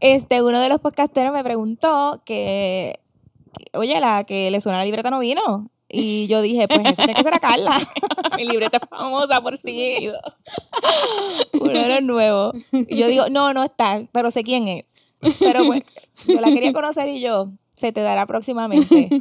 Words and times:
este, 0.00 0.42
uno 0.42 0.60
de 0.60 0.68
los 0.68 0.80
podcasteros 0.80 1.32
me 1.32 1.44
preguntó 1.44 2.22
que, 2.24 3.00
oye, 3.72 3.98
la 4.00 4.24
que 4.24 4.50
le 4.50 4.60
suena 4.60 4.78
la 4.78 4.84
libreta 4.84 5.10
no 5.10 5.20
vino. 5.20 5.70
Y 5.90 6.26
yo 6.26 6.42
dije, 6.42 6.68
pues 6.68 6.80
esa 6.80 6.96
tiene 6.96 7.14
que 7.14 7.22
ser 7.22 7.34
a 7.34 7.40
Carla. 7.40 7.70
Mi 8.36 8.44
libreta 8.44 8.76
es 8.76 8.88
famosa 8.88 9.40
por 9.40 9.56
sí. 9.56 10.10
Uno 11.54 11.72
de 11.72 11.88
los 11.88 12.02
nuevos. 12.02 12.54
Y 12.72 12.96
yo 12.96 13.08
digo, 13.08 13.30
no, 13.30 13.54
no 13.54 13.64
está, 13.64 14.02
pero 14.12 14.30
sé 14.30 14.44
quién 14.44 14.68
es. 14.68 14.84
Pero 15.38 15.64
pues, 15.64 15.82
yo 16.26 16.40
la 16.40 16.48
quería 16.48 16.72
conocer 16.72 17.08
y 17.08 17.20
yo, 17.20 17.48
se 17.74 17.90
te 17.92 18.02
dará 18.02 18.26
próximamente. 18.26 19.08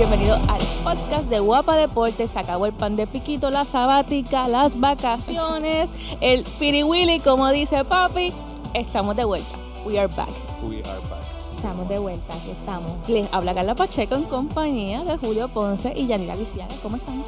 Bienvenido 0.00 0.36
al 0.36 0.62
podcast 0.82 1.28
de 1.28 1.40
Guapa 1.40 1.76
Deportes. 1.76 2.30
Se 2.30 2.38
acabó 2.38 2.64
el 2.64 2.72
pan 2.72 2.96
de 2.96 3.06
piquito, 3.06 3.50
la 3.50 3.66
sabática, 3.66 4.48
las 4.48 4.80
vacaciones, 4.80 5.90
el 6.22 6.42
piriwili, 6.58 7.20
como 7.20 7.46
dice 7.50 7.84
papi. 7.84 8.32
Estamos 8.72 9.14
de 9.14 9.24
vuelta. 9.26 9.58
We 9.84 9.98
are 9.98 10.10
back. 10.16 10.30
We 10.62 10.78
are 10.78 11.00
back. 11.10 11.20
Estamos 11.52 11.86
de 11.86 11.98
vuelta, 11.98 12.32
aquí 12.32 12.50
estamos. 12.50 13.06
Les 13.10 13.30
habla 13.30 13.54
Carla 13.54 13.74
Pacheco 13.74 14.14
en 14.14 14.24
compañía 14.24 15.04
de 15.04 15.18
Julio 15.18 15.48
Ponce 15.48 15.92
y 15.94 16.06
Yanira 16.06 16.34
Viciana. 16.34 16.74
¿Cómo 16.82 16.96
están? 16.96 17.22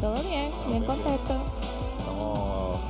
¿Todo 0.00 0.14
bien? 0.22 0.30
Bien 0.30 0.50
bien, 0.68 0.70
bien. 0.70 0.84
contentos. 0.86 1.36
Estamos 1.98 2.80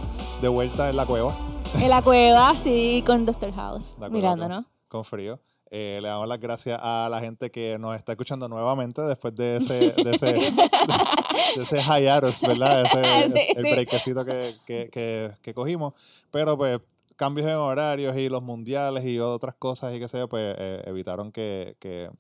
de 0.41 0.49
vuelta 0.49 0.89
en 0.89 0.97
la 0.97 1.05
cueva, 1.05 1.35
En 1.81 1.91
la 1.91 2.01
cueva, 2.01 2.55
sí, 2.57 3.03
con 3.05 3.27
Doctor 3.27 3.53
House, 3.55 3.97
mirándonos. 4.09 4.67
con 4.87 5.05
frío. 5.05 5.41
Eh, 5.73 6.01
le 6.03 6.09
damos 6.09 6.27
las 6.27 6.41
gracias 6.41 6.81
a 6.83 7.09
la 7.11 7.21
gente 7.21 7.51
que 7.51 7.79
nos 7.79 7.95
está 7.95 8.13
escuchando 8.13 8.49
nuevamente 8.49 9.03
después 9.03 9.35
de 9.37 9.59
ese, 9.59 9.93
de 9.93 10.11
ese, 10.15 10.27
de 11.57 11.63
ese 11.63 11.79
hiatus, 11.81 12.41
¿verdad? 12.43 12.85
Ese, 12.87 13.03
Sí, 13.33 13.47
el 13.57 13.65
sí. 13.67 13.71
breakcito 13.73 14.25
que, 14.25 14.55
que, 14.67 14.89
que, 14.91 15.31
que 15.43 15.55
cogimos. 15.55 15.95
Pero 16.31 16.57
pues 16.57 16.81
cambios 17.17 17.47
en 17.49 17.55
horarios 17.57 18.17
y 18.17 18.29
los 18.29 18.43
mundiales 18.43 19.05
y 19.05 19.19
otras 19.21 19.55
cosas 19.55 19.95
y 19.95 20.01
qué 20.01 20.09
sé 20.09 20.19
yo, 20.19 20.29
pues 20.29 20.57
eh, 20.59 20.83
evitaron 20.87 21.31
que, 21.33 21.77
que, 21.79 22.11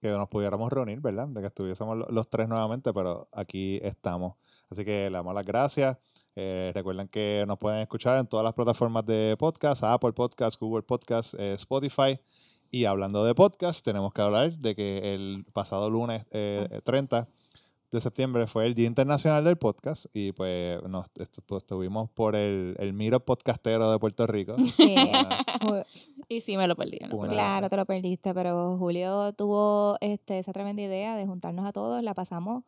que 0.00 0.08
nos 0.08 0.28
pudiéramos 0.28 0.72
reunir, 0.72 1.00
¿verdad? 1.00 1.28
De 1.28 1.40
que 1.42 1.46
estuviésemos 1.46 1.96
lo- 1.96 2.08
los 2.08 2.28
tres 2.28 2.48
nuevamente, 2.48 2.92
pero 2.92 3.28
aquí 3.32 3.78
estamos. 3.84 4.34
Así 4.70 4.84
que 4.84 5.08
le 5.10 5.16
damos 5.16 5.34
las 5.34 5.44
gracias. 5.44 5.96
Eh, 6.34 6.72
recuerden 6.74 7.08
que 7.08 7.44
nos 7.46 7.56
pueden 7.58 7.80
escuchar 7.80 8.18
en 8.18 8.26
todas 8.26 8.44
las 8.44 8.52
plataformas 8.52 9.06
de 9.06 9.36
podcast, 9.38 9.84
Apple 9.84 10.12
Podcast, 10.12 10.58
Google 10.60 10.82
Podcast, 10.82 11.34
Spotify. 11.38 12.18
Y 12.70 12.84
hablando 12.84 13.24
de 13.24 13.34
podcast, 13.34 13.84
tenemos 13.84 14.12
que 14.12 14.22
hablar 14.22 14.52
de 14.58 14.74
que 14.74 15.14
el 15.14 15.44
pasado 15.52 15.88
lunes 15.90 16.24
eh, 16.30 16.80
30 16.84 17.28
de 17.92 18.00
septiembre 18.00 18.46
fue 18.46 18.66
el 18.66 18.74
Día 18.74 18.86
Internacional 18.86 19.44
del 19.44 19.56
Podcast 19.56 20.06
y 20.12 20.32
pues 20.32 20.82
nos 20.82 21.08
pues, 21.46 21.62
estuvimos 21.62 22.10
por 22.10 22.34
el, 22.34 22.74
el 22.78 22.92
Miro 22.92 23.20
Podcastero 23.20 23.90
de 23.92 23.98
Puerto 23.98 24.26
Rico. 24.26 24.54
Sí. 24.76 24.94
Una- 25.62 25.84
Y 26.28 26.40
sí, 26.40 26.56
me 26.56 26.66
lo 26.66 26.74
perdí. 26.74 26.98
me 27.00 27.08
lo 27.08 27.16
Una- 27.16 27.28
perdí. 27.28 27.36
Claro, 27.36 27.70
te 27.70 27.76
lo 27.76 27.86
perdiste, 27.86 28.34
pero 28.34 28.76
Julio 28.78 29.32
tuvo 29.34 29.96
este, 30.00 30.40
esa 30.40 30.52
tremenda 30.52 30.82
idea 30.82 31.14
de 31.14 31.24
juntarnos 31.24 31.64
a 31.64 31.72
todos, 31.72 32.02
la 32.02 32.14
pasamos 32.14 32.64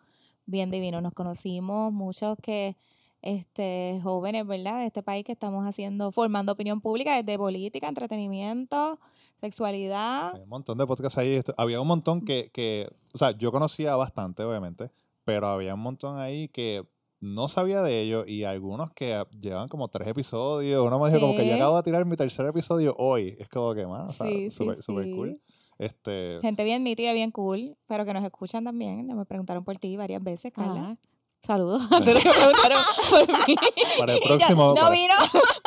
bien 0.46 0.70
divino. 0.70 1.00
Nos 1.00 1.12
conocimos 1.12 1.92
muchos 1.92 2.38
que, 2.40 2.76
este, 3.22 4.00
jóvenes, 4.02 4.46
¿verdad? 4.46 4.80
De 4.80 4.86
este 4.86 5.02
país 5.02 5.24
que 5.24 5.32
estamos 5.32 5.66
haciendo, 5.66 6.12
formando 6.12 6.52
opinión 6.52 6.80
pública 6.80 7.20
desde 7.20 7.38
política, 7.38 7.88
entretenimiento, 7.88 8.98
sexualidad. 9.40 10.34
Hay 10.34 10.42
un 10.42 10.48
montón 10.48 10.78
de 10.78 10.86
podcasts 10.86 11.18
ahí. 11.18 11.40
Había 11.56 11.80
un 11.80 11.88
montón 11.88 12.24
que, 12.24 12.50
que, 12.52 12.88
o 13.12 13.18
sea, 13.18 13.32
yo 13.32 13.52
conocía 13.52 13.96
bastante, 13.96 14.42
obviamente, 14.42 14.90
pero 15.24 15.46
había 15.48 15.74
un 15.74 15.80
montón 15.80 16.18
ahí 16.18 16.48
que 16.48 16.86
no 17.20 17.48
sabía 17.48 17.82
de 17.82 18.00
ellos 18.00 18.28
y 18.28 18.44
algunos 18.44 18.92
que 18.92 19.14
ah, 19.14 19.26
llevan 19.40 19.68
como 19.68 19.88
tres 19.88 20.08
episodios. 20.08 20.86
Uno 20.86 20.98
me 20.98 21.08
dijo 21.08 21.20
como 21.20 21.36
que 21.36 21.46
yo 21.46 21.54
acabo 21.54 21.76
de 21.76 21.82
tirar 21.82 22.04
mi 22.04 22.16
tercer 22.16 22.46
episodio 22.46 22.94
hoy. 22.98 23.36
Es 23.38 23.48
como 23.48 23.74
que 23.74 23.86
más, 23.86 24.10
o 24.10 24.12
sea, 24.12 24.28
Sí, 24.28 24.50
sí, 24.50 24.64
súper 24.80 25.10
cool. 25.10 25.40
Este, 25.78 26.38
Gente 26.42 26.64
bien 26.64 26.82
nítida, 26.82 27.12
bien 27.12 27.30
cool, 27.30 27.76
pero 27.86 28.04
que 28.04 28.12
nos 28.12 28.24
escuchan 28.24 28.64
también. 28.64 29.06
Me 29.06 29.24
preguntaron 29.24 29.64
por 29.64 29.76
ti 29.78 29.96
varias 29.96 30.22
veces, 30.22 30.52
Carla. 30.52 30.96
Saludos 31.40 31.82
que 31.88 31.96
preguntaron 31.98 32.82
por 33.10 33.28
mí. 33.48 33.56
para 33.98 34.14
el 34.14 34.20
próximo, 34.20 34.68
no 34.68 34.74
para, 34.74 34.90
vino. 34.90 35.14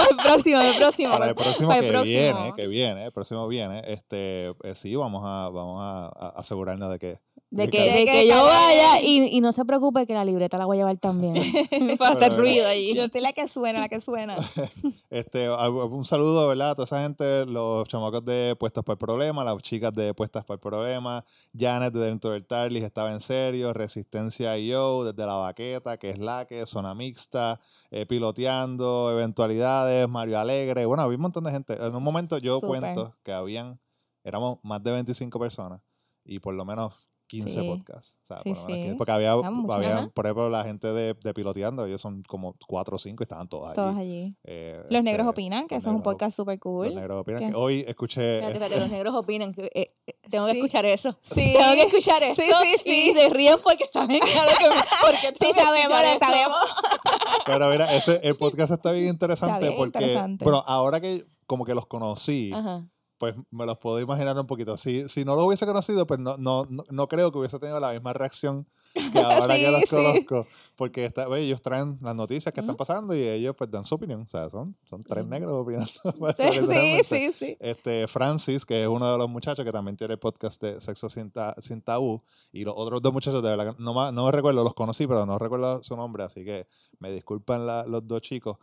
el 0.10 0.18
próximo, 0.18 0.62
el 0.62 0.76
próximo. 0.78 1.12
para 1.12 1.30
el 1.30 1.36
próximo 1.36 1.70
para 1.70 1.80
que 1.80 1.88
el 1.88 1.94
próximo. 1.94 2.18
viene, 2.20 2.54
que 2.56 2.68
viene, 2.68 3.06
el 3.06 3.12
próximo 3.12 3.48
viene, 3.48 3.82
este, 3.88 4.50
eh, 4.64 4.76
sí, 4.76 4.96
vamos 4.96 5.24
a, 5.26 5.50
vamos 5.50 5.82
a, 5.82 6.06
a 6.08 6.30
asegurarnos 6.36 6.90
de 6.92 7.00
que 7.00 7.20
De 7.52 7.70
que, 7.70 7.82
de 7.82 8.06
que 8.06 8.26
yo 8.26 8.46
vaya 8.46 9.02
y, 9.02 9.26
y 9.26 9.42
no 9.42 9.52
se 9.52 9.66
preocupe 9.66 10.08
que 10.08 10.14
la 10.14 10.24
libreta 10.24 10.58
la 10.58 10.66
voy 10.66 10.78
a 10.78 10.80
llevar 10.80 10.98
también. 10.98 11.36
Para 12.00 12.16
hacer 12.16 12.38
ruido 12.38 12.66
allí. 12.66 12.96
Yo 12.96 13.10
soy 13.10 13.20
la 13.20 13.34
que 13.34 13.46
suena, 13.50 13.82
la 13.82 13.90
que 13.90 14.00
suena. 14.00 14.38
Este, 15.10 15.50
un 15.50 16.06
saludo, 16.06 16.48
¿verdad? 16.48 16.70
A 16.70 16.76
toda 16.76 16.86
esa 16.86 17.02
gente, 17.02 17.46
los 17.46 17.86
chamacos 17.90 18.24
de 18.24 18.56
Puestas 18.58 18.82
por 18.86 18.94
el 18.94 18.98
Problema, 18.98 19.44
las 19.44 19.58
chicas 19.62 19.94
de 19.94 20.14
Puestas 20.14 20.46
por 20.46 20.54
el 20.54 20.60
Problema, 20.62 21.26
Janet 21.54 21.94
de 21.94 22.00
Dentro 22.00 22.32
del 22.32 22.46
Tarlis 22.46 22.84
estaba 22.84 23.12
en 23.12 23.20
serio, 23.20 23.74
Resistencia 23.74 24.58
IO 24.58 25.04
desde 25.04 25.26
La 25.26 25.34
Baqueta, 25.34 25.98
que 25.98 26.12
es 26.12 26.20
la 26.20 26.46
que, 26.46 26.66
Zona 26.66 26.96
Mixta, 26.96 27.60
eh, 27.92 28.06
Piloteando, 28.06 29.12
Eventualidades, 29.12 30.08
Mario 30.08 30.40
Alegre, 30.40 30.86
bueno, 30.86 31.04
había 31.04 31.18
un 31.18 31.24
montón 31.24 31.44
de 31.44 31.52
gente. 31.52 31.74
En 31.74 31.94
un 31.94 32.04
momento 32.04 32.38
yo 32.38 32.62
Súper. 32.62 32.80
cuento 32.80 33.14
que 33.24 33.34
habían, 33.34 33.78
éramos 34.24 34.60
más 34.64 34.82
de 34.82 34.92
25 34.92 35.38
personas 35.38 35.82
y 36.24 36.40
por 36.40 36.54
lo 36.54 36.64
menos 36.64 37.11
15 37.32 37.62
Sí. 37.62 37.68
podcasts. 37.68 38.16
O 38.24 38.26
sea, 38.26 38.38
Sí, 38.44 38.50
por 38.54 38.58
lo 38.62 38.66
menos 38.68 38.68
sí. 38.68 38.82
15, 38.84 38.96
porque 38.98 39.12
había, 39.14 39.32
había, 39.32 40.10
por 40.14 40.26
ejemplo, 40.26 40.50
la 40.50 40.64
gente 40.66 40.88
de, 40.92 41.14
de 41.14 41.34
Piloteando, 41.34 41.86
ellos 41.86 42.02
son 42.02 42.24
como 42.24 42.56
4 42.68 42.96
o 42.96 43.00
5 43.00 43.22
y 43.22 43.24
estaban 43.24 43.48
todos 43.48 43.68
allí. 43.68 43.76
Todos 43.76 43.98
allí. 43.98 44.36
Eh, 44.44 44.84
Los 44.90 45.04
negros 45.04 45.22
este, 45.26 45.30
opinan, 45.30 45.68
que 45.68 45.76
los 45.76 45.84
eso 45.84 45.90
es 45.92 45.96
un 45.96 46.04
podcast 46.04 46.36
súper 46.36 46.56
Los 46.56 46.62
cool. 46.62 46.94
negros 46.96 47.18
opinan 47.22 47.50
que 47.50 47.56
hoy 47.56 47.86
escuché. 47.88 48.36
Espérate, 48.40 48.54
espérate, 48.58 48.80
los 48.82 48.90
negros 48.92 49.16
opinan 49.16 49.54
que 49.54 49.70
eh, 49.74 49.88
eh, 50.08 50.14
tengo 50.30 50.46
que 50.48 50.52
Sí. 50.54 50.58
escuchar 50.60 50.86
eso. 50.86 51.18
Sí. 51.34 51.54
Tengo 51.58 51.74
que 51.74 51.84
escuchar 51.84 52.24
eso. 52.24 52.42
Sí, 52.42 52.48
sí, 52.64 52.76
sí. 52.84 53.12
Y 53.12 53.14
se 53.14 53.30
ríen 53.30 53.56
porque 53.64 53.86
saben 53.92 54.20
claro 54.20 54.52
que 54.60 54.66
porque 55.02 55.46
Sí, 55.46 55.54
sabemos, 55.60 55.90
lo 56.02 56.20
sabemos. 56.20 56.58
Pero 57.46 57.70
mira, 57.70 57.94
ese, 57.96 58.20
el 58.24 58.36
podcast 58.36 58.74
está 58.74 58.92
bien 58.92 59.08
interesante 59.08 59.60
bien 59.68 59.74
porque. 59.78 59.98
interesante. 60.00 60.44
Bueno, 60.44 60.64
ahora 60.68 61.00
que 61.00 61.26
como 61.48 61.66
que 61.66 61.74
los 61.74 61.86
conocí, 61.86 62.52
Ajá. 62.54 62.86
Pues 63.22 63.36
me 63.52 63.68
los 63.68 63.78
puedo 63.78 64.00
imaginar 64.00 64.36
un 64.40 64.48
poquito. 64.48 64.78
Si, 64.78 65.08
si 65.08 65.24
no 65.24 65.36
los 65.36 65.46
hubiese 65.46 65.68
conocido, 65.68 66.08
pues 66.08 66.20
no, 66.20 66.38
no, 66.38 66.66
no, 66.68 66.84
no 66.90 67.08
creo 67.08 67.32
que 67.32 67.38
hubiese 67.38 67.60
tenido 67.60 67.80
la 67.80 67.92
misma 67.92 68.14
reacción 68.14 68.66
que 68.94 69.20
ahora 69.48 69.56
que 69.58 69.66
Sí, 69.68 69.72
los 69.72 69.82
sí. 69.82 69.88
conozco. 69.96 70.48
Porque 70.76 71.06
está, 71.06 71.28
oye, 71.28 71.44
ellos 71.44 71.62
traen 71.62 72.00
las 72.02 72.16
noticias 72.16 72.52
que 72.52 72.62
están 72.62 72.72
Ujú. 72.74 72.80
pasando 72.80 73.14
y 73.14 73.22
ellos 73.22 73.56
pues 73.56 73.70
dan 73.70 73.86
su 73.86 73.94
opinión. 73.94 74.22
O 74.24 74.28
sea, 74.28 74.50
son, 74.50 74.76
son 74.86 75.04
tres 75.04 75.22
Ujú. 75.22 75.30
negros 75.30 75.54
opinando. 75.62 75.92
Sí, 76.72 77.00
sí, 77.08 77.34
sí. 77.38 77.58
Este, 77.60 78.08
Francis, 78.08 78.66
que 78.66 78.82
es 78.82 78.88
uno 78.88 79.12
de 79.12 79.18
los 79.20 79.30
muchachos 79.30 79.64
que 79.64 79.72
también 79.72 79.96
tiene 79.98 80.14
el 80.16 80.20
podcast 80.20 80.60
de 80.60 80.80
Sexo 80.82 81.08
Sin, 81.08 81.30
Ta- 81.30 81.54
Sin 81.60 81.84
Tabú, 81.84 82.24
y 82.52 82.64
los 82.64 82.74
otros 82.76 83.04
dos 83.04 83.14
muchachos, 83.14 83.44
de 83.44 83.50
verdad, 83.50 83.76
que 83.76 83.84
no, 83.84 84.12
no 84.12 84.26
me 84.26 84.32
recuerdo, 84.32 84.64
los 84.64 84.74
conocí, 84.74 85.06
pero 85.06 85.28
no 85.28 85.38
recuerdo 85.38 85.84
su 85.84 85.96
nombre, 85.96 86.24
así 86.24 86.44
que 86.44 86.66
me 86.98 87.12
disculpan 87.12 87.68
la- 87.68 87.86
los 87.86 88.08
dos 88.08 88.22
chicos. 88.22 88.58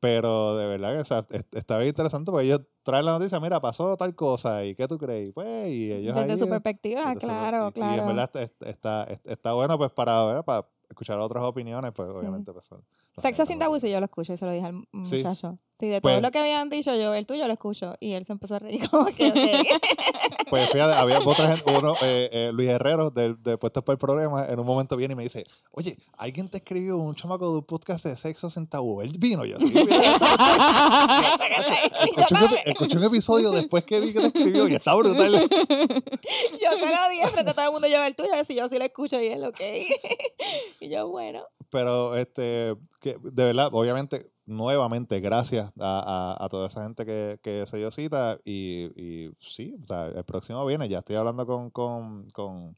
Pero 0.00 0.56
de 0.56 0.66
verdad 0.66 0.92
que 0.94 1.00
o 1.00 1.04
sea, 1.04 1.26
est- 1.30 1.54
está 1.56 1.78
bien 1.78 1.88
interesante 1.88 2.30
porque 2.30 2.46
ellos 2.46 2.60
traen 2.84 3.04
la 3.06 3.12
noticia, 3.12 3.40
mira, 3.40 3.60
pasó 3.60 3.96
tal 3.96 4.14
cosa, 4.14 4.64
¿y 4.64 4.74
qué 4.76 4.86
tú 4.86 4.96
crees? 4.98 5.32
Pues, 5.32 5.68
y 5.70 5.90
ellos 5.92 6.14
Desde 6.14 6.32
ahí, 6.32 6.38
su 6.38 6.44
eh, 6.44 6.48
perspectiva, 6.48 7.06
desde 7.06 7.20
su- 7.22 7.26
claro, 7.26 7.68
y- 7.68 7.72
claro. 7.72 7.94
Y 7.94 7.98
en 7.98 8.06
verdad 8.06 8.30
está, 8.36 8.68
está, 8.70 9.20
está, 9.24 9.52
bueno 9.54 9.76
pues 9.78 9.90
para, 9.90 10.42
para 10.44 10.66
escuchar 10.88 11.18
otras 11.18 11.42
opiniones, 11.42 11.90
pues 11.92 12.08
obviamente. 12.08 12.52
Pues, 12.52 12.64
son- 12.66 12.84
los 13.13 13.13
Sexo 13.20 13.46
sin 13.46 13.58
tabú, 13.58 13.78
sí, 13.78 13.88
yo 13.90 14.00
lo 14.00 14.06
escucho 14.06 14.32
y 14.32 14.36
se 14.36 14.44
lo 14.44 14.52
dije 14.52 14.66
al 14.66 14.84
muchacho. 14.92 15.58
Sí, 15.78 15.88
de 15.88 16.00
Pues- 16.00 16.14
todo 16.14 16.20
lo 16.22 16.30
que 16.30 16.38
habían 16.38 16.68
dicho 16.70 16.94
yo, 16.94 17.14
el 17.14 17.26
tuyo 17.26 17.46
lo 17.48 17.52
escucho. 17.52 17.94
Y 17.98 18.12
él 18.12 18.24
se 18.24 18.32
empezó 18.32 18.54
a 18.56 18.58
reír 18.60 18.88
como 18.90 19.06
que. 19.06 19.32
Pues 20.48 20.70
fíjate, 20.70 20.94
había 20.98 21.18
otra 21.20 21.48
gente, 21.56 21.72
uno, 21.76 21.94
eh, 22.02 22.28
eh, 22.32 22.50
Luis 22.52 22.68
Herrero, 22.68 23.10
de, 23.10 23.34
de 23.34 23.58
Puestos 23.58 23.82
por 23.82 23.92
el 23.94 23.98
Problema, 23.98 24.46
en 24.48 24.58
un 24.60 24.66
momento 24.66 24.96
viene 24.96 25.12
y 25.14 25.16
me 25.16 25.22
dice, 25.24 25.44
oye, 25.72 25.96
alguien 26.16 26.48
te 26.48 26.58
escribió 26.58 26.96
un 26.98 27.14
chamaco 27.16 27.50
de 27.50 27.58
un 27.58 27.64
podcast 27.64 28.04
de 28.04 28.16
sexo 28.16 28.48
sin 28.50 28.66
tabú. 28.68 29.00
Él 29.00 29.16
vino, 29.18 29.44
yo 29.44 29.58
sí. 29.58 29.66
escuché, 32.04 32.34
un, 32.34 32.50
escuché 32.66 32.96
un 32.96 33.04
episodio 33.04 33.50
después 33.50 33.84
que 33.84 34.00
vi 34.00 34.12
que 34.12 34.20
te 34.20 34.26
escribió 34.26 34.68
y 34.68 34.74
está 34.74 34.94
brutal. 34.94 35.32
yo 35.32 35.38
se 35.38 36.78
lo 36.78 37.08
dije 37.10 37.28
frente 37.32 37.50
a 37.50 37.54
todo 37.54 37.66
el 37.66 37.72
mundo, 37.72 37.88
yo 37.88 38.02
el 38.04 38.14
tuyo, 38.14 38.30
si 38.46 38.54
yo 38.54 38.68
sí 38.68 38.78
lo 38.78 38.84
escucho 38.84 39.20
y 39.20 39.26
él, 39.26 39.44
ok. 39.44 39.60
y 40.80 40.88
yo, 40.88 41.08
bueno. 41.08 41.42
Pero, 41.70 42.14
este, 42.16 42.74
que 43.04 43.18
de 43.22 43.44
verdad, 43.44 43.68
obviamente, 43.72 44.30
nuevamente, 44.46 45.20
gracias 45.20 45.70
a, 45.78 46.36
a- 46.38 46.44
a 46.44 46.48
toda 46.48 46.68
esa 46.68 46.82
gente 46.84 47.04
que, 47.04 47.38
que 47.42 47.66
se 47.66 47.76
dio 47.76 47.90
cita. 47.90 48.38
Y, 48.44 48.86
y 48.96 49.30
sí, 49.40 49.76
o 49.82 49.86
sea, 49.86 50.06
el 50.06 50.24
próximo 50.24 50.64
viene. 50.64 50.88
Ya 50.88 51.00
estoy 51.00 51.16
hablando 51.16 51.44
con, 51.46 51.70
con, 51.70 52.30
con, 52.30 52.72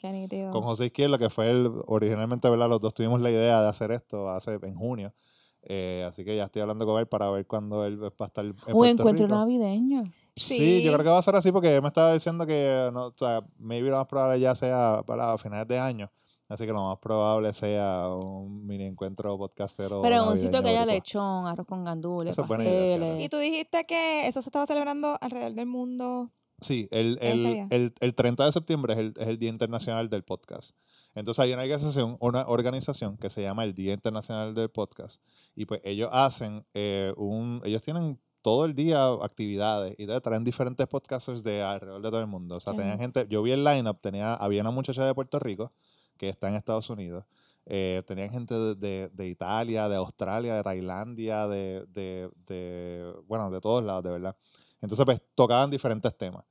con 0.50 0.62
José 0.62 0.86
Izquierdo, 0.86 1.16
que 1.18 1.30
fue 1.30 1.48
el, 1.50 1.70
originalmente, 1.86 2.50
¿verdad? 2.50 2.68
Los 2.68 2.80
dos 2.80 2.92
tuvimos 2.92 3.20
la 3.20 3.30
idea 3.30 3.62
de 3.62 3.68
hacer 3.68 3.92
esto 3.92 4.28
hace 4.28 4.58
en 4.62 4.74
junio. 4.74 5.14
Eh, 5.62 6.04
así 6.08 6.24
que 6.24 6.36
ya 6.36 6.44
estoy 6.44 6.62
hablando 6.62 6.84
con 6.86 6.98
él 7.00 7.06
para 7.06 7.30
ver 7.30 7.46
cuándo 7.46 7.84
él 7.86 8.02
va 8.02 8.08
a 8.18 8.24
estar 8.24 8.44
en 8.44 8.50
Un 8.72 8.86
encuentro 8.86 9.10
Rico. 9.12 9.28
navideño. 9.28 10.04
Sí, 10.36 10.54
Sí. 10.56 10.82
yo 10.82 10.92
creo 10.92 11.04
que 11.04 11.10
va 11.10 11.18
a 11.18 11.22
ser 11.22 11.34
así 11.36 11.50
porque 11.50 11.74
él 11.76 11.82
me 11.82 11.88
estaba 11.88 12.12
diciendo 12.12 12.46
que, 12.46 12.90
no, 12.92 13.06
o 13.06 13.14
sea, 13.16 13.42
maybe 13.58 13.90
lo 13.90 13.96
más 13.96 14.06
probable 14.06 14.38
ya 14.38 14.54
sea 14.54 15.02
para 15.06 15.36
finales 15.38 15.66
de 15.66 15.78
año. 15.78 16.10
Así 16.48 16.64
que 16.64 16.72
lo 16.72 16.84
más 16.84 16.98
probable 16.98 17.52
sea 17.52 18.08
un 18.08 18.66
mini 18.66 18.84
encuentro 18.84 19.36
podcastero. 19.36 20.00
Pero 20.02 20.22
en 20.22 20.28
un 20.28 20.38
sitio 20.38 20.62
que 20.62 20.68
haya 20.68 20.86
lechón, 20.86 21.46
arroz 21.46 21.66
con 21.66 21.84
gandules, 21.84 22.36
pasteles. 22.36 23.22
Y 23.22 23.28
tú 23.28 23.38
dijiste 23.38 23.84
que 23.84 24.28
eso 24.28 24.42
se 24.42 24.48
estaba 24.48 24.66
celebrando 24.66 25.18
alrededor 25.20 25.54
del 25.54 25.66
mundo. 25.66 26.30
Sí, 26.60 26.88
el, 26.90 27.18
el, 27.20 27.66
el, 27.70 27.94
el 28.00 28.14
30 28.14 28.46
de 28.46 28.52
septiembre 28.52 28.94
es 28.94 28.98
el, 28.98 29.14
es 29.18 29.26
el 29.26 29.38
Día 29.38 29.50
Internacional 29.50 30.08
del 30.08 30.22
Podcast. 30.22 30.76
Entonces 31.14 31.42
hay 31.42 31.52
una 31.52 31.62
organización, 31.62 32.16
una 32.20 32.46
organización 32.46 33.16
que 33.16 33.28
se 33.28 33.42
llama 33.42 33.64
el 33.64 33.74
Día 33.74 33.92
Internacional 33.92 34.54
del 34.54 34.70
Podcast. 34.70 35.22
Y 35.54 35.64
pues 35.64 35.80
ellos 35.84 36.10
hacen 36.12 36.64
eh, 36.74 37.12
un, 37.16 37.60
ellos 37.64 37.82
tienen 37.82 38.20
todo 38.42 38.64
el 38.64 38.74
día 38.74 39.08
actividades 39.22 39.96
y 39.98 40.06
traen 40.06 40.44
diferentes 40.44 40.86
podcasters 40.86 41.42
de 41.42 41.62
alrededor 41.62 42.00
de 42.00 42.10
todo 42.10 42.20
el 42.20 42.26
mundo. 42.28 42.56
O 42.56 42.60
sea, 42.60 42.74
tenían 42.74 42.98
gente, 43.00 43.26
yo 43.28 43.42
vi 43.42 43.50
el 43.50 43.64
lineup, 43.64 44.00
tenía, 44.00 44.34
había 44.34 44.60
una 44.60 44.70
muchacha 44.70 45.04
de 45.04 45.14
Puerto 45.14 45.40
Rico 45.40 45.72
que 46.16 46.28
está 46.28 46.48
en 46.48 46.56
Estados 46.56 46.90
Unidos. 46.90 47.24
Eh, 47.66 48.02
tenían 48.06 48.30
gente 48.30 48.54
de, 48.54 48.74
de- 48.76 49.08
de 49.12 49.28
Italia, 49.28 49.88
de 49.88 49.96
Australia, 49.96 50.54
de 50.56 50.62
Tailandia, 50.62 51.48
de, 51.48 51.84
de, 51.88 53.14
bueno, 53.26 53.50
de 53.50 53.60
todos 53.60 53.82
lados, 53.84 54.04
de 54.04 54.10
verdad. 54.10 54.36
Entonces, 54.80 55.04
pues, 55.04 55.20
tocaban 55.34 55.70
diferentes 55.70 56.16
temas. 56.16 56.44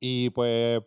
Y 0.00 0.30
pues, 0.30 0.82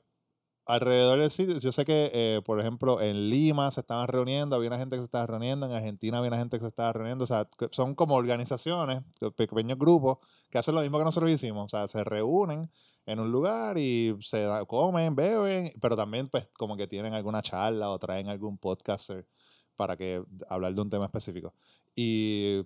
alrededor 0.65 1.19
del 1.19 1.31
sitio, 1.31 1.57
yo 1.59 1.71
sé 1.71 1.85
que, 1.85 2.09
eh, 2.13 2.41
por 2.45 2.59
ejemplo, 2.59 3.01
en 3.01 3.29
Lima 3.29 3.69
se 3.71 3.81
estaban 3.81 4.07
reuniendo, 4.07 4.55
había 4.55 4.69
una 4.69 4.79
gente 4.79 4.95
que 4.95 5.01
se 5.01 5.05
estaba 5.05 5.27
reuniendo, 5.27 5.65
en 5.67 5.73
Argentina 5.73 6.17
había 6.17 6.29
una 6.29 6.37
gente 6.39 6.57
que 6.57 6.61
se 6.63 6.69
estaba 6.69 6.91
reuniendo, 6.93 7.23
o 7.23 7.27
sea, 7.27 7.47
son 7.71 7.95
como 7.95 8.15
organizaciones, 8.15 9.03
pe- 9.19 9.31
pequeños 9.47 9.77
grupos, 9.77 10.17
que 10.49 10.57
hacen 10.57 10.75
lo 10.75 10.81
mismo 10.81 10.97
que 10.97 11.03
nosotros 11.05 11.31
hicimos, 11.31 11.65
o 11.65 11.77
sea, 11.77 11.87
se 11.87 12.03
reúnen 12.03 12.71
en 13.05 13.19
un 13.19 13.31
lugar 13.31 13.77
y 13.77 14.15
se 14.21 14.47
comen, 14.67 15.15
beben, 15.15 15.73
pero 15.79 15.95
también, 15.95 16.29
pues, 16.29 16.47
como 16.53 16.75
que 16.77 16.87
tienen 16.87 17.13
alguna 17.13 17.41
charla 17.41 17.89
o 17.91 17.99
traen 17.99 18.29
algún 18.29 18.57
podcaster 18.57 19.27
para 19.75 19.97
que 19.97 20.23
hablar 20.49 20.73
de 20.73 20.81
un 20.81 20.89
tema 20.89 21.05
específico. 21.05 21.53
Y 21.95 22.63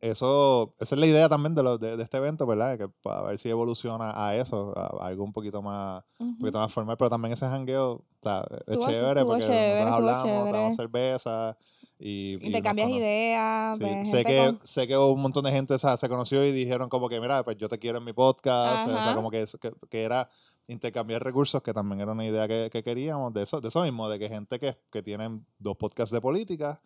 eso, 0.00 0.74
esa 0.80 0.94
es 0.94 0.98
la 1.00 1.06
idea 1.06 1.28
también 1.28 1.54
de, 1.54 1.62
lo- 1.62 1.78
de, 1.78 1.96
de 1.96 2.02
este 2.02 2.16
evento, 2.18 2.46
¿verdad? 2.46 2.76
Que 2.76 2.88
para 2.88 3.22
ver 3.22 3.38
si 3.38 3.48
evoluciona 3.48 4.12
a 4.26 4.36
eso, 4.36 4.72
a, 4.76 5.04
a 5.04 5.06
algo 5.08 5.24
un 5.24 5.32
poquito 5.32 5.62
más, 5.62 6.04
un 6.18 6.36
poquito 6.38 6.58
más 6.58 6.72
formal, 6.72 6.96
pero 6.96 7.10
también 7.10 7.32
ese 7.32 7.46
jangueo 7.46 7.92
o 7.92 8.04
sea, 8.22 8.44
es 8.66 8.78
chévere 8.78 9.20
estuvo 9.20 9.26
porque 9.32 9.44
chévere, 9.46 9.84
nosotros 9.84 9.94
hablamos, 9.94 10.22
chévere. 10.24 10.50
tomamos 10.50 10.76
cerveza 10.76 11.56
y, 11.98 12.08
y 12.08 12.34
Y 12.34 12.38
te 12.40 12.50
nos 12.50 12.60
cambias 12.62 12.88
cono- 12.88 12.98
ideas. 12.98 13.78
Sí, 13.78 14.04
sé 14.10 14.24
que, 14.24 14.36
con- 14.46 14.60
sé 14.64 14.86
que 14.88 14.96
un 14.98 15.20
montón 15.20 15.44
de 15.44 15.52
gente 15.52 15.74
o 15.74 15.78
sea, 15.78 15.96
se 15.96 16.08
conoció 16.08 16.44
y 16.44 16.52
dijeron 16.52 16.88
como 16.88 17.08
que, 17.08 17.20
mira, 17.20 17.44
pues 17.44 17.56
yo 17.56 17.68
te 17.68 17.78
quiero 17.78 17.98
en 17.98 18.04
mi 18.04 18.12
podcast. 18.12 18.88
O 18.88 18.90
sea, 18.92 19.14
como 19.14 19.30
que, 19.30 19.44
que 19.90 20.02
era 20.02 20.28
intercambiar 20.66 21.22
recursos, 21.22 21.62
que 21.62 21.72
también 21.74 22.00
era 22.00 22.12
una 22.12 22.24
idea 22.24 22.48
que, 22.48 22.70
que 22.72 22.82
queríamos, 22.82 23.32
de 23.34 23.42
eso, 23.42 23.60
de 23.60 23.68
eso 23.68 23.82
mismo, 23.82 24.08
de 24.08 24.18
que 24.18 24.28
gente 24.30 24.58
que, 24.58 24.76
que 24.90 25.02
tienen 25.02 25.46
dos 25.58 25.76
podcasts 25.76 26.10
de 26.12 26.20
política, 26.22 26.80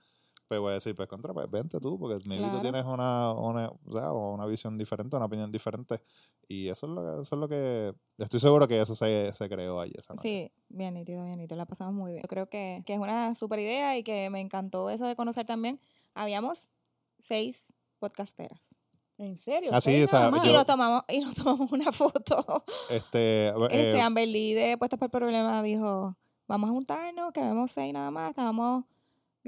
pues 0.49 0.59
voy 0.61 0.71
a 0.71 0.75
decir, 0.75 0.97
pues 0.97 1.09
contra, 1.09 1.33
pues 1.35 1.51
vente 1.51 1.79
tú, 1.79 1.99
porque 1.99 2.19
tú 2.19 2.31
Claro. 2.31 2.61
tienes 2.63 2.85
una, 2.85 3.33
una, 3.35 3.69
o 3.69 3.93
sea, 3.93 4.13
una 4.13 4.47
visión 4.47 4.79
diferente, 4.79 5.15
una 5.15 5.27
opinión 5.27 5.53
diferente. 5.53 6.01
Y 6.49 6.69
eso 6.69 6.87
es 6.87 6.93
lo 6.93 7.03
que, 7.03 7.23
eso 7.23 7.37
es 7.37 7.41
lo 7.41 7.49
que 7.49 7.95
estoy 8.17 8.41
seguro 8.41 8.67
que 8.67 8.81
eso 8.81 8.95
se, 8.95 9.31
se 9.35 9.49
creó 9.49 9.81
ahí 9.81 9.93
esa 9.97 10.15
noche. 10.15 10.23
Sí, 10.29 10.53
bien 10.69 10.95
nítido, 10.95 11.23
bien 11.25 11.37
nítido. 11.39 11.57
La 11.57 11.67
pasamos 11.67 11.93
muy 11.95 12.13
bien. 12.13 12.23
Yo 12.23 12.29
creo 12.29 12.49
que, 12.49 12.83
que 12.87 12.95
es 12.95 12.99
una 12.99 13.35
super 13.35 13.59
idea 13.59 13.97
y 13.99 14.03
que 14.03 14.31
me 14.31 14.41
encantó 14.41 14.89
eso 14.91 15.07
de 15.07 15.15
conocer 15.15 15.45
también. 15.47 15.79
Habíamos 16.15 16.71
seis 17.19 17.73
podcasteras. 17.99 18.61
¿En 19.19 19.37
serio? 19.37 19.71
Ah, 19.73 19.81
sí, 19.81 19.91
¿Seis 19.91 20.05
o 20.05 20.09
sea, 20.09 20.31
más? 20.31 20.45
Y 20.47 20.49
Yo- 20.51 20.55
nos 20.55 20.65
tomamos, 20.65 21.03
y 21.09 21.19
nos 21.21 21.35
tomamos 21.35 21.73
una 21.73 21.91
foto. 21.93 22.65
Este, 22.89 23.49
Este 23.71 23.91
eh, 23.97 24.01
Amber 24.01 24.29
Lee 24.29 24.55
de 24.55 24.79
Puestas 24.79 24.99
por 24.99 25.07
el 25.07 25.11
Problema 25.11 25.63
dijo, 25.63 26.17
vamos 26.47 26.71
a 26.71 26.73
juntarnos, 26.73 27.33
que 27.33 27.41
vemos 27.41 27.71
seis 27.73 27.93
nada 27.93 28.11
más. 28.13 28.31
Estábamos 28.31 28.85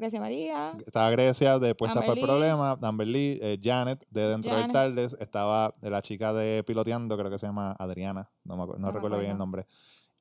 Grecia 0.00 0.19
María. 0.20 0.73
Estaba 0.85 1.11
Grecia 1.11 1.58
de 1.58 1.75
Puestas 1.75 2.02
por 2.02 2.11
Amber 2.12 2.19
el. 2.19 2.25
Problema, 2.29 2.79
Amber 2.81 3.06
Lee, 3.06 3.38
eh, 3.43 3.58
Janet 3.62 4.05
de 4.11 4.29
Dentro 4.29 4.50
del 4.52 4.61
Janet. 4.62 4.73
Tardes, 4.75 5.17
estaba 5.20 5.75
la 5.82 6.00
chica 6.02 6.32
de 6.32 6.64
Piloteando, 6.64 7.17
creo 7.19 7.31
que 7.31 7.38
se 7.38 7.47
llama 7.47 7.73
Adriana, 7.79 8.31
no, 8.44 8.56
me 8.56 8.62
acuer- 8.62 8.79
no 8.79 8.91
recuerdo 8.93 9.19
bien 9.19 9.32
el 9.32 9.37
acuerdo. 9.37 9.38
nombre. 9.38 9.67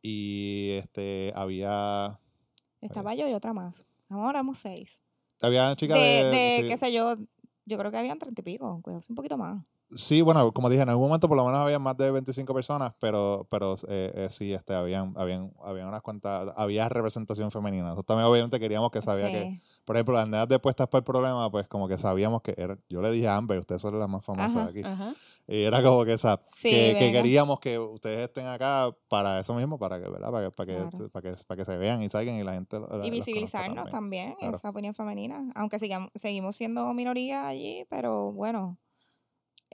Y 0.01 0.71
este 0.79 1.31
había 1.35 2.19
Estaba 2.81 3.15
yo 3.15 3.27
y 3.27 3.33
otra 3.33 3.53
más. 3.53 3.85
Ahora 4.09 4.29
éramos 4.39 4.57
seis. 4.59 5.01
había 5.41 5.63
una 5.67 5.75
chica 5.75 5.93
De, 5.95 6.01
de, 6.01 6.25
de 6.25 6.59
sí, 6.63 6.67
qué 6.69 6.77
sé 6.77 6.91
yo, 6.93 7.15
yo 7.65 7.77
creo 7.77 7.91
que 7.91 7.97
habían 7.97 8.19
treinta 8.19 8.41
y 8.41 8.43
pico, 8.43 8.81
cuidado, 8.81 9.01
un 9.09 9.15
poquito 9.15 9.37
más. 9.37 9.63
Sí, 9.95 10.21
bueno, 10.21 10.51
como 10.53 10.69
dije, 10.69 10.81
en 10.83 10.89
algún 10.89 11.07
momento 11.07 11.27
por 11.27 11.37
lo 11.37 11.45
menos 11.45 11.59
había 11.59 11.79
más 11.79 11.97
de 11.97 12.11
25 12.11 12.53
personas, 12.53 12.93
pero 12.99 13.47
pero 13.49 13.75
eh, 13.87 14.11
eh, 14.15 14.27
sí, 14.31 14.53
este 14.53 14.73
habían 14.73 15.13
habían 15.17 15.51
habían 15.63 15.87
unas 15.87 16.01
cuantas 16.01 16.53
había 16.55 16.87
representación 16.89 17.51
femenina. 17.51 17.83
Nosotros 17.83 18.05
también 18.05 18.27
obviamente 18.27 18.59
queríamos 18.59 18.91
que 18.91 19.01
sabía 19.01 19.31
que 19.31 19.49
Sí. 19.51 19.61
por 19.85 19.95
ejemplo, 19.95 20.13
las 20.15 20.27
nenas 20.27 20.47
de 20.47 20.59
Puestas 20.59 20.87
por 20.87 20.99
el 20.99 21.03
Problema, 21.03 21.49
pues 21.51 21.67
como 21.67 21.87
que 21.87 21.97
sabíamos 21.97 22.41
que 22.41 22.53
era, 22.57 22.77
yo 22.89 23.01
le 23.01 23.11
dije 23.11 23.27
a 23.27 23.35
Amber, 23.37 23.59
ustedes 23.59 23.81
son 23.81 23.97
las 23.97 24.07
más 24.09 24.23
famosas 24.23 24.55
Ajá, 24.55 24.69
aquí. 24.69 24.81
Ajá. 24.83 25.13
Y 25.47 25.63
era 25.63 25.81
como 25.81 26.05
que 26.05 26.13
esa, 26.13 26.39
Sí, 26.55 26.69
que, 26.69 26.95
que 26.99 27.11
queríamos 27.11 27.59
que 27.59 27.79
ustedes 27.79 28.19
estén 28.27 28.45
acá 28.45 28.95
para 29.07 29.39
eso 29.39 29.55
mismo, 29.55 29.79
para 29.79 29.99
que, 29.99 30.07
¿verdad? 30.07 30.31
Para 30.31 30.45
que, 30.49 30.51
para 30.55 30.67
que, 30.67 30.75
Claro. 30.89 31.09
para 31.09 31.31
que, 31.35 31.43
para 31.43 31.57
que 31.57 31.65
se 31.65 31.77
vean 31.77 32.03
y 32.03 32.09
salgan 32.09 32.35
y 32.35 32.43
la 32.43 32.53
gente. 32.53 32.79
la- 32.79 33.03
Y 33.03 33.09
visibilizarnos 33.09 33.89
también, 33.89 34.35
claro. 34.39 34.57
esa 34.57 34.69
opinión 34.69 34.93
femenina. 34.93 35.51
Aunque 35.55 35.79
sigamos, 35.79 36.11
seguimos 36.13 36.55
siendo 36.55 36.93
minoría 36.93 37.47
allí, 37.47 37.83
pero 37.89 38.31
bueno. 38.31 38.77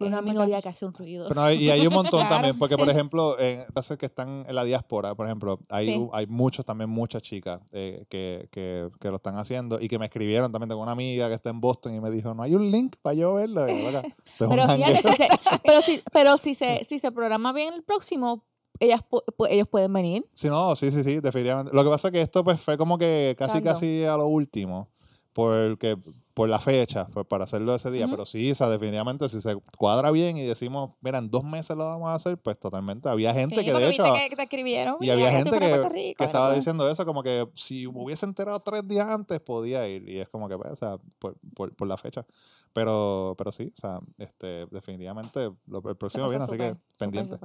Una 0.02 0.22
minoría 0.22 0.62
que 0.62 0.70
hace 0.70 0.86
un 0.86 0.94
ruido. 0.94 1.28
Pero 1.30 1.42
hay- 1.42 1.58
y 1.64 1.70
hay 1.70 1.88
un 1.88 1.94
montón 1.94 2.20
Claro. 2.22 2.36
también, 2.36 2.58
porque 2.58 2.76
por 2.78 2.90
ejemplo, 2.90 3.40
en 3.40 3.64
casos 3.74 3.98
que 3.98 4.06
están 4.08 4.46
en 4.48 4.54
la 4.56 4.64
diáspora, 4.64 5.16
por 5.16 5.26
ejemplo, 5.26 5.60
hay, 5.70 5.86
Sí. 5.88 6.08
hay 6.12 6.28
muchos, 6.28 6.66
también 6.66 6.90
muchas 6.90 7.22
chicas 7.22 7.62
eh, 7.72 8.06
que, 8.10 8.50
que, 8.52 8.90
que 9.00 9.10
lo 9.10 9.16
están 9.16 9.38
haciendo 9.38 9.80
y 9.80 9.88
que 9.88 9.98
me 9.98 10.06
escribieron 10.06 10.52
también. 10.52 10.68
Tengo 10.70 10.82
una 10.82 10.92
amiga 10.92 11.28
que 11.30 11.36
está 11.36 11.50
en 11.50 11.62
Boston 11.62 11.96
y 11.96 12.02
me 12.02 12.12
dijo, 12.12 12.34
no 12.34 12.44
hay 12.44 12.56
un 12.56 12.70
link 12.70 12.96
para 13.02 13.14
yo 13.14 13.36
verlo. 13.36 13.66
Y 13.70 13.82
yo, 13.82 13.92
"Loca, 13.92 14.08
esto 14.08 14.22
es 14.26 14.42
un 14.42 14.50
Pero 14.50 14.64
jangueo". 14.68 14.88
fíjate, 14.98 15.10
si 15.12 15.16
se, 15.16 15.30
pero 15.64 15.82
si, 15.82 16.02
pero 16.12 16.38
si 16.38 16.56
se, 16.56 16.86
si 16.90 17.00
se 17.00 17.12
programa 17.12 17.54
bien 17.54 17.74
el 17.74 17.84
próximo, 17.84 18.44
ellas, 18.80 19.02
ellos 19.50 19.68
pueden 19.70 19.94
venir. 19.94 20.26
Sí, 20.34 20.50
no, 20.50 20.76
sí, 20.76 20.92
sí, 20.92 21.04
sí, 21.06 21.22
definitivamente. 21.22 21.72
Lo 21.74 21.84
que 21.86 21.90
pasa 21.90 22.10
es 22.10 22.12
que 22.12 22.22
esto 22.22 22.44
pues 22.44 22.60
fue 22.60 22.78
como 22.78 22.98
que 22.98 23.34
casi, 23.40 23.62
casi 23.62 24.04
a 24.04 24.18
lo 24.18 24.28
último, 24.28 24.90
porque, 25.32 25.98
por 26.36 26.50
la 26.50 26.60
fecha, 26.60 27.08
pues 27.08 27.26
para 27.26 27.46
hacerlo 27.46 27.74
ese 27.74 27.90
día, 27.92 28.08
pero 28.10 28.26
sí, 28.26 28.52
o 28.52 28.56
sea, 28.56 28.68
definitivamente 28.70 29.30
si 29.30 29.40
se 29.40 29.56
cuadra 29.78 30.12
bien 30.12 30.36
y 30.36 30.44
decimos, 30.44 30.92
mira, 31.00 31.18
en 31.18 31.32
dos 31.32 31.46
meses 31.46 31.78
lo 31.78 31.86
vamos 31.86 32.10
a 32.10 32.16
hacer, 32.16 32.38
pues 32.38 32.60
totalmente. 32.60 33.08
Había 33.08 33.34
gente 33.34 33.56
Sí, 33.58 33.66
que 33.66 33.72
de 33.74 33.90
hecho, 33.90 34.04
que 34.04 34.36
te 34.36 34.44
escribieron. 34.44 34.96
y 35.00 35.04
"Mira, 35.04 35.14
había 35.14 35.32
gente 35.32 35.58
que, 35.58 35.70
Puerto 35.70 35.88
Rico", 35.90 36.18
que 36.18 36.24
era 36.24 36.26
estaba 36.26 36.54
diciendo 36.54 36.90
eso, 36.92 37.06
como 37.06 37.24
que 37.24 37.48
si 37.56 37.88
me 37.88 38.04
hubiese 38.04 38.26
enterado 38.26 38.60
tres 38.60 38.86
días 38.86 39.08
antes 39.08 39.40
podía 39.40 39.88
ir, 39.88 40.10
y 40.10 40.20
es 40.20 40.28
como 40.28 40.50
que, 40.50 40.58
pues, 40.58 40.74
o 40.74 40.76
sea, 40.76 40.98
por, 41.20 41.38
por, 41.56 41.74
por 41.74 41.88
la 41.88 41.96
fecha. 41.96 42.26
Pero, 42.74 43.36
pero 43.38 43.54
sí, 43.54 43.72
o 43.74 43.80
sea, 43.80 44.02
este, 44.18 44.66
definitivamente 44.72 45.50
lo, 45.68 45.82
el 45.90 45.96
próximo 45.96 46.28
viene, 46.28 46.44
así 46.44 46.58
que 46.58 46.76
pendiente. 47.00 47.38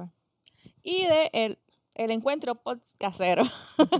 Y 0.83 1.05
de 1.05 1.29
el, 1.31 1.59
el 2.03 2.11
encuentro 2.11 2.55
podcastero, 2.55 3.43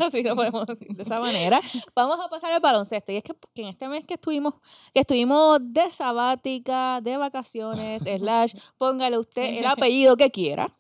así 0.01 0.23
lo 0.23 0.35
podemos 0.35 0.65
decir 0.65 0.87
de 0.95 1.03
esa 1.03 1.19
manera, 1.19 1.59
vamos 1.95 2.19
a 2.19 2.29
pasar 2.29 2.51
al 2.51 2.59
baloncesto. 2.59 3.11
Y 3.11 3.17
es 3.17 3.23
que, 3.23 3.33
que 3.53 3.61
en 3.61 3.67
este 3.69 3.87
mes 3.87 4.05
que 4.05 4.15
estuvimos, 4.15 4.55
que 4.93 5.01
estuvimos 5.01 5.59
de 5.61 5.91
sabática, 5.91 6.99
de 7.01 7.17
vacaciones, 7.17 8.01
slash, 8.19 8.53
póngale 8.77 9.17
usted 9.17 9.43
el 9.59 9.65
apellido 9.65 10.17
que 10.17 10.31
quiera, 10.31 10.75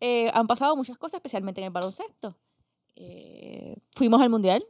eh, 0.00 0.30
han 0.34 0.46
pasado 0.46 0.74
muchas 0.76 0.96
cosas, 0.98 1.18
especialmente 1.18 1.60
en 1.60 1.66
el 1.66 1.72
baloncesto. 1.72 2.36
Eh, 2.96 3.76
fuimos 3.92 4.20
al 4.20 4.30
mundial, 4.30 4.64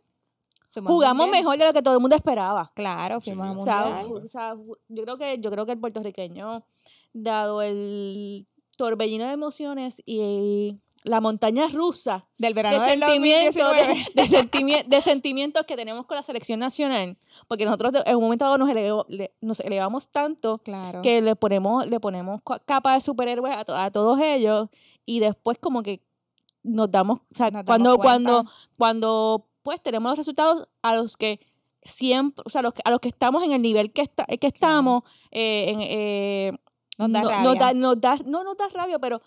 Fuimos 0.72 0.88
al 0.90 0.94
jugamos 0.94 1.26
mundial. 1.26 1.42
mejor 1.44 1.58
de 1.58 1.66
lo 1.66 1.72
que 1.72 1.82
todo 1.82 1.94
el 1.94 2.00
mundo 2.00 2.16
esperaba. 2.16 2.72
Claro, 2.74 3.20
Sí, 3.20 3.30
fuimos 3.30 3.46
a 3.46 3.50
o 3.52 3.58
O 3.60 3.64
sea, 3.64 3.84
mundial. 4.04 4.24
o 4.24 4.26
sea, 4.28 4.54
yo 4.88 5.02
creo 5.04 5.18
que 5.18 5.38
yo 5.38 5.50
creo 5.50 5.66
que 5.66 5.72
el 5.72 5.78
puertorriqueño, 5.80 6.64
dado 7.12 7.62
el 7.62 8.46
torbellino 8.76 9.26
de 9.26 9.32
emociones 9.32 10.02
y 10.06 10.78
la 11.04 11.20
montaña 11.20 11.66
rusa 11.68 12.26
Del 12.38 12.54
de 12.54 12.62
verano 12.62 12.80
del 12.84 13.00
sentimientos, 13.00 13.54
2019. 13.62 14.10
de, 14.14 14.22
de 14.22 14.28
sentimi- 14.38 14.84
de 14.86 15.00
sentimientos 15.02 15.66
que 15.66 15.76
tenemos 15.76 16.06
con 16.06 16.16
la 16.16 16.22
selección 16.22 16.60
nacional, 16.60 17.16
porque 17.48 17.64
nosotros 17.64 17.92
de- 17.92 18.02
en 18.06 18.16
un 18.16 18.22
momento 18.22 18.44
dado 18.44 18.58
nos, 18.58 18.68
elevo- 18.70 19.04
le- 19.08 19.34
nos 19.40 19.60
elevamos 19.60 20.08
tanto 20.08 20.58
Claro. 20.58 21.02
que 21.02 21.20
le 21.20 21.34
ponemos 21.36 21.86
le 21.86 21.98
ponemos 22.00 22.40
capa 22.66 22.94
de 22.94 23.00
superhéroes 23.00 23.54
a, 23.56 23.64
to- 23.64 23.76
a 23.76 23.90
todos 23.90 24.20
ellos 24.20 24.68
y 25.04 25.18
después 25.20 25.58
como 25.58 25.82
que 25.82 26.00
nos 26.62 26.90
damos, 26.90 27.18
o 27.20 27.22
sea, 27.34 27.46
Nos 27.50 27.64
damos 27.64 27.66
cuando 27.66 27.96
cuando 27.98 28.44
cuando 28.76 29.48
pues 29.64 29.80
tenemos 29.82 30.10
los 30.10 30.18
resultados 30.18 30.68
a 30.82 30.94
los 30.94 31.16
que 31.16 31.40
siempre, 31.82 32.42
o 32.46 32.50
sea, 32.50 32.62
los 32.62 32.74
que- 32.74 32.82
a 32.84 32.90
los 32.90 33.00
que 33.00 33.08
estamos 33.08 33.42
en 33.42 33.52
el 33.52 33.60
nivel 33.62 33.92
que 33.92 34.02
está, 34.02 34.24
que 34.26 34.46
estamos, 34.46 35.02
eh, 35.32 35.64
en, 35.70 35.80
eh, 35.80 36.52
Nos 36.98 37.10
da 37.10 37.22
no- 37.22 37.28
rabia. 37.30 37.44
nos 37.44 37.58
da- 37.58 37.72
nos 37.74 38.00
da- 38.00 38.18
no 38.24 38.44
nos 38.44 38.56
da 38.56 38.68
rabia, 38.68 38.98
pero 39.00 39.20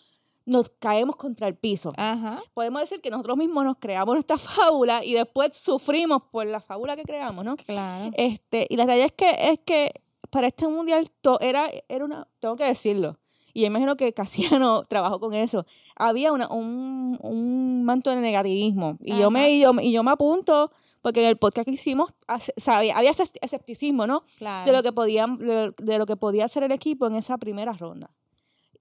nos 0.45 0.69
caemos 0.79 1.15
contra 1.15 1.47
el 1.47 1.55
piso. 1.55 1.91
Ajá. 1.97 2.41
Podemos 2.53 2.81
decir 2.81 3.01
que 3.01 3.09
nosotros 3.09 3.37
mismos 3.37 3.65
nos 3.65 3.77
creamos 3.79 4.13
nuestra 4.15 4.37
fábula 4.37 5.03
y 5.03 5.13
después 5.13 5.57
sufrimos 5.57 6.21
por 6.31 6.45
la 6.45 6.59
fábula 6.61 6.95
que 6.95 7.03
creamos, 7.03 7.43
¿no? 7.43 7.55
Claro. 7.57 8.11
Este, 8.15 8.67
y 8.69 8.75
la 8.77 8.85
realidad 8.85 9.07
es 9.07 9.13
que, 9.13 9.51
es 9.51 9.59
que 9.65 9.91
para 10.29 10.47
este 10.47 10.67
mundial 10.67 11.09
to- 11.21 11.39
era, 11.39 11.67
era 11.89 12.05
una, 12.05 12.27
tengo 12.39 12.55
que 12.55 12.65
decirlo, 12.65 13.17
y 13.53 13.61
yo 13.61 13.67
imagino 13.67 13.95
que 13.95 14.11
Casiano 14.13 14.83
trabajó 14.89 15.19
con 15.19 15.33
eso, 15.33 15.65
había 15.95 16.31
una, 16.33 16.47
un, 16.49 17.17
un 17.21 17.83
manto 17.85 18.09
de 18.09 18.17
negativismo. 18.17 18.97
Y 19.01 19.17
yo, 19.17 19.31
me, 19.31 19.49
y, 19.51 19.61
yo, 19.61 19.71
y 19.81 19.91
yo 19.93 20.03
me 20.03 20.11
apunto 20.11 20.71
porque 21.01 21.21
en 21.21 21.27
el 21.27 21.37
podcast 21.37 21.65
que 21.65 21.71
hicimos 21.75 22.13
sabía- 22.57 22.97
había 22.97 23.11
ese 23.11 23.23
escepticismo, 23.41 24.07
¿no? 24.07 24.23
Claro. 24.37 24.65
De 24.65 24.75
lo 24.75 24.83
que 24.83 24.91
podía, 24.91 25.25
de, 25.27 25.73
de 25.77 25.97
lo 25.99 26.05
que 26.05 26.17
podía 26.17 26.45
hacer 26.45 26.63
el 26.63 26.71
equipo 26.71 27.07
en 27.07 27.15
esa 27.15 27.37
primera 27.37 27.71
ronda. 27.73 28.09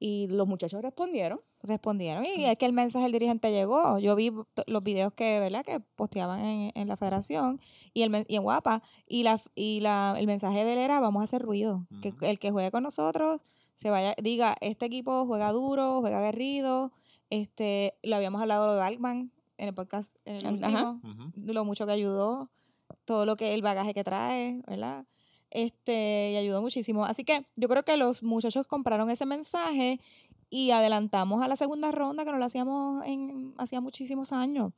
Y 0.06 0.26
los 0.28 0.46
muchachos 0.46 0.82
respondieron. 0.82 1.40
respondieron 1.62 2.26
y 2.26 2.44
es 2.44 2.58
que 2.58 2.66
el 2.66 2.74
mensaje 2.74 3.04
del 3.04 3.12
dirigente 3.12 3.50
llegó. 3.50 3.98
Yo 3.98 4.14
vi 4.14 4.30
los 4.66 4.82
videos 4.82 5.14
que, 5.14 5.40
¿verdad? 5.40 5.64
que 5.64 5.80
posteaban 5.80 6.44
en, 6.44 6.72
en 6.74 6.88
la 6.88 6.98
federación 6.98 7.58
y, 7.94 8.02
el, 8.02 8.26
y 8.28 8.36
en 8.36 8.42
Guapa 8.42 8.82
y, 9.06 9.22
la, 9.22 9.40
y 9.54 9.80
la, 9.80 10.14
el 10.18 10.26
mensaje 10.26 10.62
de 10.66 10.74
él 10.74 10.78
era 10.78 11.00
vamos 11.00 11.22
a 11.22 11.24
hacer 11.24 11.40
ruido. 11.40 11.86
Que 12.02 12.12
el 12.20 12.38
que 12.38 12.50
juegue 12.50 12.70
con 12.70 12.82
nosotros 12.82 13.40
se 13.76 13.88
vaya, 13.88 14.14
diga, 14.22 14.56
este 14.60 14.84
equipo 14.84 15.24
juega 15.24 15.52
duro, 15.52 16.02
juega 16.02 16.18
aguerrido. 16.18 16.92
Este, 17.30 17.94
lo 18.02 18.16
habíamos 18.16 18.42
hablado 18.42 18.74
de 18.74 18.80
Balkman 18.80 19.32
en 19.56 19.68
el 19.68 19.74
podcast 19.74 20.14
en 20.26 20.44
el 20.44 21.54
lo 21.54 21.64
mucho 21.64 21.86
que 21.86 21.92
ayudó, 21.92 22.50
todo 23.06 23.24
lo 23.24 23.36
que 23.36 23.54
el 23.54 23.62
bagaje 23.62 23.94
que 23.94 24.04
trae, 24.04 24.60
¿verdad? 24.66 25.06
Este, 25.54 26.32
y 26.32 26.36
ayudó 26.36 26.60
muchísimo. 26.60 27.04
Así 27.04 27.24
que 27.24 27.46
yo 27.54 27.68
creo 27.68 27.84
que 27.84 27.96
los 27.96 28.24
muchachos 28.24 28.66
compraron 28.66 29.08
ese 29.08 29.24
mensaje 29.24 30.00
y 30.50 30.72
adelantamos 30.72 31.42
a 31.42 31.48
la 31.48 31.54
segunda 31.54 31.92
ronda 31.92 32.24
que 32.24 32.32
no 32.32 32.38
lo 32.38 32.44
hacíamos 32.44 33.06
en 33.06 33.54
hacía 33.56 33.80
muchísimos 33.80 34.32
años. 34.32 34.72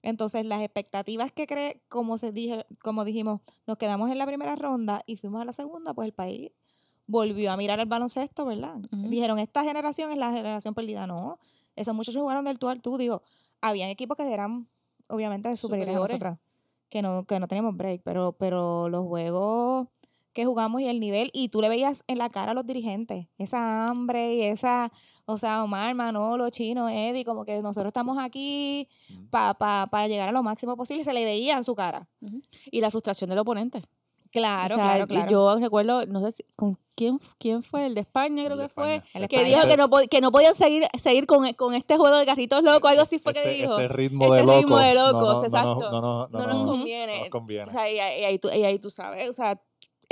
Entonces, 0.00 0.46
las 0.46 0.62
expectativas 0.62 1.32
que 1.32 1.48
cree, 1.48 1.82
como 1.88 2.18
se 2.18 2.30
dije, 2.30 2.64
como 2.82 3.04
dijimos, 3.04 3.40
nos 3.66 3.78
quedamos 3.78 4.10
en 4.10 4.18
la 4.18 4.26
primera 4.26 4.54
ronda 4.54 5.02
y 5.06 5.16
fuimos 5.16 5.42
a 5.42 5.44
la 5.44 5.52
segunda, 5.52 5.92
pues 5.92 6.06
el 6.06 6.14
país 6.14 6.52
volvió 7.08 7.50
a 7.50 7.56
mirar 7.56 7.80
el 7.80 7.86
baloncesto, 7.86 8.44
¿verdad? 8.44 8.76
Dijeron, 8.92 9.40
esta 9.40 9.64
generación 9.64 10.12
es 10.12 10.16
la 10.16 10.32
generación 10.32 10.72
perdida. 10.72 11.08
No, 11.08 11.40
esos 11.74 11.96
muchachos 11.96 12.22
jugaron 12.22 12.44
del 12.44 12.60
tú 12.60 12.68
al 12.68 12.80
tú. 12.80 12.96
Digo, 12.96 13.22
habían 13.60 13.90
equipos 13.90 14.16
que 14.16 14.32
eran, 14.32 14.68
obviamente, 15.08 15.56
superiores 15.56 15.96
a 15.96 15.98
Superiores. 15.98 16.10
nosotras, 16.10 16.38
que 16.88 17.02
no, 17.02 17.24
que 17.24 17.40
no 17.40 17.48
teníamos 17.48 17.76
break, 17.76 18.02
pero, 18.04 18.32
pero 18.32 18.88
los 18.88 19.04
juegos 19.06 19.88
que 20.32 20.44
jugamos 20.44 20.80
y 20.80 20.86
el 20.88 20.98
nivel, 21.00 21.30
y 21.32 21.48
tú 21.48 21.60
le 21.60 21.68
veías 21.68 22.02
en 22.06 22.18
la 22.18 22.28
cara 22.30 22.52
a 22.52 22.54
los 22.54 22.64
dirigentes, 22.66 23.26
esa 23.38 23.86
hambre 23.88 24.34
y 24.34 24.42
esa, 24.42 24.90
o 25.26 25.38
sea, 25.38 25.62
Omar, 25.64 25.94
Manolo, 25.94 26.48
Chino, 26.50 26.88
Eddie, 26.88 27.24
como 27.24 27.44
que 27.44 27.60
nosotros 27.62 27.88
estamos 27.90 28.18
aquí 28.18 28.88
para 29.30 29.54
pa, 29.54 29.86
pa 29.90 30.08
llegar 30.08 30.28
a 30.28 30.32
lo 30.32 30.42
máximo 30.42 30.76
posible, 30.76 31.04
se 31.04 31.12
le 31.12 31.24
veía 31.24 31.56
en 31.56 31.64
su 31.64 31.74
cara. 31.74 32.08
Y 32.70 32.80
la 32.80 32.90
frustración 32.90 33.30
del 33.30 33.38
oponente. 33.38 33.82
Claro, 34.30 34.76
O 34.76 34.78
sea, 34.78 34.86
claro, 34.94 35.06
claro. 35.06 35.30
Yo 35.30 35.58
recuerdo, 35.58 36.06
no 36.06 36.22
sé 36.22 36.30
si- 36.30 36.44
con 36.56 36.78
quién, 36.96 37.20
quién 37.36 37.62
fue, 37.62 37.84
el 37.84 37.94
de 37.94 38.00
España 38.00 38.42
creo 38.46 38.56
de 38.56 38.62
que 38.62 38.68
fue. 38.70 39.02
El 39.12 39.28
que 39.28 39.36
España. 39.36 39.44
dijo 39.56 39.68
que 39.68 39.76
no, 39.76 39.90
que 40.10 40.20
no 40.22 40.32
podían 40.32 40.54
seguir, 40.54 40.84
seguir 40.98 41.26
con, 41.26 41.52
con 41.52 41.74
este 41.74 41.98
juego 41.98 42.16
de 42.16 42.24
carritos 42.24 42.62
locos, 42.62 42.90
algo 42.90 43.02
así 43.02 43.18
fue 43.18 43.34
que 43.34 43.40
este, 43.40 43.50
dijo. 43.56 43.72
este 43.78 43.88
ritmo 43.88 44.24
Este 44.34 44.36
de 44.38 44.42
locos. 44.46 44.60
ritmo 44.62 44.78
de 44.78 44.94
no, 44.94 45.06
locos, 45.12 45.22
no, 45.22 45.32
no, 45.40 45.44
exacto. 45.44 45.80
No, 45.80 46.00
no, 46.00 46.00
no, 46.00 46.28
no 46.38 46.46
nos 46.46 46.62
no, 46.64 46.66
conviene. 46.72 47.14
no 47.16 47.20
nos 47.20 47.28
conviene. 47.28 47.68
O 47.68 47.72
sea, 47.72 47.90
y, 47.90 47.98
ahí- 47.98 48.20
y 48.22 48.24
ahí 48.24 48.38
tú, 48.38 48.48
y 48.48 48.64
ahí 48.64 48.78
tú 48.78 48.88
sabes, 48.90 49.28
o 49.28 49.34
sea, 49.34 49.60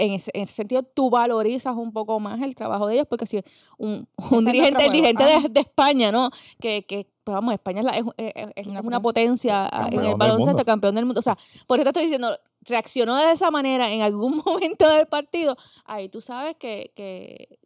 en 0.05 0.13
ese, 0.15 0.31
en 0.35 0.43
ese 0.43 0.55
sentido 0.55 0.83
tú 0.83 1.11
valorizas 1.11 1.75
un 1.77 1.93
poco 1.93 2.19
más 2.21 2.41
el 2.43 2.55
trabajo 2.55 2.87
de 2.87 2.95
ellos, 2.95 3.07
porque 3.09 3.27
si 3.27 3.41
un, 3.79 4.09
un 4.31 4.45
dirigente, 4.45 4.73
nuestro 4.73 4.87
el 4.87 4.93
dirigente 4.93 5.25
juego. 5.25 5.41
de, 5.43 5.49
de 5.51 5.61
España, 5.61 6.11
¿no? 6.13 6.31
Que, 6.61 6.85
que 6.87 7.07
pues, 7.25 7.35
vamos, 7.35 7.55
España 7.55 7.81
es, 7.81 7.85
la- 7.87 7.93
es, 7.93 8.05
es- 8.17 8.47
es 8.57 8.67
Una 8.67 8.81
una 8.81 9.01
potencia 9.01 9.69
ah, 9.71 9.89
en 9.93 10.05
el 10.05 10.15
baloncesto, 10.17 10.65
campeón 10.65 10.95
del 10.95 11.05
mundo. 11.07 11.19
O 11.19 11.23
sea, 11.23 11.37
por 11.67 11.79
eso 11.79 11.85
te 11.85 11.91
estoy 11.91 12.03
diciendo, 12.05 12.37
reaccionó 12.63 13.17
de 13.17 13.31
esa 13.33 13.51
manera 13.51 13.91
en 13.93 14.03
algún 14.03 14.43
momento 14.47 14.89
del 14.89 15.07
partido, 15.07 15.57
ahí 15.85 16.09
tú 16.09 16.21
sabes 16.21 16.57
que, 16.57 16.93
que, 16.97 17.59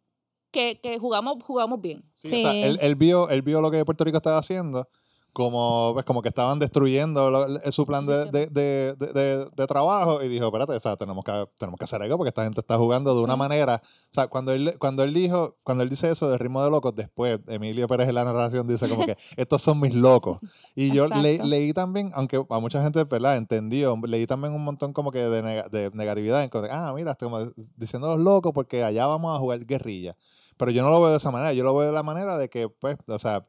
que, 0.51 0.79
que 0.81 0.99
jugamos, 0.99 1.43
jugamos 1.43 1.81
bien. 1.81 2.03
Sí, 2.13 2.27
o 2.27 2.41
sea, 2.41 2.51
Sí. 2.51 2.63
él, 2.63 2.79
él 2.81 2.95
vio, 2.95 3.29
él 3.29 3.41
vio 3.41 3.61
lo 3.61 3.71
que 3.71 3.83
Puerto 3.85 4.03
Rico 4.03 4.17
estaba 4.17 4.37
haciendo, 4.39 4.87
como, 5.35 5.91
pues, 5.93 6.05
como 6.05 6.21
que 6.21 6.29
estaban 6.29 6.59
destruyendo 6.59 7.29
lo- 7.29 7.59
su 7.71 7.85
plan 7.85 8.05
de, 8.05 8.25
de, 8.31 8.47
de, 8.47 8.95
de- 8.95 9.67
trabajo 9.67 10.23
y 10.23 10.29
dijo, 10.29 10.45
espérate, 10.45 10.71
o 10.73 10.79
sea, 10.79 10.95
tenemos, 10.95 11.25
que, 11.25 11.45
tenemos 11.57 11.77
que 11.77 11.83
hacer 11.83 12.01
algo 12.01 12.15
porque 12.15 12.29
esta 12.29 12.45
gente 12.45 12.61
está 12.61 12.77
jugando 12.77 13.13
de 13.13 13.21
una 13.21 13.33
Sí. 13.33 13.39
manera. 13.39 13.81
O 13.83 14.13
sea, 14.13 14.27
cuando 14.27 14.53
él, 14.53 14.75
cuando 14.79 15.03
él 15.03 15.13
dijo, 15.13 15.57
cuando 15.63 15.83
él 15.83 15.89
dice 15.89 16.09
eso 16.09 16.29
de 16.29 16.37
ritmo 16.37 16.63
de 16.63 16.69
locos, 16.71 16.95
después 16.95 17.41
Emilio 17.47 17.85
Pérez 17.89 18.07
en 18.07 18.15
la 18.15 18.23
narración 18.23 18.65
dice 18.65 18.87
como 18.87 19.05
que 19.05 19.17
estos 19.35 19.61
son 19.61 19.81
mis 19.81 19.93
locos. 19.93 20.39
Y 20.73 20.91
yo 20.93 21.07
le- 21.09 21.43
leí 21.43 21.73
también, 21.73 22.11
aunque 22.15 22.41
a 22.49 22.59
mucha 22.59 22.81
gente, 22.81 23.03
¿verdad? 23.03 23.35
Entendió, 23.35 23.99
leí 24.07 24.25
también 24.25 24.53
un 24.53 24.63
montón 24.63 24.93
como 24.93 25.11
que 25.11 25.19
de, 25.19 25.43
nega- 25.43 25.69
de 25.69 25.91
negatividad, 25.93 26.41
en 26.43 26.49
ah, 26.71 26.93
mira, 26.95 27.15
como 27.15 27.39
diciendo 27.75 28.07
los 28.07 28.19
locos 28.19 28.53
porque 28.53 28.83
allá 28.85 29.05
vamos 29.05 29.35
a 29.35 29.39
jugar 29.39 29.65
guerrilla. 29.65 30.15
Pero 30.55 30.71
yo 30.71 30.81
no 30.83 30.89
lo 30.89 31.01
veo 31.01 31.09
de 31.11 31.17
esa 31.17 31.31
manera, 31.31 31.51
yo 31.51 31.65
lo 31.65 31.75
veo 31.75 31.87
de 31.87 31.93
la 31.93 32.03
manera 32.03 32.37
de 32.37 32.47
que, 32.49 32.69
pues, 32.69 32.95
o 33.07 33.19
sea, 33.19 33.45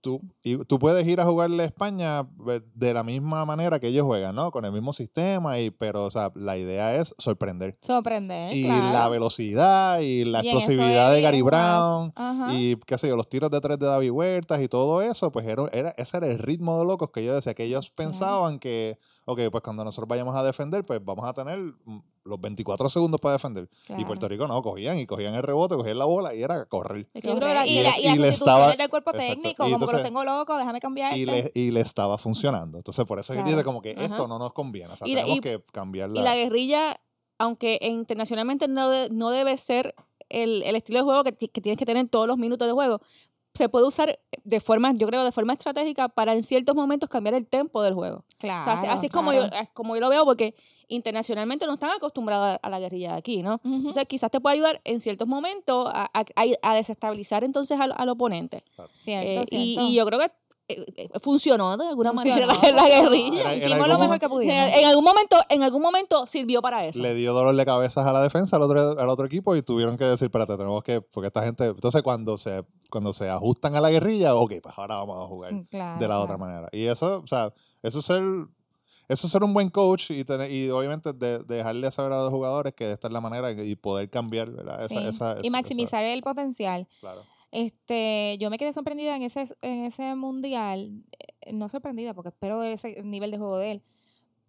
tú, 0.00 0.20
y 0.42 0.56
tú 0.64 0.78
puedes 0.78 1.06
ir 1.06 1.20
a 1.20 1.24
jugarle 1.24 1.62
a 1.62 1.66
España 1.66 2.26
ve- 2.36 2.62
de 2.74 2.94
la 2.94 3.02
misma 3.04 3.44
manera 3.44 3.78
que 3.78 3.88
ellos 3.88 4.04
juegan, 4.06 4.34
¿no? 4.34 4.50
Con 4.50 4.64
el 4.64 4.72
mismo 4.72 4.92
sistema, 4.92 5.60
y, 5.60 5.70
pero, 5.70 6.04
o 6.04 6.10
sea, 6.10 6.32
la 6.34 6.56
idea 6.56 6.94
es 6.96 7.14
sorprender. 7.18 7.76
Sorprender, 7.82 8.56
y 8.56 8.64
claro. 8.64 8.92
la 8.92 9.08
velocidad 9.08 10.00
y 10.00 10.24
la 10.24 10.42
Y 10.44 10.48
explosividad 10.48 11.12
de 11.12 11.20
Gary. 11.20 11.42
Brown 11.42 12.12
Ajá. 12.16 12.52
y 12.54 12.76
qué 12.86 12.96
sé 12.98 13.08
yo, 13.08 13.16
los 13.16 13.28
tiros 13.28 13.50
de 13.50 13.60
tres 13.60 13.78
de 13.78 13.86
David 13.86 14.10
Huertas 14.10 14.60
y 14.62 14.68
todo 14.68 15.02
eso, 15.02 15.30
pues 15.30 15.46
era, 15.46 15.64
era, 15.72 15.90
ese 15.96 16.16
era 16.16 16.26
el 16.28 16.38
ritmo 16.38 16.78
de 16.78 16.84
locos 16.86 17.10
que 17.10 17.24
yo 17.24 17.34
decía, 17.34 17.54
que 17.54 17.64
ellos 17.64 17.90
pensaban 17.90 18.58
que, 18.58 18.98
ok, 19.24 19.40
pues 19.50 19.62
cuando 19.62 19.84
nosotros 19.84 20.08
vayamos 20.08 20.34
a 20.36 20.42
defender, 20.42 20.84
pues 20.84 21.04
vamos 21.04 21.24
a 21.28 21.32
tener 21.32 21.58
mm, 21.84 21.98
los 22.24 22.40
24 22.40 22.88
segundos 22.88 23.20
para 23.20 23.32
defender. 23.34 23.68
Y 23.72 23.86
Claro. 23.86 24.06
Puerto 24.06 24.28
Rico 24.28 24.46
no, 24.48 24.62
cogían 24.62 24.98
y 24.98 25.06
cogían 25.06 25.34
el 25.34 25.42
rebote, 25.42 25.74
cogían 25.76 25.98
la 25.98 26.04
bola 26.04 26.34
y 26.34 26.42
era 26.42 26.64
correr. 26.66 27.08
Es 27.14 27.22
que 27.22 27.28
yo 27.28 27.34
creo 27.36 27.48
que 27.48 27.54
la- 27.54 27.66
y, 27.66 27.78
y 27.78 27.82
la- 27.82 27.88
es- 27.90 27.98
y 27.98 28.00
y 28.00 28.04
las 28.04 28.18
le 28.18 28.26
sustituciones 28.32 28.38
estaba- 28.38 28.76
del 28.76 28.88
cuerpo 28.90 29.10
exacto. 29.10 29.32
técnico, 29.34 29.62
como 29.64 29.86
que 29.86 29.96
lo 29.96 30.02
tengo 30.02 30.24
loco, 30.24 30.56
déjame 30.56 30.80
cambiar. 30.80 31.16
Y 31.16 31.26
le, 31.26 31.50
y 31.54 31.70
le 31.70 31.80
estaba 31.80 32.18
funcionando. 32.18 32.78
Entonces, 32.78 33.04
por 33.04 33.18
eso 33.18 33.32
es 33.32 33.38
que 33.38 33.42
dice 33.44 33.54
Claro. 33.56 33.66
como 33.66 33.82
que 33.82 33.92
Ajá. 33.92 34.04
esto 34.04 34.28
no 34.28 34.38
nos 34.38 34.52
conviene. 34.52 34.92
O 34.92 34.96
sea, 34.96 35.06
tenemos 35.06 35.36
y- 35.36 35.40
que 35.40 35.62
cambiar 35.72 36.10
la... 36.10 36.20
Y 36.20 36.22
la 36.22 36.34
guerrilla, 36.36 37.00
aunque 37.38 37.78
internacionalmente 37.82 38.68
no, 38.68 38.88
de- 38.88 39.08
no 39.10 39.30
debe 39.30 39.58
ser 39.58 39.94
el, 40.28 40.62
el 40.62 40.76
estilo 40.76 41.00
de 41.00 41.04
juego 41.04 41.24
que, 41.24 41.32
que 41.32 41.60
tienes 41.60 41.78
que 41.78 41.86
tener 41.86 42.08
todos 42.08 42.26
los 42.26 42.38
minutos 42.38 42.66
de 42.66 42.72
juego, 42.72 43.00
se 43.54 43.68
puede 43.68 43.86
usar 43.86 44.18
de 44.44 44.60
forma, 44.60 44.92
yo 44.94 45.06
creo, 45.06 45.24
de 45.24 45.32
forma 45.32 45.52
estratégica 45.52 46.08
para 46.08 46.32
en 46.34 46.42
ciertos 46.42 46.74
momentos 46.74 47.08
cambiar 47.10 47.34
el 47.34 47.46
tempo 47.46 47.82
del 47.82 47.94
juego. 47.94 48.18
O 48.18 48.24
sea, 48.40 48.64
Claro. 48.64 48.70
así- 48.80 48.86
así 48.88 49.06
es 49.06 49.12
como, 49.12 49.32
yo, 49.32 49.42
es 49.44 49.68
como 49.74 49.94
yo 49.94 50.00
lo 50.00 50.08
veo, 50.08 50.24
porque 50.24 50.54
internacionalmente 50.88 51.66
no 51.66 51.74
están 51.74 51.90
acostumbrados 51.90 52.46
a, 52.62 52.66
a 52.66 52.70
la 52.70 52.78
guerrilla 52.80 53.12
de 53.12 53.18
aquí, 53.18 53.42
¿no? 53.42 53.54
Ujú. 53.64 53.74
Entonces, 53.74 54.04
quizás 54.08 54.30
te 54.30 54.40
puede 54.40 54.54
ayudar 54.56 54.80
en 54.84 55.00
ciertos 55.00 55.26
momentos 55.28 55.90
a, 55.92 56.10
a- 56.14 56.74
desestabilizar 56.74 57.44
entonces 57.44 57.78
al, 57.80 57.94
al 57.96 58.08
oponente. 58.08 58.62
Cierto, 58.98 59.28
Eh, 59.28 59.44
y, 59.50 59.74
cierto. 59.74 59.88
y 59.90 59.94
yo 59.94 60.06
creo 60.06 60.18
que 60.18 60.24
eh, 60.26 60.28
eh, 60.30 60.32
funcionó 61.20 61.76
de 61.76 61.86
alguna 61.88 62.12
Funcionó, 62.12 62.46
manera 62.46 62.72
la, 62.76 62.88
guerrilla. 62.88 63.54
Era- 63.54 63.66
Hicimos 63.66 63.88
lo 63.88 63.98
mejor 63.98 64.18
que 64.18 64.28
pudimos. 64.28 64.54
en 64.54 64.84
algún 64.86 65.04
momento, 65.04 65.36
en 65.48 65.62
algún 65.62 65.82
momento 65.82 66.26
sirvió 66.26 66.60
para 66.62 66.84
eso. 66.86 67.00
le 67.00 67.14
dio 67.14 67.32
dolor 67.32 67.54
de 67.54 67.64
cabezas 67.64 68.06
a 68.06 68.12
la 68.12 68.22
defensa 68.22 68.56
al 68.56 68.62
otro, 68.62 68.98
al 68.98 69.08
otro 69.08 69.26
equipo 69.26 69.54
y 69.56 69.62
tuvieron 69.62 69.96
que 69.96 70.04
decir, 70.04 70.26
espérate, 70.26 70.56
tenemos 70.56 70.82
que, 70.82 71.00
porque 71.00 71.28
esta 71.28 71.42
gente, 71.42 71.66
entonces 71.66 72.02
cuando 72.02 72.36
se, 72.36 72.64
cuando 72.90 73.12
se 73.12 73.28
ajustan 73.28 73.76
a 73.76 73.80
la 73.80 73.90
guerrilla, 73.90 74.34
ok, 74.34 74.54
pues 74.62 74.74
ahora 74.76 74.96
vamos 74.96 75.24
a 75.24 75.28
jugar 75.28 75.52
Claro, 75.70 76.00
de 76.00 76.08
la 76.08 76.20
otra 76.20 76.36
manera. 76.36 76.68
Y 76.72 76.86
eso, 76.86 77.16
o 77.22 77.26
sea, 77.26 77.52
eso 77.82 77.98
es 78.00 78.04
ser, 78.04 78.22
eso 79.08 79.26
es 79.26 79.32
ser 79.32 79.42
un 79.42 79.52
buen 79.52 79.68
coach 79.70 80.10
y, 80.10 80.24
tener, 80.24 80.50
y 80.50 80.70
obviamente 80.70 81.12
de, 81.12 81.40
de 81.40 81.56
dejarle 81.56 81.90
saber 81.90 82.12
a 82.12 82.22
los 82.22 82.30
jugadores 82.30 82.72
que 82.74 82.92
esta 82.92 83.08
es 83.08 83.12
la 83.12 83.20
manera 83.20 83.50
y 83.50 83.74
poder 83.76 84.08
cambiar, 84.08 84.50
¿verdad? 84.50 84.84
Esa, 84.84 84.88
Sí, 84.88 85.06
esa- 85.06 85.36
y 85.42 85.46
esa- 85.48 85.50
maximizar 85.50 86.04
el 86.04 86.22
potencial. 86.22 86.86
claro. 87.00 87.22
Este, 87.52 88.36
yo 88.40 88.50
me 88.50 88.58
quedé 88.58 88.72
sorprendida 88.72 89.14
en 89.14 89.22
ese, 89.22 89.44
en 89.60 89.84
ese 89.84 90.14
mundial, 90.16 91.04
eh, 91.42 91.52
no 91.52 91.68
sorprendida 91.68 92.14
porque 92.14 92.30
espero 92.30 92.62
ese 92.64 93.02
nivel 93.04 93.30
de 93.30 93.38
juego 93.38 93.58
de 93.58 93.72
él, 93.72 93.82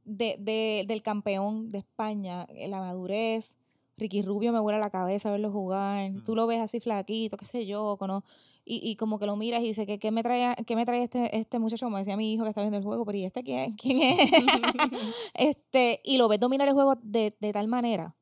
de, 0.05 0.37
de- 0.39 0.85
del 0.87 1.01
campeón 1.03 1.69
de 1.71 1.79
España, 1.79 2.47
eh, 2.49 2.67
la 2.69 2.79
madurez, 2.79 3.55
Ricky 3.97 4.21
Rubio 4.21 4.51
me 4.53 4.59
vuela 4.59 4.79
la 4.79 4.89
cabeza 4.89 5.31
verlo 5.31 5.51
jugar, 5.51 6.11
Mm. 6.11 6.23
tú 6.23 6.33
lo 6.35 6.47
ves 6.47 6.61
así 6.61 6.79
flaquito, 6.79 7.37
qué 7.37 7.45
sé 7.45 7.65
yo, 7.65 7.97
cono- 7.99 8.23
y, 8.65 8.79
y 8.89 8.95
como 8.95 9.19
que 9.19 9.25
lo 9.25 9.35
miras 9.35 9.61
y 9.61 9.67
dices, 9.67 9.85
¿qué, 9.85 9.99
qué 9.99 10.09
me 10.11 10.23
trae, 10.23 10.55
qué 10.65 10.75
me 10.77 10.85
trae 10.85 11.03
este, 11.03 11.37
este 11.37 11.59
muchacho? 11.59 11.85
Como 11.85 11.97
decía 11.97 12.15
mi 12.15 12.31
hijo 12.33 12.43
que 12.43 12.49
está 12.49 12.61
viendo 12.61 12.77
el 12.77 12.83
juego, 12.85 13.03
pero 13.05 13.17
¿y 13.17 13.25
este 13.25 13.43
quién, 13.43 13.73
quién 13.73 14.01
es? 14.01 14.31
este, 15.33 15.99
y 16.05 16.17
lo 16.17 16.29
ves 16.29 16.39
dominar 16.39 16.69
el 16.69 16.73
juego 16.73 16.95
de, 17.01 17.35
de 17.41 17.51
tal 17.51 17.67
manera. 17.67 18.15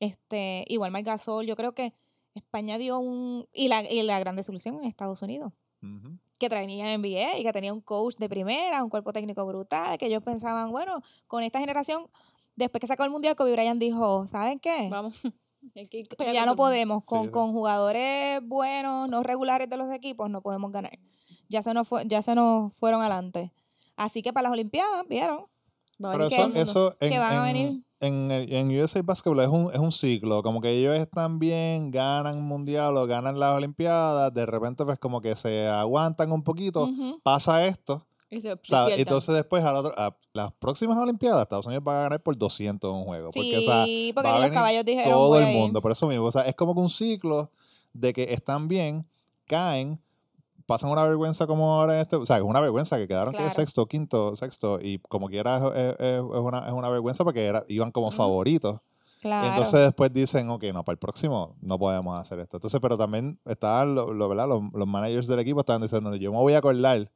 Este, 0.00 0.64
igual 0.68 0.92
Marc 0.92 1.04
Gasol, 1.06 1.44
yo 1.46 1.56
creo 1.56 1.74
que 1.74 1.92
España 2.38 2.78
dio 2.78 2.98
un. 2.98 3.46
Y 3.52 3.68
la, 3.68 3.82
y 3.82 4.02
la 4.02 4.18
gran 4.18 4.36
desilusión 4.36 4.76
en 4.76 4.84
Estados 4.84 5.20
Unidos, 5.22 5.52
que 6.38 6.48
traía 6.48 6.96
NBA 6.96 7.38
y 7.38 7.42
que 7.42 7.52
tenía 7.52 7.72
un 7.72 7.80
coach 7.80 8.16
de 8.16 8.28
primera, 8.28 8.82
un 8.82 8.90
cuerpo 8.90 9.12
técnico 9.12 9.44
brutal, 9.46 9.98
que 9.98 10.06
ellos 10.06 10.22
pensaban, 10.22 10.70
bueno, 10.70 11.02
con 11.26 11.42
esta 11.42 11.60
generación, 11.60 12.06
después 12.56 12.80
que 12.80 12.86
sacó 12.86 13.04
el 13.04 13.10
mundial, 13.10 13.36
Kobe 13.36 13.52
Bryant 13.52 13.80
dijo, 13.80 14.26
¿saben 14.26 14.58
qué? 14.58 14.88
Vamos. 14.90 15.14
Ya 16.32 16.46
no 16.46 16.54
podemos, 16.54 17.02
con, 17.04 17.24
sí. 17.26 17.30
con 17.32 17.52
jugadores 17.52 18.40
buenos, 18.46 19.08
no 19.08 19.24
regulares 19.24 19.68
de 19.68 19.76
los 19.76 19.90
equipos, 19.92 20.30
no 20.30 20.40
podemos 20.40 20.70
ganar. 20.70 20.96
Ya 21.48 21.62
se 21.62 21.74
nos, 21.74 21.88
fue, 21.88 22.06
ya 22.06 22.22
se 22.22 22.36
nos 22.36 22.72
fueron 22.74 23.00
adelante. 23.00 23.52
Así 23.96 24.22
que 24.22 24.32
para 24.32 24.44
las 24.44 24.52
Olimpiadas, 24.52 25.06
¿vieron? 25.08 25.46
Va 26.02 26.10
a 26.10 26.12
Pero 26.12 26.26
eso, 26.28 26.52
eso 26.54 26.96
en, 27.00 27.10
que 27.10 27.18
van 27.18 27.32
a 27.32 27.50
en- 27.50 27.54
venir. 27.54 27.84
En, 28.00 28.30
el- 28.30 28.52
en 28.52 28.70
USA 28.80 29.02
Basketball 29.02 29.40
es 29.40 29.48
un, 29.48 29.72
es 29.72 29.78
un 29.80 29.90
ciclo, 29.90 30.42
como 30.42 30.60
que 30.60 30.70
ellos 30.70 30.94
están 30.96 31.38
bien, 31.40 31.90
ganan 31.90 32.40
mundial 32.42 32.96
o 32.96 33.06
ganan 33.06 33.40
las 33.40 33.56
Olimpiadas, 33.56 34.32
de 34.32 34.46
repente 34.46 34.84
pues 34.84 34.98
como 35.00 35.20
que 35.20 35.34
se 35.36 35.66
aguantan 35.66 36.30
un 36.30 36.42
poquito, 36.44 36.88
pasa 37.24 37.66
esto, 37.66 38.06
Y 38.30 38.40
se- 38.40 38.52
O 38.52 38.56
se 38.62 38.68
sea, 38.68 38.86
pierdan. 38.86 39.00
entonces 39.00 39.34
después 39.34 39.64
a, 39.64 39.72
la 39.72 39.80
a 39.96 40.16
las 40.32 40.52
próximas 40.52 40.96
Olimpiadas, 40.98 41.42
Estados 41.42 41.66
Unidos 41.66 41.82
va 41.88 41.98
a 41.98 42.02
ganar 42.04 42.22
por 42.22 42.36
200 42.38 42.88
en 42.90 42.96
un 42.98 43.04
juego. 43.04 43.30
Porque, 43.34 43.58
o 43.58 43.62
sea, 43.62 43.84
Sí, 43.84 44.12
porque 44.14 44.28
va 44.28 44.34
a 44.36 44.38
los 44.38 44.42
venir 44.42 44.54
caballos 44.54 44.84
dijeron 44.84 45.10
todo 45.12 45.38
el 45.40 45.46
mundo. 45.56 45.82
Por 45.82 45.90
eso 45.92 46.06
mismo, 46.06 46.26
o 46.26 46.30
sea, 46.32 46.42
es 46.42 46.54
como 46.54 46.74
que 46.74 46.80
un 46.80 46.90
ciclo 46.90 47.50
de 47.92 48.12
que 48.12 48.32
están 48.32 48.68
bien, 48.68 49.06
caen, 49.46 49.98
pasan 50.68 50.90
una 50.90 51.02
vergüenza 51.02 51.46
como 51.46 51.74
ahora 51.74 51.94
en 51.94 52.00
este, 52.00 52.16
o 52.16 52.26
sea, 52.26 52.36
es 52.36 52.42
una 52.42 52.60
vergüenza 52.60 52.98
que 52.98 53.08
quedaron 53.08 53.32
que 53.32 53.38
Claro. 53.38 53.54
sexto, 53.54 53.86
quinto, 53.86 54.36
sexto, 54.36 54.78
y 54.80 54.98
como 55.08 55.28
quiera 55.28 55.56
es, 55.74 55.94
es- 55.94 55.96
es- 55.98 56.20
una, 56.20 56.66
es 56.68 56.72
una 56.74 56.90
vergüenza 56.90 57.24
porque 57.24 57.46
era, 57.46 57.64
iban 57.68 57.90
como 57.90 58.08
Ujú. 58.08 58.16
favoritos. 58.18 58.80
Claro. 59.22 59.46
Y 59.46 59.48
entonces 59.50 59.80
después 59.80 60.12
dicen, 60.12 60.48
ok, 60.50 60.64
no, 60.74 60.84
para 60.84 60.92
el 60.92 60.98
próximo 60.98 61.56
no 61.62 61.78
podemos 61.78 62.20
hacer 62.20 62.38
esto. 62.38 62.58
Entonces, 62.58 62.78
pero 62.80 62.96
también 62.98 63.40
estaban 63.46 63.94
lo, 63.94 64.12
lo- 64.12 64.28
¿verdad? 64.28 64.46
Los, 64.46 64.62
los 64.72 64.86
managers 64.86 65.26
del 65.26 65.38
equipo 65.40 65.60
estaban 65.60 65.82
diciendo, 65.82 66.14
yo 66.14 66.30
me 66.30 66.38
voy 66.38 66.52
a 66.52 66.58
acordar 66.58 67.10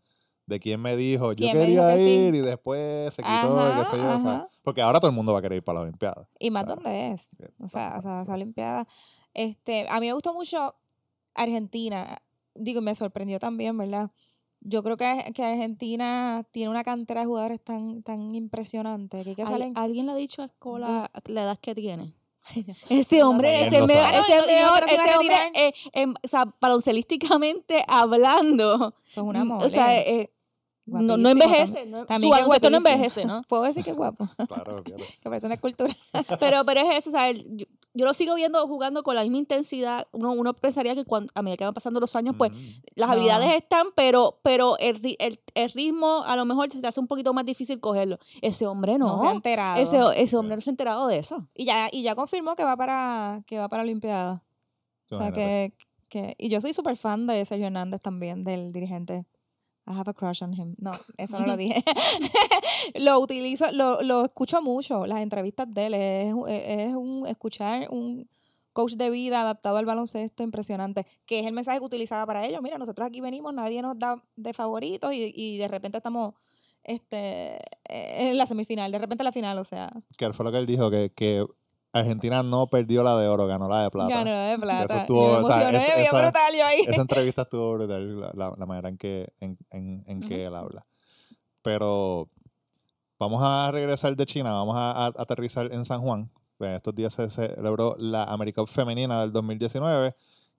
de 0.46 0.58
quién 0.58 0.80
me 0.80 0.96
dijo, 0.96 1.32
yo 1.32 1.36
¿Quién 1.36 1.56
me 1.58 1.66
dijo 1.66 1.82
quería 1.82 1.96
que 1.96 2.04
sí? 2.04 2.10
ir 2.10 2.34
y 2.34 2.40
después 2.40 3.14
se 3.14 3.22
quitó, 3.22 3.68
y 3.70 3.78
qué 3.78 3.84
sé 3.84 3.96
yo, 3.98 4.02
o 4.02 4.18
sea, 4.18 4.30
Ajá, 4.30 4.36
ajá. 4.38 4.48
porque 4.64 4.82
ahora 4.82 4.98
todo 4.98 5.10
el 5.10 5.14
mundo 5.14 5.32
va 5.34 5.38
a 5.38 5.42
querer 5.42 5.58
ir 5.58 5.62
para 5.64 5.78
la 5.78 5.82
Olimpiada. 5.84 6.26
Y 6.40 6.50
más 6.50 6.64
Claro. 6.64 6.80
dónde 6.82 7.12
es. 7.12 7.28
Eh, 7.38 7.50
O 7.60 7.68
sea, 7.68 7.94
o 7.98 8.02
sea, 8.02 8.16
sí. 8.18 8.22
esa 8.24 8.34
Olimpiada. 8.34 8.86
Este, 9.34 9.86
a 9.88 10.00
mí 10.00 10.06
me 10.08 10.12
gustó 10.14 10.32
mucho 10.34 10.74
Argentina. 11.34 12.18
Digo, 12.54 12.80
me 12.80 12.94
sorprendió 12.94 13.38
también, 13.38 13.76
¿verdad? 13.78 14.10
Yo 14.60 14.82
creo 14.82 14.96
que, 14.96 15.32
que 15.34 15.42
Argentina 15.42 16.44
tiene 16.52 16.70
una 16.70 16.84
cantera 16.84 17.20
de 17.22 17.26
jugadores 17.26 17.60
tan, 17.62 18.02
tan 18.02 18.34
impresionante 18.34 19.24
que, 19.24 19.34
que 19.34 19.42
¿Al- 19.42 19.48
salen. 19.48 19.72
¿Alguien 19.76 20.06
le 20.06 20.12
ha 20.12 20.16
dicho 20.16 20.42
a 20.42 20.44
Escola 20.46 21.10
la 21.26 21.42
edad 21.42 21.58
que 21.58 21.74
tiene? 21.74 22.14
Este 22.88 23.18
No 23.20 23.30
hombre, 23.30 23.48
sé. 23.48 23.66
ese 23.66 23.76
Él 23.76 23.80
lo 23.82 23.86
mejor, 23.86 24.04
Ah, 24.04 25.50
eh, 25.54 25.72
em, 25.92 26.14
o 26.22 26.28
sea, 26.28 26.44
baloncelísticamente 26.60 27.84
hablando, 27.88 28.94
es 29.10 29.16
una 29.18 29.44
mm, 29.44 29.48
mole. 29.48 29.66
o 29.66 29.70
sea, 29.70 29.96
eh, 30.00 30.30
no, 30.86 31.16
no 31.16 31.28
envejece, 31.28 31.86
no, 31.86 32.06
También 32.06 32.32
su 32.34 32.70
no 32.70 32.76
envejece, 32.76 33.24
¿no? 33.24 33.42
Puedo 33.48 33.62
decir 33.62 33.84
que 33.84 33.90
es 33.90 33.96
guapo. 33.96 34.28
Claro, 34.48 34.82
claro. 34.82 35.04
Que 35.20 35.28
parece 35.28 35.46
una 35.46 35.54
escultura. 35.54 35.96
Pero, 36.40 36.64
pero 36.64 36.80
es 36.80 36.96
eso, 36.98 37.10
o 37.10 37.12
sea, 37.12 37.28
el- 37.30 37.68
yo, 37.94 38.04
lo 38.06 38.14
sigo 38.14 38.34
viendo 38.34 38.66
jugando 38.66 39.02
con 39.02 39.14
la 39.14 39.22
misma 39.22 39.38
intensidad. 39.38 40.06
Uno, 40.12 40.32
uno 40.32 40.54
pensaría 40.54 40.94
que 40.94 41.04
cuando, 41.04 41.30
a 41.34 41.42
medida 41.42 41.56
que 41.58 41.64
van 41.64 41.74
pasando 41.74 42.00
los 42.00 42.14
años, 42.16 42.34
pues 42.38 42.50
Ujú. 42.50 42.60
las 42.94 43.08
No. 43.08 43.12
habilidades 43.14 43.50
están, 43.54 43.88
pero, 43.94 44.38
pero 44.42 44.78
el, 44.78 45.00
ri- 45.02 45.16
el, 45.18 45.40
el 45.54 45.70
ritmo 45.72 46.22
a 46.24 46.36
lo 46.36 46.44
mejor 46.44 46.70
se 46.70 46.80
te 46.80 46.86
hace 46.86 47.00
un 47.00 47.06
poquito 47.06 47.32
más 47.32 47.44
difícil 47.44 47.80
cogerlo. 47.80 48.18
Ese 48.40 48.66
hombre 48.66 48.98
no. 48.98 49.06
No, 49.08 49.18
se 49.18 49.26
ha 49.26 49.32
enterado. 49.32 49.80
ese, 49.80 50.22
ese 50.22 50.36
hombre 50.36 50.56
no 50.56 50.60
se 50.60 50.70
ha 50.70 50.72
enterado 50.72 51.06
de 51.06 51.18
eso. 51.18 51.46
Y 51.54 51.64
ya, 51.64 51.88
y 51.92 52.02
ya 52.02 52.14
confirmó 52.14 52.56
que 52.56 52.64
va 52.64 52.76
para, 52.76 53.42
que 53.46 53.58
va 53.58 53.68
para 53.68 53.82
Olimpiada. 53.82 54.42
O 55.10 55.18
sea 55.18 55.30
que, 55.32 55.74
que. 56.08 56.34
Y 56.38 56.48
yo 56.48 56.60
soy 56.62 56.72
súper 56.72 56.96
fan 56.96 57.26
de 57.26 57.44
Sergio 57.44 57.66
Hernández 57.66 58.00
también, 58.00 58.44
del 58.44 58.70
dirigente. 58.70 59.26
I 59.86 59.92
have 59.98 60.08
a 60.08 60.14
crush 60.14 60.42
on 60.42 60.52
him. 60.52 60.74
No, 60.78 60.92
eso 61.16 61.38
no 61.40 61.46
lo 61.46 61.56
dije. 61.56 61.82
lo 62.96 63.18
utilizo, 63.18 63.70
lo, 63.72 64.00
lo 64.02 64.24
escucho 64.24 64.62
mucho, 64.62 65.06
las 65.06 65.20
entrevistas 65.20 65.68
de 65.70 65.86
él. 65.86 65.94
Es, 65.94 66.34
un- 66.34 66.48
es 66.48 66.94
un 66.94 67.26
escuchar 67.26 67.88
un 67.90 68.28
coach 68.72 68.92
de 68.94 69.10
vida 69.10 69.42
adaptado 69.42 69.76
al 69.76 69.84
baloncesto 69.84 70.42
impresionante, 70.42 71.04
que 71.26 71.40
es 71.40 71.46
el 71.46 71.52
mensaje 71.52 71.78
que 71.78 71.84
utilizaba 71.84 72.24
para 72.26 72.46
ellos. 72.46 72.62
Mira, 72.62 72.78
nosotros 72.78 73.06
aquí 73.06 73.20
venimos, 73.20 73.52
nadie 73.52 73.82
nos 73.82 73.98
da 73.98 74.22
de 74.36 74.52
favoritos 74.54 75.12
y, 75.12 75.32
y 75.34 75.58
de 75.58 75.68
repente 75.68 75.98
estamos 75.98 76.34
este 76.84 77.58
en 77.84 78.36
la 78.38 78.46
semifinal, 78.46 78.90
de 78.90 78.98
repente 78.98 79.22
en 79.22 79.26
la 79.26 79.32
final, 79.32 79.58
o 79.58 79.64
sea, 79.64 79.90
Que 80.16 80.32
fue 80.32 80.44
lo 80.44 80.52
que 80.52 80.58
él 80.58 80.66
dijo, 80.66 80.90
que, 80.90 81.12
que 81.14 81.44
Argentina 81.92 82.42
no 82.42 82.66
perdió 82.68 83.02
la 83.02 83.16
de 83.18 83.28
oro, 83.28 83.46
ganó 83.46 83.68
la 83.68 83.82
de 83.82 83.90
plata. 83.90 84.14
ganó 84.24 84.30
de 84.30 84.58
plata. 84.58 85.00
estuvo, 85.02 85.28
y 85.28 85.32
me 85.32 85.38
o 85.38 85.44
sea, 85.46 85.70
es- 85.70 85.94
bien 85.94 86.06
esa- 86.06 86.22
brutal 86.22 86.52
yo 86.56 86.66
ahí. 86.66 86.80
Esa 86.86 87.00
entrevista 87.02 87.42
estuvo 87.42 87.74
brutal, 87.74 88.20
la, 88.20 88.30
la- 88.34 88.54
la 88.56 88.66
manera 88.66 88.88
en 88.88 88.96
que, 88.98 89.32
en, 89.40 89.58
en- 89.70 90.04
en 90.06 90.20
que 90.20 90.44
él 90.46 90.54
habla. 90.54 90.86
Pero 91.62 92.28
vamos 93.18 93.40
a 93.44 93.70
regresar 93.70 94.16
de 94.16 94.26
China, 94.26 94.52
vamos 94.52 94.76
a, 94.76 94.90
a 94.92 95.06
aterrizar 95.06 95.72
en 95.72 95.84
San 95.84 96.00
Juan. 96.00 96.30
Pues 96.58 96.74
estos 96.76 96.94
días 96.94 97.12
se 97.12 97.28
celebró 97.30 97.94
la 97.98 98.24
America 98.24 98.62
Cup 98.62 98.68
femenina 98.68 99.20
del 99.20 99.32
2019, 99.32 100.14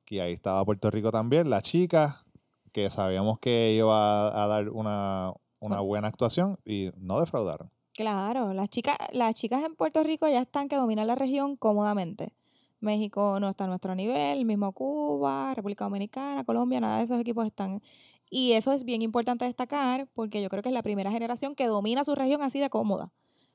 que 0.05 0.21
ahí 0.21 0.33
estaba 0.33 0.63
Puerto 0.65 0.91
Rico 0.91 1.11
también, 1.11 1.49
la 1.49 1.61
chica, 1.61 2.25
que 2.71 2.89
sabíamos 2.89 3.39
que 3.39 3.73
iba 3.77 4.27
a, 4.27 4.43
a 4.43 4.47
dar 4.47 4.69
una, 4.69 5.33
una 5.59 5.79
buena 5.79 6.07
actuación 6.09 6.59
y 6.65 6.91
no 6.97 7.19
defraudaron. 7.19 7.69
Claro, 7.93 8.53
las 8.53 8.69
chicas, 8.69 8.97
las 9.11 9.35
chicas 9.35 9.63
en 9.63 9.75
Puerto 9.75 10.03
Rico 10.03 10.27
ya 10.27 10.41
están 10.41 10.67
que 10.67 10.75
dominan 10.75 11.07
la 11.07 11.15
región 11.15 11.55
cómodamente. 11.55 12.33
México 12.79 13.39
no 13.39 13.49
está 13.49 13.63
a 13.63 13.67
nuestro 13.67 13.95
nivel, 13.95 14.45
mismo 14.45 14.71
Cuba, 14.73 15.53
República 15.55 15.85
Dominicana, 15.85 16.43
Colombia, 16.43 16.81
nada 16.81 16.97
de 16.97 17.05
esos 17.05 17.19
equipos 17.19 17.45
están. 17.45 17.81
Y 18.29 18.53
eso 18.53 18.73
es 18.73 18.83
bien 18.83 19.01
importante 19.01 19.45
destacar 19.45 20.07
porque 20.13 20.41
yo 20.41 20.49
creo 20.49 20.63
que 20.63 20.69
es 20.69 20.73
la 20.73 20.83
primera 20.83 21.11
generación 21.11 21.55
que 21.55 21.67
domina 21.67 22.03
su 22.03 22.15
región 22.15 22.41
así 22.41 22.59
de 22.59 22.69
cómoda. 22.69 23.11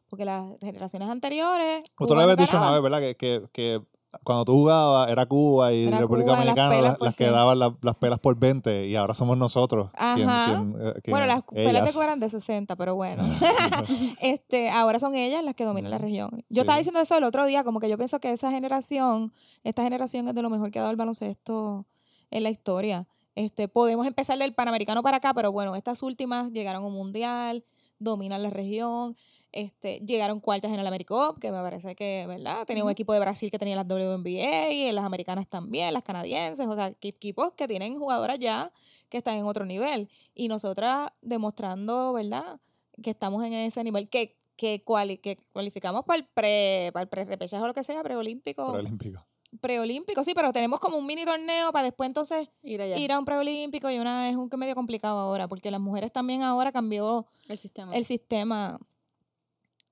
Porque 0.09 0.25
las 0.25 0.59
generaciones 0.61 1.11
anteriores. 1.11 1.83
Cuba 1.95 2.25
lo 2.25 2.37
dicho 2.37 2.57
una 2.57 2.71
vez, 2.71 2.81
¿verdad? 2.81 3.01
Que, 3.01 3.17
que, 3.17 3.43
que 3.53 3.83
cuando 4.25 4.45
tú 4.47 4.53
jugabas 4.55 5.11
era 5.11 5.27
Cuba 5.27 5.73
y 5.73 5.87
Era 5.87 5.99
República 5.99 6.29
Cuba, 6.29 6.37
Dominicana 6.39 6.81
las, 6.81 7.01
las 7.01 7.17
que 7.17 7.27
daban 7.27 7.59
la- 7.59 7.77
las 7.83 7.95
pelas 7.97 8.19
por 8.19 8.39
20 8.39 8.87
y 8.87 8.97
ahora 8.97 9.13
somos 9.15 9.37
nosotros. 9.37 9.91
quien- 10.15 10.29
Ajá. 10.29 10.47
quien, 10.47 10.75
eh, 10.81 10.95
Bueno, 11.11 11.27
las 11.27 11.43
pelas 11.43 11.85
de. 11.85 11.93
Cuba 11.93 12.05
eran 12.05 12.21
de 12.21 12.31
60, 12.31 12.75
pero 12.77 12.95
bueno. 12.95 13.23
este, 14.21 14.71
ahora 14.71 14.99
son 14.99 15.15
ellas 15.15 15.43
las 15.45 15.55
que 15.55 15.65
dominan 15.65 15.91
la 15.91 15.99
región. 15.99 16.31
Yo 16.49 16.55
Sí. 16.57 16.61
estaba 16.61 16.79
diciendo 16.79 17.01
eso 17.01 17.17
el 17.17 17.25
otro 17.25 17.47
día, 17.47 17.65
como 17.65 17.81
que 17.81 17.89
yo 17.89 17.97
pienso 17.97 18.19
que 18.21 18.33
esa 18.33 18.51
generación, 18.51 19.33
esta 19.65 19.83
generación 19.83 20.29
es 20.29 20.35
de 20.35 20.43
lo 20.43 20.51
mejor 20.51 20.71
que 20.71 20.79
ha 20.79 20.83
dado 20.83 20.91
el 20.93 20.97
baloncesto 20.97 21.87
en 22.31 22.43
la 22.43 22.51
historia. 22.51 23.07
Este, 23.35 23.69
podemos 23.69 24.07
empezar 24.07 24.37
del 24.39 24.55
Panamericano 24.55 25.03
para 25.03 25.19
acá, 25.19 25.33
pero 25.35 25.53
bueno, 25.53 25.77
estas 25.77 26.03
últimas 26.03 26.51
llegaron 26.51 26.83
a 26.83 26.87
un 26.87 26.93
mundial, 26.95 27.65
dominan 28.01 28.43
la 28.43 28.51
región, 28.51 29.17
este, 29.53 30.01
llegaron 30.01 30.41
cuartas 30.41 30.71
en 30.73 30.79
el 30.79 30.87
Americup, 30.87 31.39
que 31.41 31.51
me 31.51 31.59
parece 31.59 31.95
que, 31.95 32.27
¿verdad? 32.29 32.67
Tenía 32.67 32.85
un 32.85 32.91
equipo 32.91 33.13
de 33.13 33.21
Brasil 33.21 33.51
que 33.51 33.59
tenía 33.59 33.77
las 33.77 33.87
WNBA, 33.89 34.71
y 34.71 34.93
las 34.93 35.05
americanas 35.05 35.49
también, 35.49 35.93
las 35.95 36.03
canadienses, 36.03 36.67
o 36.67 36.75
sea, 36.75 36.95
equipos 37.01 37.53
que 37.55 37.67
tienen 37.67 37.99
jugadoras 37.99 38.39
ya 38.39 38.73
que 39.09 39.19
están 39.19 39.37
en 39.37 39.45
otro 39.47 39.65
nivel. 39.65 40.09
Y 40.35 40.49
nosotras 40.49 41.11
demostrando, 41.23 42.13
¿verdad? 42.13 42.61
Que 43.03 43.11
estamos 43.11 43.45
en 43.45 43.55
ese 43.55 43.83
nivel, 43.85 44.09
que, 44.09 44.37
que, 44.57 44.85
cuali- 44.85 45.19
que 45.21 45.39
cualificamos 45.53 46.05
para 46.05 46.19
el 46.19 46.27
pre, 46.27 46.91
para 46.93 47.05
el 47.05 47.09
pre-repechaje 47.09 47.63
o 47.63 47.67
lo 47.67 47.75
que 47.75 47.85
sea, 47.85 48.03
preolímpico. 48.03 48.67
Paralímpico. 48.67 49.25
Preolímpico, 49.63 50.23
sí, 50.25 50.33
pero 50.35 50.53
tenemos 50.53 50.79
como 50.79 50.99
un 50.99 51.07
mini 51.07 51.25
torneo 51.25 51.73
para 51.73 51.85
después 51.85 52.07
entonces 52.07 52.49
Ir 52.63 52.83
allá. 52.83 52.99
ir 52.99 53.11
a 53.13 53.19
un 53.19 53.25
preolímpico 53.25 53.89
y 53.91 53.99
una 53.99 54.29
es 54.29 54.37
un 54.37 54.51
que 54.51 54.59
medio 54.59 54.75
complicado 54.75 55.19
ahora, 55.19 55.49
porque 55.49 55.71
las 55.71 55.81
mujeres 55.81 56.13
también 56.13 56.43
ahora 56.43 56.71
cambió 56.71 57.27
el 57.49 57.57
sistema. 57.57 57.97
el 57.97 58.05
sistema. 58.05 58.79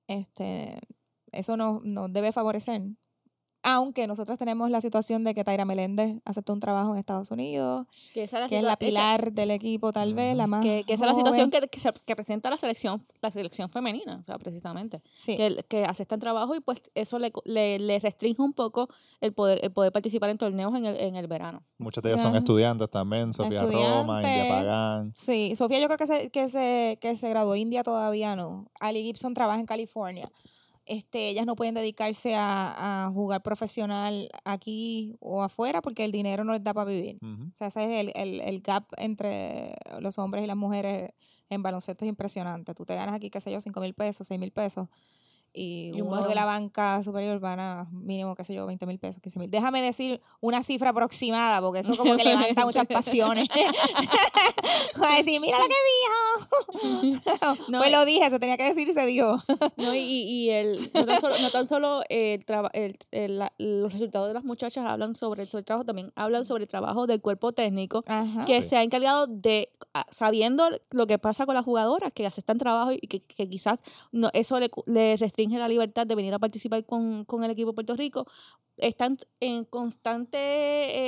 Este, 0.07 0.79
eso 1.31 1.57
nos, 1.57 1.83
nos 1.83 2.11
debe 2.11 2.31
favorecer. 2.31 2.81
Aunque 3.69 4.07
nosotros 4.07 4.37
tenemos 4.39 4.71
la 4.71 4.79
situación 4.79 5.25
de 5.25 5.35
que 5.35 5.43
Taira 5.43 5.65
Meléndez 5.65 6.21
aceptó 6.23 6.53
un 6.53 6.61
trabajo 6.61 6.93
en 6.93 6.99
Estados 6.99 7.31
Unidos, 7.31 7.85
que 8.13 8.23
esa 8.23 8.43
es 8.43 8.47
que 8.49 8.57
es 8.59 8.63
la 8.63 8.69
esa- 8.69 8.77
pilar 8.77 9.33
del 9.33 9.51
equipo, 9.51 9.91
tal 9.91 10.13
vez, 10.13 10.37
la 10.37 10.47
más. 10.47 10.61
que, 10.63 10.85
que 10.87 10.93
esa 10.93 11.03
es 11.03 11.11
la 11.11 11.15
situación 11.15 11.51
que, 11.51 11.67
que, 11.67 11.79
se- 11.81 11.91
que 11.91 12.15
presenta 12.15 12.49
la 12.49 12.57
selección 12.57 13.05
la 13.21 13.29
selección 13.29 13.69
femenina, 13.69 14.15
o 14.17 14.23
sea, 14.23 14.37
precisamente. 14.37 15.01
Sí. 15.19 15.35
Que, 15.67 15.83
aceptan 15.85 16.19
trabajo 16.21 16.55
y 16.55 16.61
pues 16.61 16.81
eso 16.95 17.19
le, 17.19 17.33
le, 17.43 17.77
le 17.79 17.99
restringe 17.99 18.41
un 18.41 18.53
poco 18.53 18.87
el 19.19 19.33
poder 19.33 19.59
el 19.61 19.71
poder 19.71 19.91
participar 19.91 20.29
en 20.29 20.37
torneos 20.37 20.73
en 20.73 20.85
el, 20.85 20.95
en 20.95 21.15
el 21.17 21.27
verano. 21.27 21.61
Muchas 21.77 22.01
de 22.05 22.11
ellas 22.11 22.21
son 22.21 22.37
estudiantes 22.37 22.89
también, 22.89 23.33
Sofía 23.33 23.63
Roma, 23.63 24.21
India 24.21 24.43
Estudiantes. 24.43 24.49
Pagán. 24.49 25.11
Sí, 25.13 25.55
Sofía 25.57 25.79
yo 25.79 25.87
creo 25.87 25.97
que 25.97 26.07
se, 26.07 26.29
que 26.29 26.47
se, 26.47 26.97
que 27.01 27.17
se 27.17 27.27
graduó 27.29 27.53
India 27.57 27.83
todavía 27.83 28.37
no. 28.37 28.67
Ali 28.79 29.03
Gibson 29.03 29.33
trabaja 29.33 29.59
en 29.59 29.65
California. 29.65 30.31
Este, 30.87 31.29
ellas 31.29 31.45
no 31.45 31.55
pueden 31.55 31.75
dedicarse 31.75 32.35
a, 32.35 33.05
a 33.05 33.11
jugar 33.11 33.43
profesional 33.43 34.29
aquí 34.45 35.15
o 35.19 35.43
afuera 35.43 35.81
porque 35.81 36.05
el 36.05 36.11
dinero 36.11 36.43
no 36.43 36.53
les 36.53 36.63
da 36.63 36.73
para 36.73 36.89
vivir. 36.89 37.17
O 37.21 37.55
sea, 37.55 37.67
ese 37.67 37.83
es 37.83 37.89
el, 37.99 38.11
el, 38.15 38.41
el 38.41 38.61
gap 38.61 38.85
entre 38.97 39.75
los 39.99 40.17
hombres 40.17 40.43
y 40.43 40.47
las 40.47 40.55
mujeres 40.55 41.11
en 41.49 41.61
baloncesto 41.61 42.05
es 42.05 42.09
impresionante. 42.09 42.73
Tú 42.73 42.85
te 42.85 42.95
ganas 42.95 43.15
aquí, 43.15 43.29
qué 43.29 43.41
sé 43.41 43.51
yo, 43.51 43.61
5 43.61 43.79
mil 43.81 43.93
pesos, 43.93 44.27
6 44.27 44.39
mil 44.39 44.51
pesos. 44.51 44.87
Y, 45.59 45.91
Y 45.95 46.01
un 46.01 46.09
uno 46.09 46.27
de 46.27 46.35
la 46.35 46.45
banca 46.45 47.01
superior 47.03 47.39
van 47.39 47.59
a 47.59 47.87
mínimo, 47.91 48.35
qué 48.35 48.43
sé 48.43 48.53
yo, 48.53 48.67
20 48.67 48.85
mil 48.85 48.99
pesos, 48.99 49.21
15 49.21 49.39
mil. 49.39 49.49
Déjame 49.49 49.81
decir 49.81 50.21
una 50.39 50.61
cifra 50.61 50.91
aproximada, 50.91 51.59
porque 51.61 51.79
eso 51.79 51.97
como 51.97 52.15
que 52.15 52.23
levanta 52.23 52.63
muchas 52.65 52.85
pasiones. 52.87 53.47
Va 55.01 55.13
a 55.13 55.17
decir, 55.17 55.39
mira 55.41 55.57
lo 55.57 55.65
que 55.65 55.73
dijo. 55.73 57.17
No, 57.69 57.79
pues 57.79 57.91
lo 57.91 58.05
dije, 58.05 58.29
se 58.29 58.39
tenía 58.39 58.57
que 58.57 58.63
decir 58.65 58.87
y 58.87 58.93
se 58.93 59.05
dijo. 59.05 59.37
No, 59.77 59.93
y, 59.95 59.99
y 59.99 60.49
el, 60.49 60.91
no 60.93 61.05
tan 61.05 61.19
solo, 61.21 61.39
no 61.39 61.51
tan 61.51 61.65
solo 61.67 62.01
el 62.09 62.45
traba- 62.45 62.69
el- 62.73 62.97
el- 63.11 63.39
la- 63.39 63.53
los 63.57 63.91
resultados 63.91 64.27
de 64.27 64.33
las 64.33 64.43
muchachas 64.43 64.85
hablan 64.85 65.15
sobre, 65.15 65.45
sobre 65.45 65.59
el 65.61 65.65
trabajo, 65.65 65.85
también 65.85 66.11
hablan 66.15 66.45
sobre 66.45 66.63
el 66.63 66.67
trabajo 66.67 67.07
del 67.07 67.21
cuerpo 67.21 67.51
técnico 67.53 68.03
Ajá. 68.07 68.45
que 68.45 68.61
Sí. 68.61 68.69
se 68.69 68.77
ha 68.77 68.83
encargado 68.83 69.27
de, 69.27 69.69
ah, 69.93 70.05
sabiendo 70.11 70.69
lo 70.91 71.07
que 71.07 71.17
pasa 71.17 71.45
con 71.45 71.55
las 71.55 71.65
jugadoras, 71.65 72.11
que 72.13 72.25
aceptan 72.27 72.57
trabajo 72.57 72.91
y 72.91 72.99
que, 72.99 73.21
que 73.21 73.49
quizás 73.49 73.79
no, 74.11 74.29
eso 74.33 74.59
le, 74.59 74.69
cu- 74.69 74.83
le 74.85 75.15
restringe 75.17 75.46
restringe 75.47 75.59
la 75.59 75.67
libertad 75.67 76.05
de 76.05 76.15
venir 76.15 76.33
a 76.33 76.39
participar 76.39 76.85
con, 76.85 77.25
con 77.25 77.43
el 77.43 77.51
equipo 77.51 77.71
de 77.71 77.75
Puerto 77.75 77.95
Rico, 77.95 78.25
están 78.77 79.17
en 79.39 79.65
constante 79.65 80.37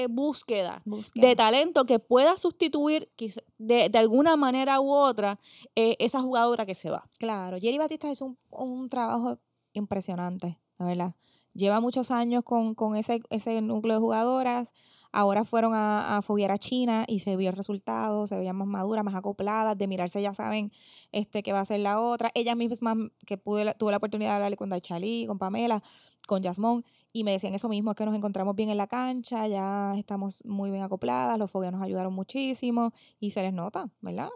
eh, 0.02 0.08
búsqueda 0.10 0.82
Búsqueda. 0.86 1.28
de 1.28 1.36
talento 1.36 1.86
que 1.86 2.00
pueda 2.00 2.36
sustituir 2.38 3.10
de, 3.58 3.90
de 3.90 3.98
alguna 4.00 4.36
manera 4.36 4.80
u 4.80 4.92
otra 4.92 5.40
eh, 5.76 5.96
esa 6.00 6.22
jugadora 6.22 6.66
que 6.66 6.76
se 6.76 6.90
va. 6.90 7.08
Claro, 7.20 7.58
Jerry 7.60 7.78
Batista 7.78 8.10
hizo 8.10 8.26
un, 8.26 8.38
un 8.50 8.90
trabajo 8.90 9.38
impresionante, 9.74 10.58
la 10.80 10.86
verdad. 10.86 11.16
Lleva 11.60 11.82
muchos 11.82 12.10
años 12.10 12.46
con, 12.46 12.96
ese, 12.96 13.62
núcleo 13.62 13.96
de 13.96 14.00
jugadoras. 14.00 14.74
Ahora 15.12 15.44
fueron 15.44 15.74
a, 15.74 16.18
a 16.18 16.58
China 16.58 17.04
y 17.06 17.20
se 17.20 17.36
vio 17.36 17.50
el 17.50 17.56
resultado, 17.58 18.28
se 18.28 18.38
veían 18.38 18.56
más 18.56 18.68
maduras, 18.68 19.04
más 19.04 19.16
acopladas, 19.16 19.78
de 19.78 19.86
mirarse 19.86 20.22
ya 20.22 20.34
saben 20.34 20.72
este 21.12 21.44
qué 21.44 21.52
va 21.52 21.60
a 21.60 21.66
ser 21.66 21.82
la 21.82 22.00
otra. 22.00 22.32
Ellas 22.34 22.56
mismas 22.56 22.96
que 23.26 23.38
pude, 23.38 23.74
tuve 23.74 23.92
la 23.92 23.98
oportunidad 23.98 24.30
de 24.30 24.36
hablarle 24.36 24.56
con 24.56 24.70
Daichali, 24.70 25.26
con 25.28 25.38
Pamela, 25.38 25.84
con 26.28 26.42
Yasmón, 26.42 26.86
y 27.12 27.26
me 27.26 27.32
decían 27.32 27.54
eso 27.54 27.68
mismo, 27.68 27.94
que 27.94 28.06
nos 28.06 28.16
encontramos 28.16 28.56
bien 28.56 28.70
en 28.70 28.78
la 28.78 28.88
cancha, 28.88 29.46
ya 29.48 29.96
estamos 29.98 30.42
muy 30.46 30.72
bien 30.72 30.84
acopladas, 30.84 31.38
los 31.38 31.52
fogueos 31.52 31.74
nos 31.74 31.82
ayudaron 31.82 32.14
muchísimo 32.14 32.94
y 33.20 33.32
se 33.32 33.42
les 33.42 33.52
nota, 33.52 33.90
¿verdad? 34.00 34.30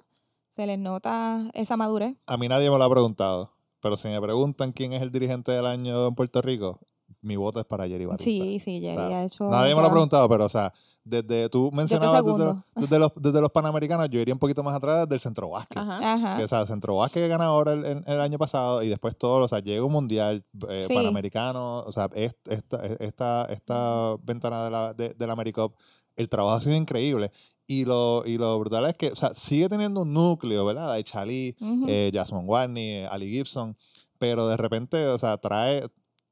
Se 0.49 0.67
les 0.67 0.77
nota 0.77 1.49
esa 1.53 1.77
madurez. 1.77 2.17
A 2.25 2.35
mí 2.35 2.49
nadie 2.49 2.69
me 2.69 2.77
lo 2.77 2.83
ha 2.83 2.89
preguntado, 2.89 3.53
pero 3.79 3.95
si 3.95 4.09
me 4.09 4.19
preguntan 4.19 4.73
quién 4.73 4.91
es 4.91 5.01
el 5.01 5.11
dirigente 5.11 5.53
del 5.53 5.67
año 5.67 6.07
en 6.07 6.15
Puerto 6.15 6.41
Rico, 6.41 6.81
mi 7.23 7.35
voto 7.35 7.59
es 7.59 7.65
para 7.65 7.87
Jerry 7.87 8.05
Batista. 8.05 8.23
Sí, 8.25 8.59
sí, 8.59 8.79
Jerry 8.81 9.13
ha 9.13 9.23
hecho. 9.23 9.45
Nadie 9.45 9.73
me 9.73 9.81
lo 9.81 9.87
ha 9.87 9.91
preguntado, 9.91 10.29
pero 10.29 10.45
o 10.45 10.49
sea, 10.49 10.71
desde 11.03 11.49
tú 11.49 11.69
mencionabas 11.73 12.23
desde, 12.23 12.53
desde 12.75 12.99
los, 12.99 13.11
desde 13.15 13.41
los 13.41 13.49
panamericanos, 13.51 14.07
yo 14.09 14.19
iría 14.19 14.33
un 14.33 14.39
poquito 14.39 14.63
más 14.63 14.75
atrás 14.75 15.07
del 15.09 15.19
centro 15.19 15.49
básquet. 15.49 15.77
Ajá. 15.77 16.13
Ajá. 16.13 16.37
Que, 16.37 16.43
o 16.43 16.47
sea, 16.47 16.65
Centro 16.65 16.95
Básquet 16.95 17.27
gana 17.27 17.45
ahora 17.45 17.73
el, 17.73 17.83
el- 17.85 18.03
el 18.05 18.21
año 18.21 18.37
pasado 18.37 18.83
y 18.83 18.89
después 18.89 19.17
todo, 19.17 19.43
o 19.43 19.47
sea, 19.47 19.59
llega 19.59 19.83
un 19.83 19.91
mundial 19.91 20.45
eh, 20.69 20.85
Sí. 20.87 20.93
panamericano, 20.93 21.79
o 21.79 21.91
sea, 21.91 22.09
es- 22.13 22.35
esta, 22.49 22.85
esta, 22.99 23.45
esta 23.49 24.15
ventana 24.23 24.65
de 24.65 24.71
la, 24.71 24.93
de, 24.93 25.09
de 25.13 25.27
la 25.27 25.33
AmeriCup, 25.33 25.73
el 26.15 26.29
trabajo 26.29 26.57
ha 26.57 26.59
sido 26.61 26.75
increíble. 26.75 27.31
Y 27.65 27.85
lo, 27.85 28.23
y 28.25 28.37
lo 28.37 28.59
brutal 28.59 28.85
es 28.87 28.95
que, 28.97 29.11
o 29.11 29.15
sea, 29.15 29.33
sigue 29.33 29.69
teniendo 29.69 30.01
un 30.01 30.13
núcleo, 30.13 30.65
¿verdad? 30.65 30.93
De 30.95 31.03
Chalí, 31.03 31.55
Ujú. 31.61 31.85
eh, 31.87 32.11
Jasmine 32.13 32.43
Warney, 32.43 32.89
eh, 32.89 33.07
Ali 33.09 33.29
Gibson, 33.29 33.75
pero 34.17 34.47
de 34.49 34.57
repente, 34.57 35.07
o 35.07 35.17
sea, 35.17 35.37
trae, 35.37 35.87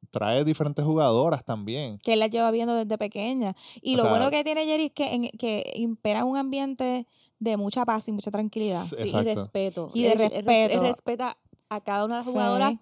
trae 0.09 0.43
diferentes 0.43 0.83
jugadoras 0.83 1.45
también. 1.45 1.97
que 1.99 2.13
él 2.13 2.19
la 2.19 2.27
lleva 2.27 2.51
viendo 2.51 2.73
desde 2.75 2.97
pequeña. 2.97 3.55
Y 3.81 3.93
O 3.93 3.97
lo 3.97 4.03
sea- 4.03 4.09
bueno 4.11 4.29
que 4.31 4.43
tiene 4.43 4.65
Jerry 4.65 4.85
es 4.85 4.91
que, 4.91 5.13
en- 5.13 5.29
que 5.29 5.71
impera 5.75 6.25
un 6.25 6.37
ambiente 6.37 7.07
de 7.39 7.57
mucha 7.57 7.85
paz 7.85 8.07
y 8.07 8.11
mucha 8.11 8.31
tranquilidad. 8.31 8.83
Sí, 8.85 8.95
y 9.09 9.21
respeto. 9.21 9.89
Y 9.93 10.03
de 10.03 10.11
Él- 10.13 10.21
él 10.21 10.29
res- 10.29 10.39
él 10.39 10.45
respeto. 10.45 10.81
respeta 10.83 11.37
a 11.69 11.81
cada 11.81 12.05
una 12.05 12.15
de 12.15 12.19
las 12.19 12.25
Sí. 12.25 12.31
jugadoras 12.31 12.77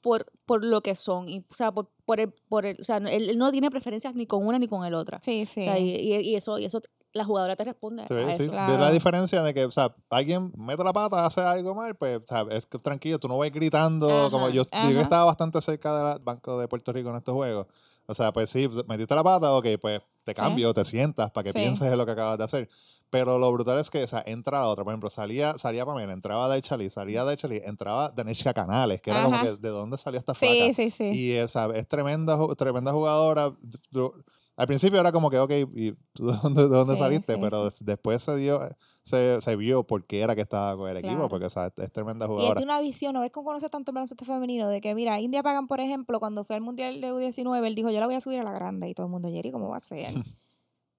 por, 0.00 0.26
por 0.46 0.64
lo 0.64 0.80
que 0.82 0.94
son. 0.94 1.28
Y, 1.28 1.40
o 1.50 1.54
sea, 1.54 1.70
por, 1.72 1.90
por 2.06 2.20
el, 2.20 2.32
por 2.48 2.64
el, 2.64 2.76
o 2.80 2.84
sea, 2.84 2.96
él, 2.96 3.08
él 3.30 3.36
no 3.38 3.52
tiene 3.52 3.70
preferencias 3.70 4.14
ni 4.14 4.26
con 4.26 4.46
una 4.46 4.58
ni 4.58 4.66
con 4.66 4.84
el 4.86 4.94
otra. 4.94 5.20
Sí, 5.22 5.44
sí. 5.46 5.60
O 5.60 5.64
sea, 5.64 5.78
y, 5.78 5.90
y- 5.94 6.20
y 6.30 6.34
eso, 6.36 6.58
y 6.58 6.64
eso 6.64 6.80
la 7.12 7.24
jugadora 7.24 7.56
te 7.56 7.64
responde 7.64 8.06
Sí, 8.08 8.14
a 8.14 8.34
sí. 8.36 8.42
eso. 8.44 8.52
La 8.52 8.66
Claro. 8.66 8.92
diferencia 8.92 9.42
de 9.42 9.52
que, 9.54 9.64
o 9.64 9.70
sea, 9.70 9.94
alguien 10.10 10.52
mete 10.56 10.84
la 10.84 10.92
pata, 10.92 11.26
hace 11.26 11.40
algo 11.40 11.74
mal, 11.74 11.94
pues, 11.96 12.18
o 12.22 12.26
sea, 12.26 12.46
es 12.50 12.66
que 12.66 12.78
tranquilo, 12.78 13.18
tú 13.18 13.26
no 13.28 13.36
vas 13.38 13.50
gritando, 13.50 14.28
como 14.30 14.46
Ajá, 14.46 14.54
yo, 14.54 14.62
yo 14.64 14.68
ajá. 14.78 15.00
estaba 15.00 15.24
bastante 15.24 15.60
cerca 15.60 16.12
del 16.12 16.18
Banco 16.22 16.58
de 16.58 16.68
Puerto 16.68 16.92
Rico 16.92 17.10
en 17.10 17.16
estos 17.16 17.34
juegos. 17.34 17.66
O 18.06 18.14
sea, 18.14 18.32
pues 18.32 18.50
sí, 18.50 18.68
metiste 18.88 19.14
la 19.14 19.22
pata, 19.22 19.52
ok, 19.52 19.66
pues 19.80 20.00
te 20.24 20.32
Sí. 20.32 20.36
cambio, 20.36 20.74
te 20.74 20.84
sientas 20.84 21.30
para 21.30 21.44
que 21.44 21.52
Sí. 21.52 21.58
pienses 21.58 21.90
en 21.92 21.96
lo 21.98 22.04
que 22.06 22.12
acabas 22.12 22.38
de 22.38 22.44
hacer. 22.44 22.68
Pero 23.08 23.38
lo 23.38 23.50
brutal 23.52 23.78
es 23.78 23.90
que, 23.90 24.04
o 24.04 24.06
sea, 24.06 24.22
entra 24.26 24.60
la 24.60 24.68
otra. 24.68 24.84
Por 24.84 24.92
ejemplo, 24.92 25.10
salía, 25.10 25.58
salía 25.58 25.84
Pamela, 25.84 26.12
entraba 26.12 26.46
Daichali, 26.46 26.90
salía 26.90 27.24
Daichali, 27.24 27.60
entraba 27.64 28.10
Danishka 28.10 28.54
Canales, 28.54 29.00
que 29.00 29.10
era 29.10 29.24
como 29.24 29.34
Ajá. 29.36 29.44
que, 29.46 29.56
¿de 29.56 29.68
dónde 29.68 29.98
salió 29.98 30.18
esta 30.20 30.34
flaca? 30.34 30.54
sí, 30.54 30.74
sí, 30.74 30.90
sí. 30.90 31.10
Y 31.12 31.38
o 31.40 31.48
sea, 31.48 31.66
es 31.74 31.88
tremenda, 31.88 32.38
tremenda 32.56 32.92
jugadora. 32.92 33.52
Yo- 33.90 34.14
al 34.60 34.66
principio 34.66 35.00
era 35.00 35.10
como 35.12 35.30
que, 35.30 35.38
ok, 35.38 35.50
¿y 35.74 35.92
tú 36.12 36.26
de 36.26 36.36
dónde, 36.42 36.62
de 36.62 36.68
dónde 36.68 36.94
Sí, 36.94 36.98
saliste? 37.00 37.34
sí, 37.34 37.40
Pero 37.42 37.64
des- 37.64 37.84
después 37.84 38.22
se 38.22 38.36
dio, 38.36 38.60
se, 39.02 39.40
se 39.40 39.56
vio 39.56 39.84
por 39.86 40.04
qué 40.06 40.20
era 40.20 40.34
que 40.34 40.42
estaba 40.42 40.76
con 40.76 40.88
el 40.90 40.96
equipo, 40.98 41.14
Claro. 41.14 41.28
porque 41.28 41.46
o 41.46 41.50
sea, 41.50 41.66
es, 41.68 41.72
es 41.78 41.92
tremenda 41.92 42.26
Y 42.26 42.28
jugadora. 42.28 42.56
tiene 42.56 42.72
una 42.72 42.80
visión, 42.80 43.14
¿no 43.14 43.20
ves 43.20 43.30
cómo 43.30 43.46
conoce 43.46 43.68
tanto 43.70 43.90
el 43.90 43.94
baloncesto 43.94 44.24
femenino? 44.24 44.68
De 44.68 44.80
que, 44.80 44.94
mira, 44.94 45.18
India 45.20 45.42
Pagan, 45.42 45.66
por 45.66 45.80
ejemplo, 45.80 46.20
cuando 46.20 46.44
fue 46.44 46.56
al 46.56 46.62
Mundial 46.62 47.00
de 47.00 47.12
U19, 47.12 47.66
él 47.66 47.74
dijo, 47.74 47.90
yo 47.90 48.00
la 48.00 48.06
voy 48.06 48.14
a 48.16 48.20
subir 48.20 48.38
a 48.40 48.44
la 48.44 48.52
grande. 48.52 48.88
Y 48.88 48.94
todo 48.94 49.06
el 49.06 49.12
mundo, 49.12 49.28
Jerry, 49.30 49.50
¿cómo 49.50 49.68
va 49.70 49.78
a 49.78 49.80
ser? 49.80 50.12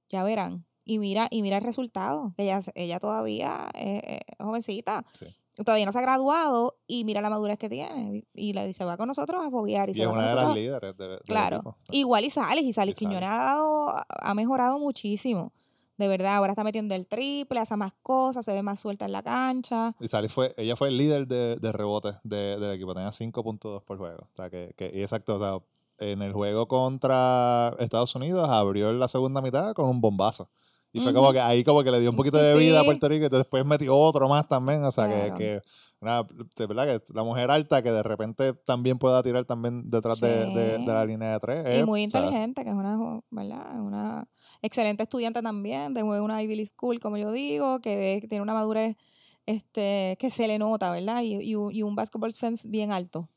ya 0.09 0.23
verán. 0.23 0.65
Y 0.83 0.97
mira, 0.99 1.27
y 1.29 1.41
mira 1.43 1.57
el 1.57 1.63
resultado. 1.63 2.33
Ella, 2.37 2.59
ella 2.73 2.99
todavía 2.99 3.69
es, 3.75 4.01
es 4.03 4.19
jovencita. 4.39 5.05
Todavía 5.57 5.85
no 5.85 5.91
se 5.91 5.99
ha 5.99 6.01
graduado 6.01 6.75
y 6.87 7.03
mira 7.03 7.21
la 7.21 7.29
madurez 7.29 7.57
que 7.59 7.69
tiene. 7.69 8.23
Y 8.33 8.53
le 8.53 8.65
dice, 8.65 8.85
va 8.85 8.97
con 8.97 9.07
nosotros 9.07 9.45
a 9.45 9.49
foguear. 9.51 9.89
Y, 9.89 9.91
Y 9.91 9.95
se 9.95 10.01
es 10.01 10.07
va 10.07 10.11
con 10.11 10.19
una 10.19 10.29
de 10.29 10.35
las 10.35 10.55
líderes 10.55 10.97
de- 10.97 11.07
del 11.07 11.19
Claro. 11.19 11.57
equipo. 11.57 11.77
Igual 11.91 12.25
y 12.25 12.29
Sales, 12.29 12.63
y 12.63 12.71
Sales 12.73 12.95
Quiñones 12.95 13.29
ha, 13.29 13.37
dado, 13.37 13.93
ha 14.07 14.33
mejorado 14.33 14.79
muchísimo. 14.79 15.51
De 15.97 16.07
verdad, 16.07 16.35
ahora 16.37 16.53
está 16.53 16.63
metiendo 16.63 16.95
el 16.95 17.05
triple, 17.05 17.59
hace 17.59 17.75
más 17.75 17.93
cosas, 18.01 18.43
se 18.43 18.53
ve 18.53 18.63
más 18.63 18.79
suelta 18.79 19.05
en 19.05 19.11
la 19.11 19.21
cancha. 19.21 19.93
Y 19.99 20.07
Sally 20.07 20.29
fue, 20.29 20.53
ella 20.57 20.75
fue 20.75 20.87
el 20.87 20.97
líder 20.97 21.27
de, 21.27 21.57
de 21.57 21.71
rebotes 21.71 22.15
de- 22.23 22.57
del 22.57 22.71
equipo, 22.71 22.93
tenía 22.95 23.11
5.2 23.11 23.83
por 23.83 23.97
juego. 23.99 24.23
O 24.31 24.35
sea, 24.35 24.49
que, 24.49 24.73
que 24.77 24.89
y 24.93 25.01
exacto, 25.03 25.35
o 25.35 25.39
sea, 25.39 25.59
en 26.09 26.23
el 26.23 26.33
juego 26.33 26.67
contra 26.67 27.75
Estados 27.77 28.15
Unidos 28.15 28.49
abrió 28.49 28.91
la 28.93 29.07
segunda 29.07 29.41
mitad 29.41 29.73
con 29.73 29.89
un 29.89 30.01
bombazo. 30.01 30.49
Y 30.93 30.99
fue 31.01 31.13
como 31.13 31.31
que 31.31 31.39
ahí 31.39 31.63
como 31.63 31.83
que 31.83 31.91
le 31.91 31.99
dio 31.99 32.09
un 32.09 32.15
poquito 32.17 32.37
de 32.37 32.53
vida 32.55 32.77
a 32.79 32.81
Sí. 32.81 32.85
Puerto 32.85 33.07
Rico 33.07 33.25
y 33.25 33.29
después 33.29 33.65
metió 33.65 33.95
otro 33.97 34.27
más 34.27 34.47
también. 34.47 34.83
O 34.83 34.91
sea, 34.91 35.07
Claro. 35.07 35.35
que, 35.35 35.39
que 35.43 35.61
una, 36.01 36.23
de 36.23 36.65
verdad 36.65 36.85
que 36.99 37.13
la 37.13 37.23
mujer 37.23 37.49
alta 37.51 37.81
que 37.83 37.91
de 37.91 38.03
repente 38.03 38.53
también 38.65 38.97
pueda 38.97 39.21
tirar 39.23 39.45
también 39.45 39.87
detrás 39.87 40.19
de, 40.19 40.47
de- 40.47 40.77
de 40.79 40.85
la 40.85 41.01
Sí. 41.03 41.07
línea 41.07 41.31
de 41.33 41.39
tres. 41.39 41.65
Y 41.67 41.79
es, 41.79 41.85
muy 41.85 42.05
o 42.05 42.09
sea, 42.09 42.19
inteligente, 42.21 42.63
que 42.63 42.69
es 42.71 42.75
una, 42.75 43.21
¿verdad? 43.29 43.79
Una 43.81 44.27
excelente 44.61 45.03
estudiante 45.03 45.41
también, 45.41 45.93
de 45.93 46.03
una 46.03 46.41
Ivy 46.43 46.55
League 46.55 46.69
School, 46.69 46.99
como 46.99 47.17
yo 47.17 47.31
digo, 47.31 47.79
que, 47.81 48.25
tiene 48.27 48.41
una 48.41 48.53
madurez 48.53 48.97
este, 49.45 50.17
que 50.19 50.29
se 50.29 50.47
le 50.47 50.57
nota, 50.59 50.91
¿verdad? 50.91 51.21
Y, 51.21 51.35
y, 51.41 51.55
un- 51.55 51.73
y 51.73 51.83
un 51.83 51.95
basketball 51.95 52.33
sense 52.33 52.67
bien 52.67 52.91
alto. 52.91 53.29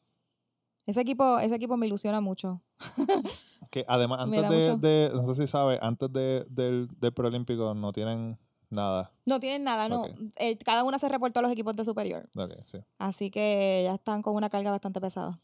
Ese 0.86 1.00
equipo, 1.00 1.38
ese 1.38 1.54
equipo 1.54 1.76
me 1.76 1.86
ilusiona 1.86 2.20
mucho. 2.20 2.62
que 3.74 3.84
además 3.88 4.20
antes 4.20 4.80
de, 4.80 5.10
no 5.12 5.26
sé 5.26 5.42
si 5.42 5.50
sabes, 5.50 5.80
antes 5.82 6.12
de, 6.12 6.46
del, 6.48 6.86
del 6.96 7.12
preolímpico 7.12 7.74
no 7.74 7.92
tienen 7.92 8.38
nada. 8.70 9.12
No 9.26 9.40
tienen 9.40 9.64
nada, 9.64 9.88
no. 9.88 10.06
Eh, 10.36 10.56
cada 10.58 10.84
una 10.84 11.00
se 11.00 11.08
reportó 11.08 11.40
a 11.40 11.42
los 11.42 11.50
equipos 11.50 11.74
de 11.74 11.84
superior. 11.84 12.30
Ok, 12.36 12.52
sí. 12.66 12.78
Así 12.98 13.32
que 13.32 13.80
ya 13.82 13.94
están 13.94 14.22
con 14.22 14.36
una 14.36 14.48
carga 14.48 14.70
bastante 14.70 15.00
pesada. 15.00 15.40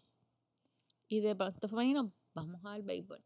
Y 1.08 1.18
de 1.18 1.34
baloncesto 1.34 1.66
femenino, 1.66 2.12
vamos 2.32 2.64
al 2.64 2.84
béisbol. 2.84 3.20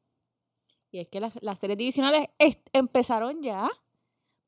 Y 0.90 1.00
es 1.00 1.08
que 1.10 1.20
las, 1.20 1.34
las 1.42 1.58
series 1.58 1.76
divisionales 1.76 2.28
empezaron 2.72 3.42
ya, 3.42 3.68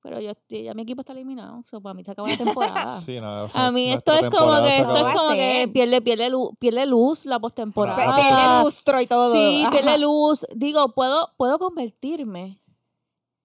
pero 0.07 0.21
yo 0.21 0.31
estoy- 0.31 0.63
ya 0.63 0.73
mi 0.73 0.83
equipo 0.83 1.01
está 1.01 1.13
eliminado. 1.13 1.65
So, 1.69 1.81
para 1.81 1.93
mí 1.95 2.05
se 2.05 2.13
acabó 2.13 2.29
la 2.29 2.37
temporada. 2.37 3.01
Sí, 3.05 3.19
no, 3.21 3.49
A 3.53 3.71
mí 3.73 3.93
esto 3.93 4.13
es 4.13 4.31
como 4.31 4.63
que 4.63 4.77
esto 4.79 4.97
es 5.09 5.17
como 5.17 5.31
que 5.31 5.69
pierde, 5.73 6.01
pierde, 6.01 6.31
luz, 6.31 6.51
pierde 6.61 6.87
luz 6.87 7.27
la 7.27 7.41
postemporada. 7.41 7.97
Pierde 8.15 8.63
lustro 8.63 9.01
y 9.01 9.07
todo. 9.09 9.33
Sí, 9.35 9.63
Ajá. 9.63 9.71
pierde 9.73 9.99
luz. 9.99 10.47
Digo, 10.55 10.93
puedo, 10.95 11.33
puedo 11.37 11.59
convertirme 11.59 12.57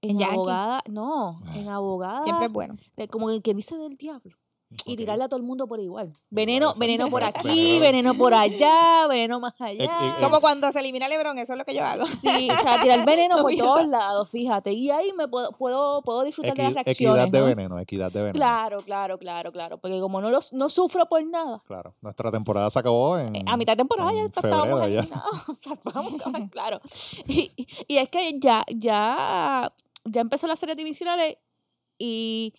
En 0.03 0.21
abogada. 0.23 0.81
No, 0.87 1.41
en 1.55 1.67
abogada. 1.67 2.23
Siempre 2.23 2.45
es 2.45 2.51
bueno. 2.53 2.77
de- 2.95 3.07
como 3.07 3.27
quien 3.41 3.57
dice 3.57 3.75
del 3.77 3.97
diablo. 3.97 4.37
Y 4.85 4.95
tirarle 4.95 5.25
a 5.25 5.27
todo 5.27 5.37
el 5.37 5.43
mundo 5.45 5.67
por 5.67 5.79
igual. 5.81 6.13
Veneno, 6.29 6.73
veneno 6.77 7.09
por 7.09 7.23
aquí, 7.25 7.79
Veneno. 7.79 7.81
veneno 7.81 8.13
por 8.13 8.33
allá, 8.33 9.05
veneno 9.09 9.39
más 9.39 9.53
allá. 9.59 9.83
eh, 9.83 10.13
Como 10.21 10.39
cuando 10.39 10.71
se 10.71 10.79
elimina 10.79 11.09
Lebron, 11.09 11.37
eso 11.39 11.53
es 11.53 11.59
lo 11.59 11.65
que 11.65 11.73
yo 11.75 11.83
hago. 11.83 12.07
Sí, 12.07 12.49
o 12.49 12.57
sea, 12.61 12.81
tirar 12.81 13.05
veneno 13.05 13.35
No 13.37 13.41
por 13.43 13.51
piensa. 13.51 13.65
todos 13.67 13.87
lados, 13.87 14.29
fíjate. 14.29 14.71
Y 14.71 14.89
ahí 14.89 15.11
me 15.17 15.27
puedo, 15.27 15.51
puedo, 15.51 16.01
puedo 16.03 16.23
disfrutar 16.23 16.55
de 16.55 16.63
las 16.63 16.73
reacciones. 16.73 16.97
equidad 17.23 17.27
de 17.27 17.39
¿no? 17.41 17.45
veneno, 17.45 17.79
equidad 17.79 18.11
de 18.11 18.19
veneno. 18.21 18.33
Claro, 18.39 18.81
claro, 18.81 19.19
claro, 19.19 19.51
claro. 19.51 19.77
Porque 19.77 19.99
como 19.99 20.21
no, 20.21 20.29
los, 20.29 20.53
no 20.53 20.69
sufro 20.69 21.05
por 21.07 21.21
nada. 21.25 21.61
Claro. 21.67 21.93
Nuestra 22.01 22.31
temporada 22.31 22.69
se 22.69 22.79
acabó 22.79 23.17
en. 23.17 23.35
eh, 23.35 23.43
A 23.47 23.57
mitad 23.57 23.73
de 23.73 23.77
temporada 23.77 24.13
ya 24.13 24.23
estábamos 24.25 24.81
eliminados. 24.83 25.25
Claro. 26.51 26.79
Y, 27.27 27.51
y- 27.55 27.67
y 27.87 27.97
es 27.97 28.09
que 28.09 28.39
ya, 28.39 28.63
ya, 28.73 29.71
ya 30.05 30.21
empezó 30.21 30.47
la 30.47 30.55
serie 30.55 30.75
divisionales 30.75 31.37
y 31.97 32.53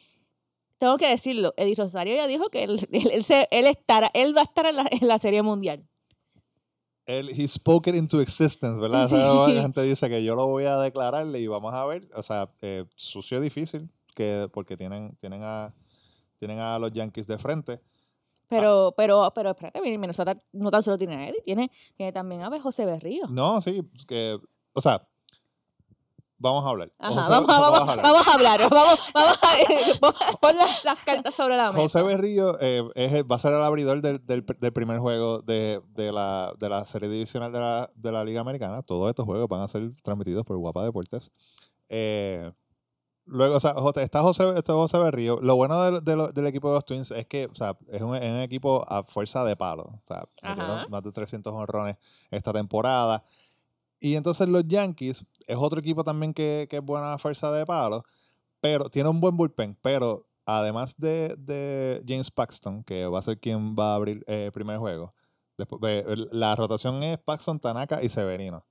tengo 0.87 0.97
que 0.99 1.09
decirlo, 1.09 1.55
Eddie 1.57 1.77
Rosario 1.77 2.17
ya 2.17 2.27
dijo 2.27 2.51
que 2.51 2.65
él, 2.65 2.89
él, 2.93 3.11
él 3.13 3.23
se- 3.25 3.47
él 3.53 3.67
estará, 3.67 4.11
él 4.15 4.37
va 4.37 4.41
a 4.41 4.45
estar 4.45 4.67
en 4.67 4.75
la, 4.77 4.87
en 4.91 5.07
la 5.07 5.19
serie 5.19 5.41
mundial. 5.43 5.85
Él, 7.07 7.31
he 7.31 7.47
spoke 7.47 7.89
it 7.89 7.95
into 7.97 8.21
existence, 8.21 8.81
¿verdad? 8.81 9.07
O 9.07 9.09
sea, 9.09 9.55
la 9.55 9.63
gente 9.63 9.83
dice 9.83 10.09
que 10.09 10.25
yo 10.25 10.35
lo 10.35 10.47
voy 10.49 10.65
a 10.65 10.77
declararle 10.79 11.39
y 11.41 11.47
vamos 11.47 11.73
a 11.73 11.85
ver. 11.85 12.09
O 12.15 12.23
sea, 12.23 12.49
eh, 12.63 12.85
sucio 12.97 13.41
difícil, 13.41 13.89
que, 14.15 14.49
porque 14.53 14.77
tienen, 14.77 15.17
tienen, 15.21 15.43
a, 15.45 15.73
tienen 16.39 16.59
a 16.59 16.79
los 16.79 16.93
Yankees 16.93 17.27
de 17.27 17.39
frente. 17.39 17.81
Pero, 18.49 18.93
pero, 18.97 19.33
pero 19.35 19.51
espérate, 19.51 19.81
Minnesota 19.81 20.37
no 20.53 20.71
tan 20.71 20.83
solo 20.83 20.99
tiene 20.99 21.15
a 21.17 21.29
Eddie, 21.29 21.43
tiene, 21.43 21.71
tiene 21.97 22.13
también 22.13 22.43
a 22.43 22.61
José 22.61 22.85
Berrío. 22.85 23.27
No, 23.29 23.61
sí, 23.61 23.83
que, 24.07 24.39
o 24.73 24.81
sea, 24.81 25.09
vamos 26.43 26.67
a 26.67 26.69
hablar. 26.71 26.93
Ajá, 26.99 27.15
José- 27.15 27.31
vamos, 27.31 27.49
a- 27.51 27.61
vamos, 27.61 27.79
a 27.79 27.93
hablar. 27.93 28.05
vamos 28.05 28.29
a 28.29 28.35
hablar. 28.35 28.61
Vamos, 28.71 28.99
vamos 29.15 30.23
a 30.23 30.33
pon- 30.41 30.57
las, 30.57 30.85
las 30.85 30.99
cartas 31.05 31.35
sobre 31.35 31.57
la 31.57 31.69
mesa. 31.71 31.81
José 31.81 32.03
Berrillo 32.03 32.59
eh, 32.61 32.83
es 32.95 33.13
el- 33.13 33.31
va 33.31 33.37
a 33.37 33.39
ser 33.39 33.55
el 33.55 33.63
abridor 33.63 34.01
del, 34.03 34.25
del- 34.27 34.45
del 34.45 34.73
primer 34.73 34.99
juego 34.99 35.39
de, 35.41 35.81
de 35.95 36.13
la, 36.13 36.53
de 36.59 36.69
la 36.69 36.85
serie 36.85 37.09
divisional 37.09 37.53
de 37.53 37.61
la, 37.61 37.91
de 37.95 38.13
la 38.13 38.25
Liga 38.25 38.41
Americana. 38.41 38.83
Todos 38.83 39.09
estos 39.09 39.25
juegos 39.25 39.49
van 39.49 39.63
a 39.63 39.69
ser 39.69 39.91
transmitidos 40.03 40.45
por 40.45 40.57
Guapa 40.59 40.83
Deportes. 40.85 41.31
Eh, 41.89 42.51
luego, 43.27 43.57
o 43.57 43.61
sea, 43.61 43.75
José- 43.75 44.03
está 44.03 44.21
José, 44.23 44.49
está 44.57 44.73
José 44.73 44.99
Berrillo. 44.99 45.39
Lo 45.41 45.57
bueno 45.57 45.81
del, 45.83 46.03
de 46.05 46.17
lo- 46.17 46.33
del 46.33 46.47
equipo 46.47 46.69
de 46.69 46.75
los 46.75 46.85
Twins 46.85 47.11
es 47.13 47.27
que 47.27 47.47
o 47.47 47.55
sea, 47.55 47.77
es, 47.89 48.03
un, 48.03 48.17
es 48.17 48.31
un 48.31 48.41
equipo 48.41 48.85
a 48.89 49.05
fuerza 49.05 49.45
de 49.45 49.57
palo. 49.57 49.85
O 49.85 50.01
sea, 50.07 50.25
más 50.89 51.03
de 51.03 51.13
300 51.13 51.53
honrones 51.53 51.97
esta 52.31 52.53
temporada. 52.53 53.23
Y 54.05 54.17
entonces 54.17 54.49
los 54.49 54.67
Yankees 54.67 55.25
es 55.47 55.57
otro 55.57 55.79
equipo 55.79 56.03
también 56.03 56.35
que, 56.35 56.67
que 56.69 56.79
es 56.79 56.83
buena 56.83 57.17
fuerza 57.19 57.53
de 57.53 57.65
palo, 57.65 58.03
pero 58.61 58.91
tiene 58.91 59.09
un 59.09 59.21
buen 59.21 59.37
bullpen. 59.37 59.79
Pero 59.81 60.27
además 60.45 60.97
de, 60.99 61.37
de 61.39 62.03
James 62.05 62.29
Paxton, 62.33 62.83
que 62.83 63.07
va 63.07 63.21
a 63.21 63.23
ser 63.23 63.39
quien 63.39 63.77
va 63.77 63.93
a 63.93 63.95
abrir 63.95 64.25
eh, 64.27 64.47
el 64.47 64.53
primer 64.53 64.79
juego, 64.79 65.15
después, 65.57 66.05
la 66.33 66.57
rotación 66.57 67.01
es 67.05 67.17
Paxton, 67.19 67.61
Tanaka 67.61 68.03
y 68.03 68.09
Severino. 68.09 68.65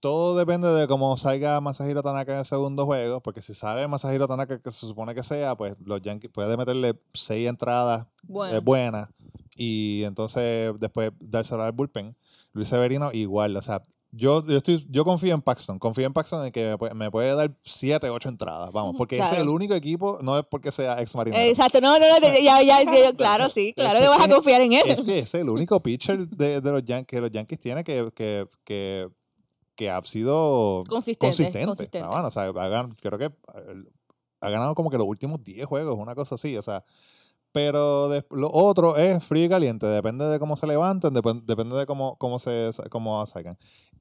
Todo 0.00 0.36
depende 0.36 0.68
de 0.68 0.88
cómo 0.88 1.16
salga 1.16 1.60
Masahiro 1.60 2.02
Tanaka 2.02 2.32
en 2.32 2.38
el 2.40 2.44
segundo 2.44 2.86
juego, 2.86 3.22
porque 3.22 3.40
si 3.40 3.54
sale 3.54 3.86
Masahiro 3.86 4.26
Tanaka, 4.26 4.58
que 4.58 4.72
se 4.72 4.84
supone 4.84 5.14
que 5.14 5.22
sea, 5.22 5.56
pues 5.56 5.76
los 5.78 6.02
Yankees 6.02 6.32
puede 6.32 6.56
meterle 6.56 7.00
seis 7.12 7.48
entradas 7.48 8.08
Bueno. 8.24 8.56
eh, 8.56 8.58
buenas 8.58 9.08
y 9.54 10.02
entonces 10.02 10.74
después 10.80 11.12
dárselo 11.20 11.62
al 11.62 11.70
bullpen. 11.70 12.16
Luis 12.52 12.68
Severino 12.68 13.10
igual, 13.12 13.56
o 13.56 13.62
sea, 13.62 13.80
yo, 14.16 14.46
yo, 14.46 14.56
estoy, 14.58 14.86
yo 14.90 15.04
confío 15.04 15.34
en 15.34 15.42
Paxton, 15.42 15.78
confío 15.78 16.06
en 16.06 16.12
Paxton 16.12 16.46
en 16.46 16.52
que 16.52 16.76
me 16.94 17.10
puede, 17.10 17.34
dar 17.34 17.54
7, 17.62 18.08
8 18.10 18.28
entradas, 18.28 18.70
vamos, 18.72 18.94
porque 18.96 19.16
ese 19.16 19.24
es 19.24 19.30
el 19.32 19.36
Claro. 19.38 19.52
único 19.52 19.74
equipo, 19.74 20.18
no 20.22 20.38
es 20.38 20.44
porque 20.44 20.70
sea 20.70 21.00
ex 21.00 21.14
marinero. 21.14 21.42
Exacto, 21.42 21.80
no, 21.80 21.98
no, 21.98 22.06
no, 22.08 22.18
ya, 22.20 22.62
ya, 22.62 22.82
ya, 22.82 23.12
claro, 23.14 23.48
sí, 23.48 23.72
claro 23.74 23.98
que 24.00 24.08
vas 24.08 24.24
a 24.28 24.32
confiar 24.32 24.60
en 24.60 24.72
él. 24.74 24.82
Es 24.86 25.02
que 25.04 25.18
es 25.20 25.34
el 25.34 25.48
único 25.48 25.82
pitcher 25.82 26.28
de, 26.28 26.60
de 26.60 26.70
los 26.70 26.84
Yankees 26.84 27.06
que 27.06 27.20
los 27.20 27.30
Yankees 27.30 27.58
tienen 27.58 27.84
que, 27.84 28.10
que, 28.14 28.46
que, 28.64 29.08
que 29.74 29.90
ha 29.90 30.02
sido 30.04 30.84
Consistente, 30.88 31.26
consistente. 31.26 31.66
consistente. 31.66 32.08
Bueno, 32.08 32.28
o 32.28 32.30
sea, 32.30 32.44
ha 32.44 32.88
creo 33.02 33.18
que 33.18 33.30
ha 34.40 34.50
ganado 34.50 34.74
como 34.74 34.90
que 34.90 34.98
los 34.98 35.06
últimos 35.06 35.42
10 35.42 35.66
juegos, 35.66 35.96
una 35.98 36.14
cosa 36.14 36.34
así, 36.36 36.56
o 36.56 36.62
sea. 36.62 36.84
Pero 37.52 38.08
de- 38.08 38.24
lo 38.30 38.50
otro 38.52 38.96
es 38.96 39.22
frío 39.22 39.44
y 39.44 39.48
caliente, 39.48 39.86
depende 39.86 40.26
de 40.26 40.40
cómo 40.40 40.56
se 40.56 40.66
levanten, 40.66 41.14
depen- 41.14 41.44
depende 41.44 41.76
de 41.76 41.86
cómo, 41.86 42.16
cómo, 42.18 42.40
se, 42.40 42.70
cómo 42.90 43.24
salgan. 43.26 43.56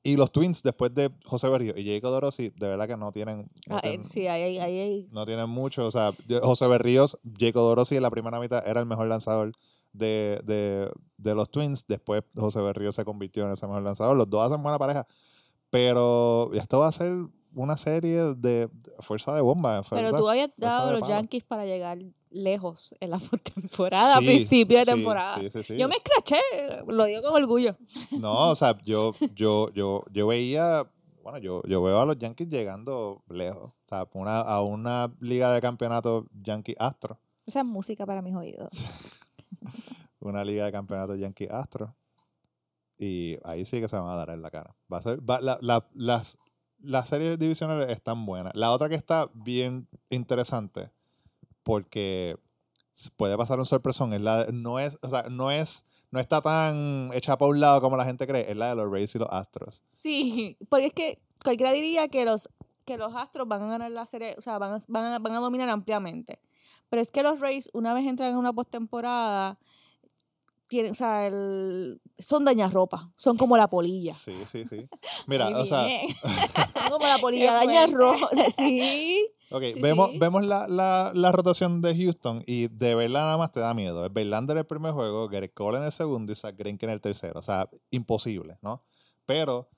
Y 0.06 0.18
los 0.18 0.32
Twins, 0.34 0.62
después 0.64 0.94
de 0.94 1.10
José 1.26 1.48
Berrío 1.48 1.78
y 1.78 1.86
Jacob 1.86 2.12
Dorossi, 2.12 2.50
de 2.50 2.68
verdad 2.68 2.88
que 2.88 2.98
no 2.98 3.12
tienen, 3.14 3.48
no 3.70 3.78
Ah, 3.78 3.82
tienen- 3.82 4.04
sí, 4.04 4.28
ahí, 4.28 4.58
ahí, 4.60 5.08
no 5.14 5.26
tienen 5.26 5.50
mucho. 5.50 5.88
O 5.88 5.92
sea, 5.92 6.12
José 6.42 6.68
Berríos, 6.68 7.18
Jacob 7.40 7.62
Dorossi 7.64 7.96
en 7.96 8.02
la 8.04 8.10
primera 8.12 8.38
mitad 8.40 8.68
era 8.68 8.82
el 8.82 8.86
mejor 8.86 9.08
lanzador 9.08 9.54
de, 9.94 10.42
de, 10.44 10.92
de 11.18 11.36
los 11.36 11.50
Twins. 11.50 11.88
Después 11.88 12.22
José 12.36 12.60
Berríos 12.60 12.96
se 12.96 13.06
convirtió 13.06 13.46
en 13.46 13.54
ese 13.54 13.66
mejor 13.66 13.84
lanzador. 13.84 14.18
Los 14.18 14.30
dos 14.30 14.46
hacen 14.46 14.62
buena 14.62 14.78
pareja. 14.78 15.08
Pero 15.70 16.52
esto 16.54 16.80
va 16.80 16.88
a 16.88 16.92
ser 16.92 17.14
una 17.56 17.78
serie 17.78 18.34
de, 18.36 18.70
fuerza 19.00 19.34
de 19.36 19.42
bomba. 19.42 19.82
Pero 19.90 20.02
fuerza- 20.10 20.18
tú 20.18 20.30
habías 20.30 20.50
dado 20.58 20.92
de 20.92 21.00
los. 21.00 21.08
Yankees 21.10 21.44
para 21.44 21.66
llegar 21.66 21.98
lejos 22.30 22.96
en 23.00 23.12
la 23.12 23.18
postemporada, 23.32 24.18
a 24.18 24.20
Sí, 24.20 24.26
principio 24.26 24.78
de 24.80 24.86
sí, 24.86 24.92
temporada. 24.92 25.36
sí, 25.40 25.50
sí, 25.50 25.64
sí. 25.64 25.78
Yo 25.78 25.88
me 25.88 25.96
escraché, 25.96 26.40
lo 26.88 27.06
digo 27.06 27.22
con 27.22 27.34
orgullo. 27.36 27.76
No, 28.12 28.50
o 28.50 28.56
sea, 28.56 28.78
yo, 28.84 29.14
yo, 29.36 29.70
yo, 29.74 30.04
yo 30.12 30.28
veía, 30.28 30.88
bueno, 31.24 31.38
yo, 31.38 31.62
yo 31.68 31.82
veo 31.84 32.00
a 32.02 32.06
los 32.06 32.18
Yankees 32.18 32.50
llegando 32.50 33.22
lejos. 33.30 33.72
O 33.72 33.88
sea, 33.88 34.08
una, 34.14 34.40
a 34.42 34.62
una 34.62 35.14
liga 35.20 35.52
de 35.54 35.62
campeonato 35.62 36.26
Yankee 36.42 36.76
Astro. 36.80 37.20
Esa 37.46 37.60
es 37.60 37.66
música 37.66 38.06
para 38.06 38.22
mis 38.22 38.34
oídos. 38.36 38.72
Una 40.20 40.44
liga 40.46 40.66
de 40.66 40.72
campeonato 40.72 41.16
Yankee 41.16 41.48
Astro. 41.52 41.94
Y 42.98 43.38
ahí 43.44 43.66
sí 43.66 43.82
que 43.82 43.88
se 43.88 43.98
van 43.98 44.10
a 44.10 44.16
dar 44.16 44.30
en 44.30 44.42
la 44.42 44.50
cara. 44.52 44.76
Va 44.92 44.98
a 44.98 45.02
ser, 45.02 45.20
va- 45.30 45.42
la, 45.42 45.58
la- 45.62 45.86
las, 45.94 46.38
las 46.84 47.08
series 47.10 47.40
divisionales 47.40 47.90
están 47.90 48.26
buenas. 48.26 48.54
La 48.56 48.72
otra 48.72 48.90
que 48.90 48.96
está 48.96 49.30
bien 49.34 49.88
interesante, 50.10 50.92
porque 51.64 52.38
puede 53.16 53.38
pasar 53.38 53.60
un 53.60 53.66
sorpresón, 53.66 54.14
es 54.14 54.22
la 54.22 54.46
de- 54.46 54.54
no 54.54 54.80
es, 54.80 55.00
o 55.02 55.10
sea, 55.10 55.24
no 55.30 55.50
es, 55.52 55.86
no 56.12 56.20
está 56.20 56.42
tan 56.42 57.10
hecha 57.14 57.38
para 57.38 57.50
un 57.50 57.60
lado 57.60 57.82
como 57.82 57.98
la 57.98 58.06
gente 58.06 58.28
cree, 58.28 58.50
es 58.52 58.58
la 58.58 58.70
de 58.70 58.76
los 58.76 58.92
Rays 58.92 59.16
y 59.16 59.20
los 59.20 59.30
Astros. 59.32 59.82
Sí, 59.92 60.58
porque 60.70 60.88
es 60.88 60.94
que 60.94 61.20
cualquiera 61.44 61.72
diría 61.72 62.08
que 62.10 62.26
los, 62.26 62.50
que 62.86 62.98
los 62.98 63.16
Astros 63.16 63.48
van 63.48 63.64
a 63.64 63.68
ganar 63.68 63.92
la 63.92 64.06
serie, 64.06 64.36
o 64.38 64.42
sea, 64.42 64.58
van 64.58 64.74
a, 64.74 64.78
van 64.88 65.06
a, 65.14 65.20
van 65.20 65.34
a 65.34 65.40
dominar 65.40 65.70
ampliamente. 65.70 66.40
Pero 66.90 67.02
es 67.02 67.10
que 67.10 67.24
los 67.24 67.40
Rays, 67.40 67.70
una 67.74 67.94
vez 67.96 68.06
entran 68.06 68.30
en 68.30 68.38
una 68.38 68.54
postemporada, 68.54 69.58
tienen, 70.74 70.94
o 70.94 70.96
sea, 70.96 71.28
el, 71.28 72.02
son 72.18 72.46
dañarropa, 72.46 73.12
son 73.16 73.38
como 73.38 73.56
la 73.58 73.68
polilla. 73.68 74.16
Sí, 74.16 74.34
sí, 74.48 74.66
sí. 74.66 74.90
Mira, 75.28 75.50
o 75.50 75.68
sea. 75.68 75.88
Son 76.74 76.90
como 76.90 77.06
la 77.06 77.20
polilla, 77.20 77.54
dañarropa. 77.54 78.30
Sí. 78.56 79.24
Ok, 79.52 79.62
Sí, 79.76 79.82
vemos, 79.82 80.10
sí. 80.10 80.18
vemos 80.18 80.44
la, 80.44 80.68
la, 80.68 81.12
la 81.14 81.32
rotación 81.32 81.80
de 81.82 81.96
Houston 81.96 82.44
y 82.48 82.70
de 82.70 82.96
verdad 82.96 83.22
nada 83.22 83.38
más 83.38 83.52
te 83.52 83.60
da 83.60 83.76
miedo. 83.76 84.04
Es 84.04 84.12
Verlander 84.12 84.58
el 84.58 84.66
primer 84.66 84.94
juego, 84.94 85.30
Garrett 85.30 85.54
Cole 85.54 85.78
en 85.78 85.84
el 85.84 85.92
segundo 85.92 86.32
y 86.32 86.36
Zach 86.36 86.56
Greinke 86.58 86.86
en 86.88 86.90
el 86.90 87.02
tercero. 87.02 87.40
O 87.40 87.44
sea, 87.44 87.70
imposible, 87.92 88.58
¿no? 88.64 88.84
Pero 89.28 89.70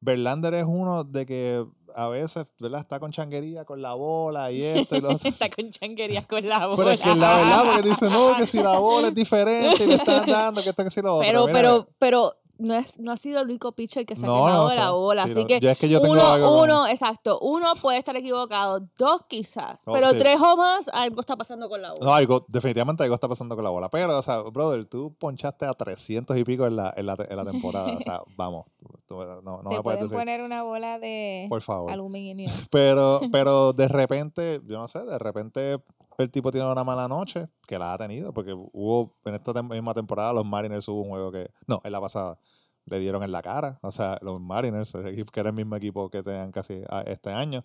Verlander 0.00 0.54
es 0.54 0.64
uno 0.66 1.04
de 1.04 1.26
que 1.26 1.64
a 1.94 2.08
veces, 2.08 2.46
¿verdad? 2.58 2.80
Está 2.80 2.98
con 2.98 3.12
changuería, 3.12 3.64
con 3.64 3.80
la 3.80 3.94
bola 3.94 4.50
y 4.50 4.62
esto 4.64 4.96
y 4.96 5.00
lo 5.00 5.10
otro. 5.10 5.28
Está 5.28 5.48
con 5.48 5.70
changuerías 5.70 6.26
con 6.26 6.46
la 6.46 6.66
bola. 6.66 6.76
Pero 6.76 6.90
es 6.90 7.00
que 7.00 7.14
la 7.14 7.36
verdad, 7.36 7.62
porque 7.64 7.88
dice, 7.88 8.10
no, 8.10 8.36
que 8.36 8.46
si 8.46 8.62
la 8.62 8.78
bola 8.78 9.08
es 9.08 9.14
diferente 9.24 9.84
y 9.84 9.86
le 9.86 9.94
están 9.94 10.26
dando, 10.26 10.62
que 10.62 10.70
esto, 10.70 10.84
que 10.84 10.90
si 10.90 11.00
lo 11.00 11.16
otro. 11.16 11.26
Pero, 11.26 11.46
Mira, 11.46 11.58
pero, 11.58 11.88
pero 11.98 12.36
no, 12.58 12.74
es, 12.74 12.98
no 13.00 13.12
ha 13.12 13.16
sido 13.16 13.40
el 13.40 13.46
único 13.48 13.72
pitcher 13.72 14.06
que 14.06 14.14
se 14.16 14.24
ha 14.24 14.28
no, 14.28 14.44
quejado 14.44 14.64
no, 14.64 14.70
de 14.70 14.76
la 14.76 14.90
bola. 14.92 15.24
sí, 15.24 15.30
así 15.32 15.40
no, 15.42 15.46
que 15.46 15.60
yo 15.60 15.70
es 15.70 15.78
que 15.78 15.88
yo 15.88 16.00
tengo 16.00 16.14
uno, 16.14 16.22
algo 16.26 16.62
uno, 16.62 16.86
exacto, 16.86 17.38
uno 17.40 17.72
puede 17.80 17.98
estar 17.98 18.16
equivocado, 18.16 18.80
dos 18.96 19.22
quizás, 19.28 19.82
Oh, 19.86 19.92
pero 19.92 20.10
sí. 20.10 20.18
tres 20.18 20.36
o 20.40 20.56
más, 20.56 20.88
algo 20.88 21.20
está 21.20 21.36
pasando 21.36 21.68
con 21.68 21.82
la 21.82 21.92
bola. 21.92 22.04
No, 22.04 22.14
algo, 22.14 22.44
definitivamente 22.48 23.02
algo 23.02 23.14
está 23.14 23.28
pasando 23.28 23.54
con 23.54 23.64
la 23.64 23.70
bola. 23.70 23.88
Pero, 23.90 24.16
o 24.18 24.22
sea, 24.22 24.40
brother, 24.42 24.84
tú 24.84 25.14
ponchaste 25.18 25.66
a 25.66 25.74
300 25.74 26.36
y 26.36 26.44
pico 26.44 26.66
en 26.66 26.76
la, 26.76 26.92
en 26.96 27.06
la, 27.06 27.16
en 27.28 27.36
la 27.36 27.44
temporada. 27.44 27.96
O 27.96 28.00
sea, 28.00 28.20
vamos. 28.36 28.66
tú- 29.06 29.16
no, 29.42 29.62
no 29.62 29.70
Te 29.70 29.76
me 29.76 29.82
puedes 29.82 29.82
pueden 29.82 30.00
decir. 30.02 30.16
poner 30.18 30.42
una 30.42 30.62
bola 30.62 30.98
de 30.98 31.46
Por 31.48 31.62
favor. 31.62 31.90
aluminio. 31.90 32.50
Pero, 32.70 33.20
pero 33.32 33.72
de 33.72 33.88
repente, 33.88 34.60
yo 34.66 34.78
no 34.78 34.88
sé, 34.88 35.00
de 35.04 35.18
repente 35.18 35.78
el 36.18 36.30
tipo 36.30 36.50
tiene 36.52 36.70
una 36.70 36.84
mala 36.84 37.08
noche, 37.08 37.48
que 37.66 37.78
la 37.78 37.92
ha 37.94 37.98
tenido, 37.98 38.32
porque 38.32 38.52
hubo 38.54 39.14
en 39.24 39.34
esta 39.34 39.52
tem- 39.52 39.68
misma 39.70 39.94
temporada 39.94 40.32
los 40.32 40.44
Mariners 40.44 40.86
hubo 40.88 41.02
un 41.02 41.08
juego 41.10 41.32
que, 41.32 41.50
no, 41.66 41.80
en 41.84 41.92
la 41.92 42.00
pasada, 42.00 42.38
le 42.86 42.98
dieron 42.98 43.22
en 43.22 43.32
la 43.32 43.42
cara. 43.42 43.78
O 43.82 43.90
sea, 43.92 44.18
los 44.22 44.40
Mariners, 44.40 44.92
que 44.92 45.40
era 45.40 45.48
el 45.50 45.54
mismo 45.54 45.74
equipo 45.76 46.10
que 46.10 46.22
tenían 46.22 46.52
casi 46.52 46.82
este 47.06 47.30
año. 47.30 47.64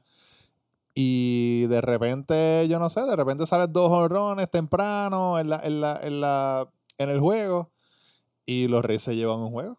Y 0.94 1.66
de 1.68 1.82
repente, 1.82 2.68
yo 2.68 2.80
no 2.80 2.90
sé, 2.90 3.02
de 3.04 3.16
repente 3.16 3.46
salen 3.46 3.72
dos 3.72 3.92
honrones 3.92 4.50
temprano 4.50 5.40
en, 5.40 5.50
la, 5.50 5.60
en, 5.64 5.82
la, 5.82 6.00
en, 6.02 6.20
la, 6.22 6.70
en 6.98 7.10
el 7.10 7.20
juego 7.20 7.70
y 8.46 8.68
los 8.68 8.84
Reyes 8.84 9.04
se 9.04 9.16
llevan 9.16 9.40
un 9.40 9.52
juego. 9.52 9.78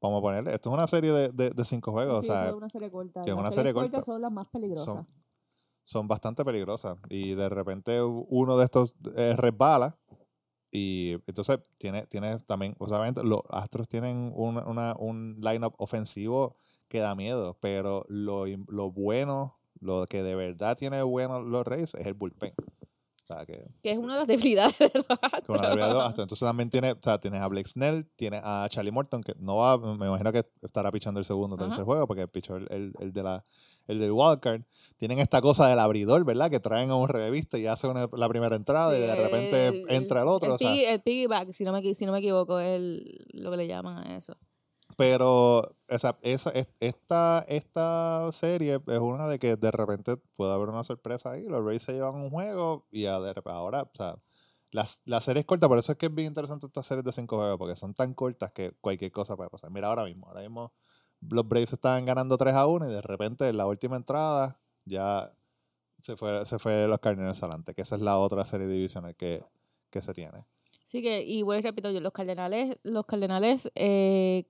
Vamos 0.00 0.18
a 0.18 0.22
ponerle, 0.22 0.54
esto 0.54 0.70
es 0.70 0.74
una 0.74 0.86
serie 0.86 1.12
de, 1.12 1.28
de, 1.30 1.50
de 1.50 1.64
cinco 1.64 1.90
juegos, 1.92 2.24
Sí, 2.24 2.30
o 2.30 2.34
sea, 2.34 2.48
es 2.48 2.54
una 2.54 2.68
serie 2.68 2.90
corta. 2.90 3.22
que 3.22 3.30
Las 3.30 3.38
una 3.38 3.50
series 3.50 3.74
serie 3.74 3.90
corta. 3.90 4.02
son 4.04 4.20
las 4.22 4.32
más 4.32 4.46
peligrosas. 4.48 4.84
son, 4.84 5.06
son 5.86 6.08
bastante 6.08 6.44
peligrosas. 6.44 6.98
Y 7.08 7.34
de 7.34 7.48
repente 7.48 8.02
uno 8.02 8.58
de 8.58 8.64
estos 8.64 8.92
eh, 9.14 9.34
resbala. 9.36 9.96
Y 10.72 11.12
entonces 11.28 11.60
tiene, 11.78 12.06
tiene 12.06 12.40
también, 12.40 12.74
obviamente, 12.78 13.22
los 13.22 13.42
Astros 13.50 13.88
tienen 13.88 14.32
un, 14.34 14.58
una, 14.58 14.94
un 14.98 15.38
lineup 15.40 15.74
ofensivo 15.78 16.56
que 16.88 16.98
da 16.98 17.14
miedo, 17.14 17.56
pero 17.60 18.04
lo, 18.08 18.46
lo 18.46 18.90
bueno, 18.90 19.58
lo 19.80 20.06
que 20.06 20.24
de 20.24 20.34
verdad 20.34 20.76
tiene 20.76 21.02
bueno 21.02 21.40
los 21.40 21.64
Reyes 21.64 21.94
es 21.94 22.06
el 22.06 22.14
bullpen. 22.14 22.52
O 23.22 23.26
sea, 23.26 23.46
que, 23.46 23.64
Que 23.80 23.92
es 23.92 23.98
una 23.98 24.14
de 24.14 24.18
las 24.20 24.26
debilidades 24.26 24.78
de 24.78 24.90
los 24.92 25.06
que 25.06 25.52
una 25.52 25.68
debilidad 25.68 25.88
de 25.88 25.94
los 25.94 26.02
Astros. 26.02 26.08
Astros. 26.08 26.24
Entonces 26.24 26.46
también 26.46 26.70
tiene, 26.70 26.92
o 26.92 26.98
sea, 27.00 27.18
tienes 27.18 27.40
a 27.40 27.46
Blake 27.46 27.68
Snell, 27.68 28.06
tienes 28.16 28.42
a 28.44 28.66
Charlie 28.70 28.92
Morton, 28.92 29.22
que 29.22 29.34
no 29.38 29.56
va, 29.56 29.78
me 29.78 30.06
imagino 30.06 30.32
que 30.32 30.44
estará 30.62 30.90
pichando 30.90 31.20
el 31.20 31.26
segundo 31.26 31.54
o 31.54 31.58
tercer 31.58 31.84
juego, 31.84 32.08
porque 32.08 32.26
pichó 32.26 32.56
el, 32.56 32.66
el, 32.70 32.92
el 32.98 33.12
de 33.12 33.22
la, 33.22 33.44
el 33.88 33.98
del 33.98 34.12
wildcard. 34.12 34.62
Tienen 34.96 35.18
esta 35.18 35.40
cosa 35.40 35.66
del 35.68 35.78
abridor, 35.78 36.24
¿verdad? 36.24 36.50
Que 36.50 36.60
traen 36.60 36.90
a 36.90 36.96
un 36.96 37.08
revista 37.08 37.58
y 37.58 37.66
hace 37.66 37.86
una- 37.86 38.08
la 38.12 38.28
primera 38.28 38.56
entrada 38.56 38.92
Sí, 38.92 38.98
y 38.98 39.00
de 39.06 39.14
repente 39.16 39.68
el- 39.68 39.86
entra 39.90 40.22
el 40.22 40.28
otro. 40.28 40.48
El, 40.48 40.52
o 40.54 40.58
sea, 40.58 40.70
piggy- 40.72 40.84
el 40.86 41.00
piggyback, 41.02 41.52
si 41.52 41.64
no, 41.64 41.72
me, 41.72 41.94
si 41.94 42.06
no 42.06 42.12
me 42.12 42.18
equivoco, 42.18 42.58
es 42.58 42.80
lo 43.32 43.50
que 43.50 43.56
le 43.56 43.66
llaman 43.66 43.98
a 43.98 44.16
eso. 44.16 44.36
Pero 44.96 45.76
esa, 45.88 46.16
es- 46.22 46.46
esta, 46.80 47.44
esta 47.48 48.28
serie 48.32 48.80
es 48.86 48.98
una 48.98 49.28
de 49.28 49.38
que 49.38 49.56
de 49.56 49.70
repente 49.70 50.16
puede 50.36 50.52
haber 50.52 50.68
una 50.70 50.84
sorpresa 50.84 51.32
ahí. 51.32 51.44
Los 51.44 51.64
Rays 51.64 51.82
se 51.82 51.92
llevan 51.92 52.14
un 52.14 52.30
juego 52.30 52.86
y 52.90 53.06
a 53.06 53.20
de 53.20 53.34
ahora, 53.44 53.82
o 53.82 53.90
sea, 53.94 54.16
las, 54.70 55.02
la 55.04 55.20
serie 55.20 55.40
es 55.40 55.46
corta, 55.46 55.68
por 55.68 55.78
eso 55.78 55.92
es 55.92 55.98
que 55.98 56.06
es 56.06 56.14
bien 56.14 56.28
interesante 56.28 56.66
estas 56.66 56.86
series 56.86 57.04
de 57.04 57.12
cinco 57.12 57.36
juegos, 57.36 57.58
porque 57.58 57.76
son 57.76 57.94
tan 57.94 58.14
cortas 58.14 58.52
que 58.52 58.72
cualquier 58.80 59.12
cosa 59.12 59.36
puede 59.36 59.50
pasar. 59.50 59.70
Mira, 59.70 59.88
ahora 59.88 60.04
mismo, 60.04 60.28
ahora 60.28 60.40
mismo 60.40 60.72
los 61.30 61.46
Braves 61.48 61.72
estaban 61.72 62.04
ganando 62.04 62.36
3 62.36 62.54
a 62.54 62.66
1 62.66 62.88
y 62.90 62.92
de 62.92 63.02
repente 63.02 63.48
en 63.48 63.56
la 63.56 63.66
última 63.66 63.96
entrada 63.96 64.58
ya 64.84 65.32
se 65.98 66.16
fue, 66.16 66.44
se 66.44 66.58
fue 66.58 66.86
los 66.88 66.98
Cardinals 67.00 67.42
adelante, 67.42 67.74
que 67.74 67.82
esa 67.82 67.96
es 67.96 68.02
la 68.02 68.18
otra 68.18 68.44
serie 68.44 68.66
divisional 68.66 69.14
que, 69.16 69.42
que 69.90 70.02
se 70.02 70.12
tiene. 70.12 70.44
Sí 70.84 71.02
que, 71.02 71.22
y 71.22 71.42
bueno, 71.42 71.62
repito 71.62 71.90
yo, 71.90 72.00
los 72.00 72.12
Cardenales, 72.12 72.78
los 72.82 73.06
Cardenales 73.06 73.70
eh, 73.74 74.44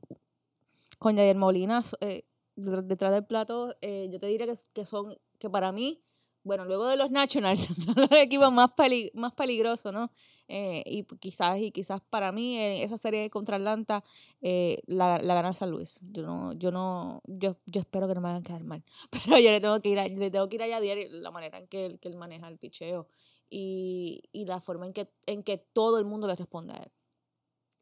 con 0.99 1.17
Javier 1.17 1.37
Molina 1.37 1.83
eh, 2.01 2.25
detr- 2.57 2.83
detrás 2.83 3.12
del 3.12 3.25
plato, 3.25 3.75
eh, 3.81 4.09
yo 4.11 4.19
te 4.21 4.27
diría 4.27 4.47
que, 4.47 4.55
que 4.73 4.85
son, 4.85 5.17
que 5.39 5.49
para 5.49 5.73
mí, 5.73 6.03
bueno, 6.47 6.65
luego 6.65 6.87
de 6.87 6.97
los 6.97 7.11
Nationals, 7.11 7.61
son 7.85 7.95
los 7.97 8.13
equipos 8.13 8.53
más, 8.53 8.71
peli- 8.73 9.11
más 9.15 9.33
peligrosos, 9.33 9.93
¿no? 9.93 10.11
Eh, 10.49 10.83
y 10.87 11.03
quizás, 11.19 11.59
y 11.59 11.73
quizás 11.73 12.01
para 12.09 12.31
mí, 12.31 12.57
eh, 12.57 12.85
esa 12.85 12.97
serie 12.99 13.29
contra 13.31 13.57
Atlanta, 13.57 14.05
eh, 14.41 14.81
la, 14.87 15.19
la 15.19 15.35
gana 15.35 15.53
San 15.55 15.71
Luis. 15.73 16.05
Yo 16.13 16.23
no, 16.23 16.53
yo 16.53 16.71
no, 16.71 17.21
yo, 17.27 17.57
yo 17.67 17.81
espero 17.81 18.07
que 18.07 18.15
no 18.15 18.21
me 18.21 18.29
hagan 18.29 18.45
quedar 18.45 18.63
mal. 18.63 18.85
Pero 19.11 19.39
yo 19.39 19.51
le 19.51 19.61
tengo 19.61 19.81
que 19.81 19.89
ir 19.89 19.99
a, 19.99 20.07
le 20.07 20.31
tengo 20.31 20.49
que 20.49 20.55
ir 20.57 20.63
a 20.63 20.69
Yadier 20.69 21.11
la 21.11 21.33
manera 21.33 21.59
en 21.59 21.67
que, 21.67 21.99
que 22.01 22.09
él 22.09 22.17
maneja 22.17 22.47
el 22.47 22.59
picheo 22.59 23.09
y, 23.51 24.23
y 24.33 24.45
la 24.45 24.61
forma 24.61 24.87
en 24.87 24.93
que, 24.93 25.09
en 25.27 25.43
que 25.43 25.59
todo 25.59 25.99
el 25.99 26.05
mundo 26.05 26.29
le 26.29 26.37
responde 26.37 26.75
a 26.75 26.77
él. 26.77 26.93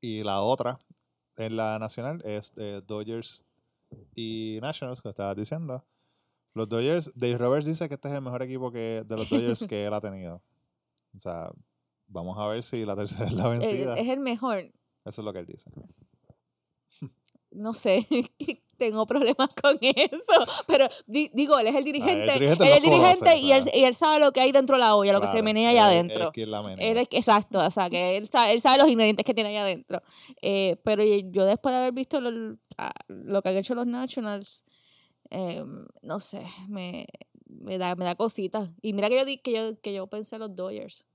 Y 0.01 0.23
la 0.23 0.41
otra 0.41 0.79
en 1.37 1.57
la 1.57 1.79
nacional 1.79 2.23
es 2.25 2.53
eh, 2.57 2.81
Dodgers 2.87 3.45
y 4.15 4.59
Nationals, 4.63 5.03
que 5.03 5.11
estabas 5.11 5.37
diciendo. 5.37 5.85
Los 6.55 6.69
Dodgers, 6.69 7.11
Dave 7.15 7.37
Roberts 7.39 7.67
dice 7.67 7.89
que 7.89 7.95
este 7.95 8.09
es 8.09 8.15
el 8.15 8.21
mejor 8.23 8.43
equipo 8.43 8.71
que, 8.71 9.03
de 9.05 9.17
los 9.17 9.29
Dodgers 9.29 9.65
que 9.69 9.85
él 9.87 9.93
ha 9.93 10.01
tenido. 10.01 10.41
O 11.17 11.19
sea, 11.21 11.51
vamos 12.07 12.39
a 12.39 12.47
ver 12.49 12.63
si 12.63 12.85
la 12.85 12.95
tercera 12.97 13.27
es 13.27 13.33
la 13.33 13.49
vencida. 13.49 13.95
es 13.97 14.09
el 14.09 14.21
mejor. 14.21 14.59
Eso 15.05 15.21
es 15.21 15.25
lo 15.25 15.33
que 15.33 15.41
él 15.41 15.47
dice. 15.47 15.71
No 17.51 17.73
sé, 17.73 18.05
tengo 18.79 19.07
problemas 19.07 19.49
con 19.63 19.79
eso. 19.81 20.47
Pero 20.67 20.89
di- 21.07 21.31
digo, 21.33 21.57
él 21.59 21.69
es 21.69 21.75
el 21.77 21.85
dirigente. 21.85 22.33
dirigente 22.33 22.65
él 22.65 22.71
es 22.71 22.77
el 22.79 22.83
dirigente 22.83 23.37
y, 23.39 23.53
él, 23.53 23.65
y 23.73 23.85
él 23.85 23.95
sabe 23.95 24.19
lo 24.19 24.33
que 24.33 24.41
hay 24.41 24.51
dentro 24.51 24.75
de 24.75 24.81
la 24.81 24.97
olla, 24.97 25.13
lo 25.13 25.21
que 25.21 25.27
se 25.29 25.33
Claro, 25.35 25.45
menea 25.45 25.71
allá 25.71 25.87
adentro. 25.87 26.25
él 26.27 26.33
quien 26.33 26.51
la 26.51 26.63
menea. 26.65 26.85
Él 26.91 26.99
es- 26.99 27.09
exacto, 27.13 27.61
o 27.65 27.71
sea, 27.71 27.89
que 27.89 28.17
él 28.17 28.27
sabe, 28.29 28.53
él 28.53 28.61
sabe 28.61 28.79
los 28.83 28.89
ingredientes 28.91 29.25
que 29.25 29.35
tiene 29.35 29.51
allá 29.51 29.63
adentro. 29.63 30.03
Eh, 30.43 30.81
pero 30.83 31.05
yo 31.05 31.45
después 31.45 31.73
de 31.73 31.79
haber 31.79 31.93
visto 31.93 32.21
lo, 32.21 32.57
a- 32.77 32.93
lo 33.07 33.41
que 33.43 33.49
han 33.51 33.57
hecho 33.57 33.77
los 33.77 33.87
Nationals, 33.87 34.65
eh, 35.35 35.65
no 36.03 36.21
sé, 36.21 36.47
me, 36.69 37.07
me 37.47 37.77
da, 37.79 37.95
me 37.97 38.05
da 38.05 38.15
cositas. 38.15 38.71
Y 38.81 38.93
mira 38.93 39.09
que 39.09 39.19
yo, 39.19 39.25
di, 39.25 39.39
que 39.39 39.53
yo, 39.53 39.81
que 39.81 39.93
yo 39.93 40.07
pensé 40.07 40.37
en 40.37 40.41
los 40.41 40.55
Dodgers. 40.55 41.07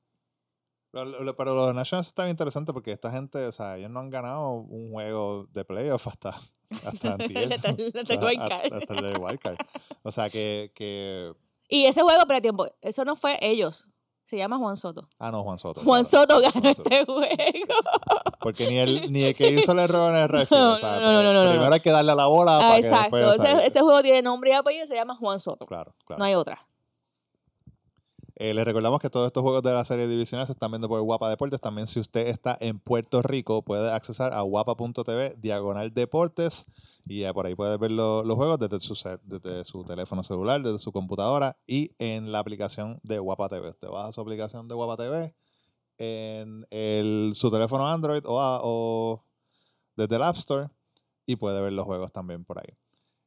Pero 0.92 1.54
los 1.54 1.74
Nationals 1.76 2.08
está 2.08 2.24
bien 2.24 2.32
interesante 2.34 2.74
porque 2.74 2.92
esta 2.92 3.12
gente, 3.12 3.46
o 3.46 3.52
sea, 3.52 3.78
ellos 3.78 3.92
no 3.92 4.00
han 4.00 4.10
ganado 4.10 4.54
un 4.54 4.92
juego 4.92 5.48
de 5.52 5.64
playoff 5.64 6.08
hasta, 6.08 6.40
hasta 6.86 7.14
antier. 7.14 7.54
Hasta 7.54 7.70
el- 7.70 7.94
hasta 7.96 8.14
el 8.14 8.20
O 8.20 8.22
sea, 8.22 8.28
wild 8.28 8.48
card. 8.50 8.64
hasta- 8.64 8.78
hasta 8.78 8.94
el 8.96 9.02
del 9.04 9.18
wild 9.22 9.40
card. 9.40 9.58
O 10.04 10.12
sea, 10.12 10.30
que, 10.32 10.72
que... 10.74 11.34
Y 11.70 11.86
ese 11.86 12.02
juego, 12.02 12.24
pero 12.28 12.42
tiempo, 12.42 12.66
eso 12.82 13.06
no 13.06 13.16
fue 13.16 13.38
ellos. 13.42 13.86
Se 14.30 14.38
llama 14.38 14.60
Juan 14.60 14.78
Soto. 14.78 15.10
Ah, 15.18 15.32
no, 15.32 15.42
Juan 15.44 15.58
Soto. 15.58 15.82
Juan 15.82 16.04
claro. 16.06 16.28
Soto 16.28 16.40
ganó 16.40 16.52
Juan 16.62 16.76
Soto. 16.76 16.90
ese 16.92 17.06
juego. 17.06 17.74
Porque 18.40 18.70
ni 18.70 18.78
el, 18.78 19.12
ni 19.12 19.24
el 19.24 19.34
que 19.36 19.50
hizo 19.50 19.72
el 19.72 19.80
error 19.80 20.14
en 20.14 20.22
el 20.22 20.30
refill. 20.30 20.56
No, 20.56 20.74
o 20.76 20.78
sea, 20.78 21.00
no, 21.00 21.24
no, 21.24 21.34
no, 21.46 21.50
primero 21.50 21.74
hay 21.74 21.80
que 21.80 21.90
darle 21.90 22.12
a 22.12 22.16
la 22.16 22.28
bola 22.28 22.58
Ah, 22.58 22.60
para 22.60 22.76
que 22.76 22.88
exacto. 22.90 23.18
después, 23.18 23.54
ese, 23.54 23.66
ese 23.66 23.82
juego 23.82 24.04
tiene 24.04 24.22
nombre 24.22 24.52
y 24.52 24.54
apellido 24.54 24.86
y 24.86 24.88
se 24.88 24.94
llama 24.94 25.16
Juan 25.16 25.40
Soto. 25.40 25.66
Claro, 25.66 25.96
claro. 26.06 26.20
No 26.20 26.26
hay 26.26 26.36
otra. 26.36 26.64
Eh, 28.42 28.54
les 28.54 28.64
recordamos 28.64 29.02
que 29.02 29.10
todos 29.10 29.28
estos 29.28 29.44
juegos 29.44 29.62
de 29.64 29.74
la 29.74 29.84
serie 29.84 30.08
divisional 30.08 30.46
se 30.48 30.54
están 30.54 30.72
viendo 30.72 30.88
por 30.88 31.02
Guapa 31.02 31.30
Deportes. 31.30 31.60
También 31.60 31.88
si 31.88 32.00
usted 32.00 32.28
está 32.28 32.58
en 32.62 32.80
Puerto 32.80 33.22
Rico, 33.22 33.64
puede 33.64 33.92
accesar 33.92 34.32
a 34.34 34.40
guapa.tv, 34.44 35.36
diagonal 35.42 35.94
deportes, 35.94 36.66
y 37.06 37.20
ya 37.20 37.34
por 37.34 37.46
ahí 37.48 37.56
puede 37.56 37.76
ver 37.76 37.92
lo- 37.92 38.24
los 38.24 38.38
juegos 38.38 38.58
desde 38.58 38.80
su, 38.80 39.84
teléfono 39.84 40.24
celular, 40.24 40.62
desde 40.64 40.80
su 40.80 40.94
computadora 40.94 41.58
y 41.68 41.92
en 42.00 42.32
la 42.32 42.40
aplicación 42.40 43.02
de 43.04 43.20
Guapa 43.20 43.50
TV. 43.50 43.72
Usted 43.72 43.90
baja 43.90 44.14
su 44.14 44.22
aplicación 44.22 44.70
de 44.70 44.76
Guapa 44.76 44.96
TV 44.96 45.36
en 45.98 46.66
su 47.36 47.52
teléfono 47.52 47.90
Android 47.90 48.24
o, 48.26 48.40
a- 48.40 49.22
desde 49.98 50.16
el 50.16 50.24
App 50.24 50.38
Store 50.38 50.70
y 51.26 51.36
puede 51.36 51.60
ver 51.62 51.74
los 51.74 51.86
juegos 51.86 52.14
también 52.14 52.46
por 52.46 52.58
ahí. 52.60 52.74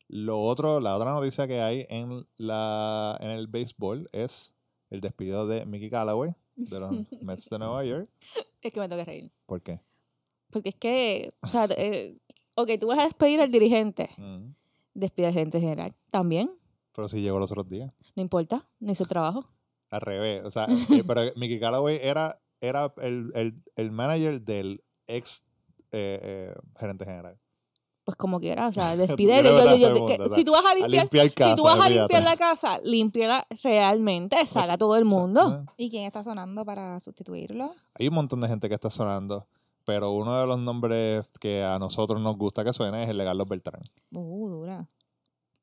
Lo 0.08 0.40
otro, 0.40 0.80
la 0.80 0.96
otra 0.96 1.12
noticia 1.12 1.46
que 1.46 1.60
hay 1.60 1.86
en 1.90 2.26
el 2.38 3.46
béisbol 3.48 4.08
es 4.12 4.54
el 4.92 5.00
despido 5.00 5.46
de 5.46 5.64
Mickey 5.64 5.88
Callaway 5.88 6.34
de 6.54 6.78
los 6.80 6.90
Mets 7.22 7.48
de 7.48 7.58
Nueva 7.58 7.82
York. 7.84 8.08
Es 8.60 8.72
que 8.72 8.78
me 8.78 8.88
tengo 8.88 9.00
que 9.00 9.06
reír. 9.06 9.30
¿Por 9.46 9.62
qué? 9.62 9.80
Porque 10.50 10.68
es 10.68 10.74
que, 10.74 11.32
o 11.40 11.46
sea, 11.46 11.66
eh, 11.76 12.18
ok, 12.54 12.70
tú 12.78 12.88
vas 12.88 12.98
a 12.98 13.04
despedir 13.04 13.40
al 13.40 13.50
dirigente. 13.50 14.10
Mm, 14.18 14.52
Despide 14.94 15.28
al 15.28 15.32
gerente 15.32 15.58
general. 15.60 15.94
También. 16.10 16.50
Pero 16.94 17.08
si 17.08 17.22
llegó 17.22 17.38
los 17.38 17.50
otros 17.50 17.66
días. 17.70 17.90
No 18.14 18.20
importa. 18.22 18.62
No 18.78 18.92
hizo 18.92 19.04
el 19.04 19.08
trabajo. 19.08 19.48
Al 19.88 20.02
revés. 20.02 20.44
O 20.44 20.50
sea, 20.50 20.66
eh, 20.90 21.02
pero 21.06 21.22
Mickey 21.36 21.58
Callaway 21.58 21.98
era, 22.02 22.38
era 22.60 22.92
el, 22.98 23.32
el, 23.34 23.54
el 23.76 23.90
manager 23.90 24.42
del 24.42 24.84
ex 25.06 25.42
eh, 25.92 26.20
eh, 26.22 26.54
gerente 26.78 27.06
general. 27.06 27.38
Pues 28.04 28.16
como 28.16 28.40
quiera. 28.40 28.66
O 28.68 28.72
sea, 28.72 28.94
quieres 29.16 29.52
yo- 29.52 29.76
yo- 29.96 30.06
que- 30.06 30.18
si 30.34 30.44
tú 30.44 30.52
vas 30.52 30.64
a 30.64 30.70
A 30.70 30.88
limpiar. 30.88 31.32
casa. 31.32 31.50
Si 31.50 31.56
tú 31.56 31.62
vas 31.64 31.80
a 31.80 31.88
limpiar 31.88 32.22
la 32.22 32.36
casa, 32.36 32.80
límpiala 32.82 33.46
realmente, 33.62 34.44
saca 34.46 34.72
a 34.74 34.78
todo 34.78 34.96
el 34.96 35.04
mundo. 35.04 35.64
¿Y 35.76 35.90
quién 35.90 36.04
está 36.04 36.22
sonando 36.24 36.64
para 36.64 36.98
sustituirlo? 37.00 37.74
Hay 37.94 38.08
un 38.08 38.14
montón 38.14 38.40
de 38.40 38.48
gente 38.48 38.68
que 38.68 38.74
está 38.74 38.90
sonando, 38.90 39.46
pero 39.84 40.10
uno 40.12 40.38
de 40.40 40.46
los 40.46 40.58
nombres 40.58 41.26
que 41.40 41.62
a 41.62 41.78
nosotros 41.78 42.20
nos 42.20 42.36
gusta 42.36 42.64
que 42.64 42.72
suene 42.72 43.04
es 43.04 43.08
el 43.10 43.18
de 43.18 43.24
Carlos 43.24 43.48
Beltrán. 43.48 43.82
Uh, 44.12 44.48
dura. 44.48 44.88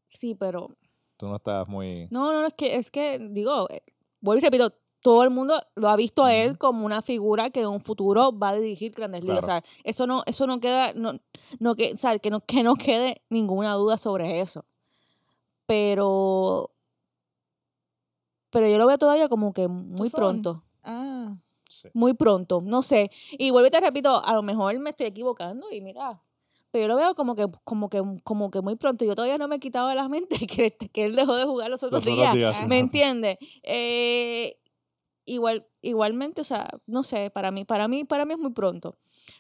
Sí, 0.07 0.33
pero 0.35 0.69
Tú 1.17 1.27
no 1.27 1.35
estás 1.35 1.67
muy... 1.67 2.07
No, 2.11 2.31
no, 2.31 2.39
no, 2.41 2.47
es 2.47 2.53
que, 2.53 2.75
es 2.77 2.89
que, 2.89 3.19
digo, 3.19 3.67
eh, 3.69 3.83
vuelvo 4.21 4.39
y 4.39 4.41
repito, 4.45 4.73
todo 5.01 5.23
el 5.23 5.29
mundo 5.29 5.59
lo 5.75 5.89
ha 5.89 5.95
visto 5.95 6.23
a 6.25 6.33
él 6.33 6.57
como 6.57 6.85
una 6.85 7.01
figura 7.01 7.49
que 7.49 7.61
en 7.61 7.67
un 7.67 7.79
futuro 7.79 8.37
va 8.37 8.49
a 8.49 8.55
dirigir 8.55 8.91
grandes 8.91 9.23
ligas. 9.23 9.39
Claro. 9.45 9.59
O 9.59 9.61
sea, 9.61 9.71
eso 9.83 10.05
no, 10.07 10.23
eso 10.25 10.45
no 10.47 10.59
queda, 10.59 10.93
no, 10.93 11.13
no 11.59 11.75
que, 11.75 11.93
o 11.93 11.97
sea, 11.97 12.19
que 12.19 12.29
no, 12.29 12.41
que 12.41 12.63
no 12.63 12.75
quede 12.75 13.21
ninguna 13.29 13.73
duda 13.75 13.97
sobre 13.97 14.41
eso. 14.41 14.65
Pero, 15.65 16.71
pero 18.49 18.67
yo 18.67 18.77
lo 18.77 18.87
veo 18.87 18.97
todavía 18.97 19.29
como 19.29 19.53
que 19.53 19.67
muy 19.67 20.09
pronto. 20.09 20.63
Ah, 20.83 21.35
Sí. 21.71 21.87
Muy 21.93 22.15
pronto, 22.15 22.61
no 22.65 22.81
sé. 22.81 23.11
Y 23.37 23.51
vuelvo 23.51 23.67
y 23.67 23.69
te 23.71 23.79
repito, 23.79 24.25
a 24.25 24.33
lo 24.33 24.41
mejor 24.41 24.77
me 24.79 24.89
estoy 24.89 25.05
equivocando 25.05 25.71
y 25.71 25.81
mira, 25.81 26.19
pero 26.71 26.81
yo 26.85 26.87
lo 26.87 26.95
veo 26.95 27.13
como 27.13 27.35
que, 27.35 27.45
como 27.63 27.89
que, 27.89 28.01
como 28.23 28.49
que 28.49 28.59
muy 28.61 28.75
pronto. 28.75 29.05
Yo 29.05 29.13
todavía 29.13 29.37
no 29.37 29.47
me 29.47 29.57
he 29.57 29.59
quitado 29.59 29.87
de 29.87 29.93
la 29.93 30.09
mente 30.09 30.47
que, 30.47 30.71
que 30.75 31.05
él 31.05 31.15
dejó 31.15 31.35
de 31.35 31.45
jugar 31.45 31.69
los 31.69 31.83
otros 31.83 32.03
Los 32.03 32.15
días. 32.15 32.27
otros 32.29 32.37
días. 32.37 32.57
sí. 32.57 32.65
¿Me 32.65 32.79
entiendes? 32.79 33.37
Eh, 33.61 34.57
igual, 35.29 35.65
igualmente, 35.81 36.41
o 36.41 36.43
sea, 36.43 36.67
no 36.87 37.03
sé, 37.03 37.29
para 37.29 37.51
mí, 37.51 37.65
para 37.65 37.87
mí, 37.87 38.03
para 38.03 38.25
mí 38.25 38.33
es 38.33 38.39
muy 38.39 38.51
pronto. 38.51 38.97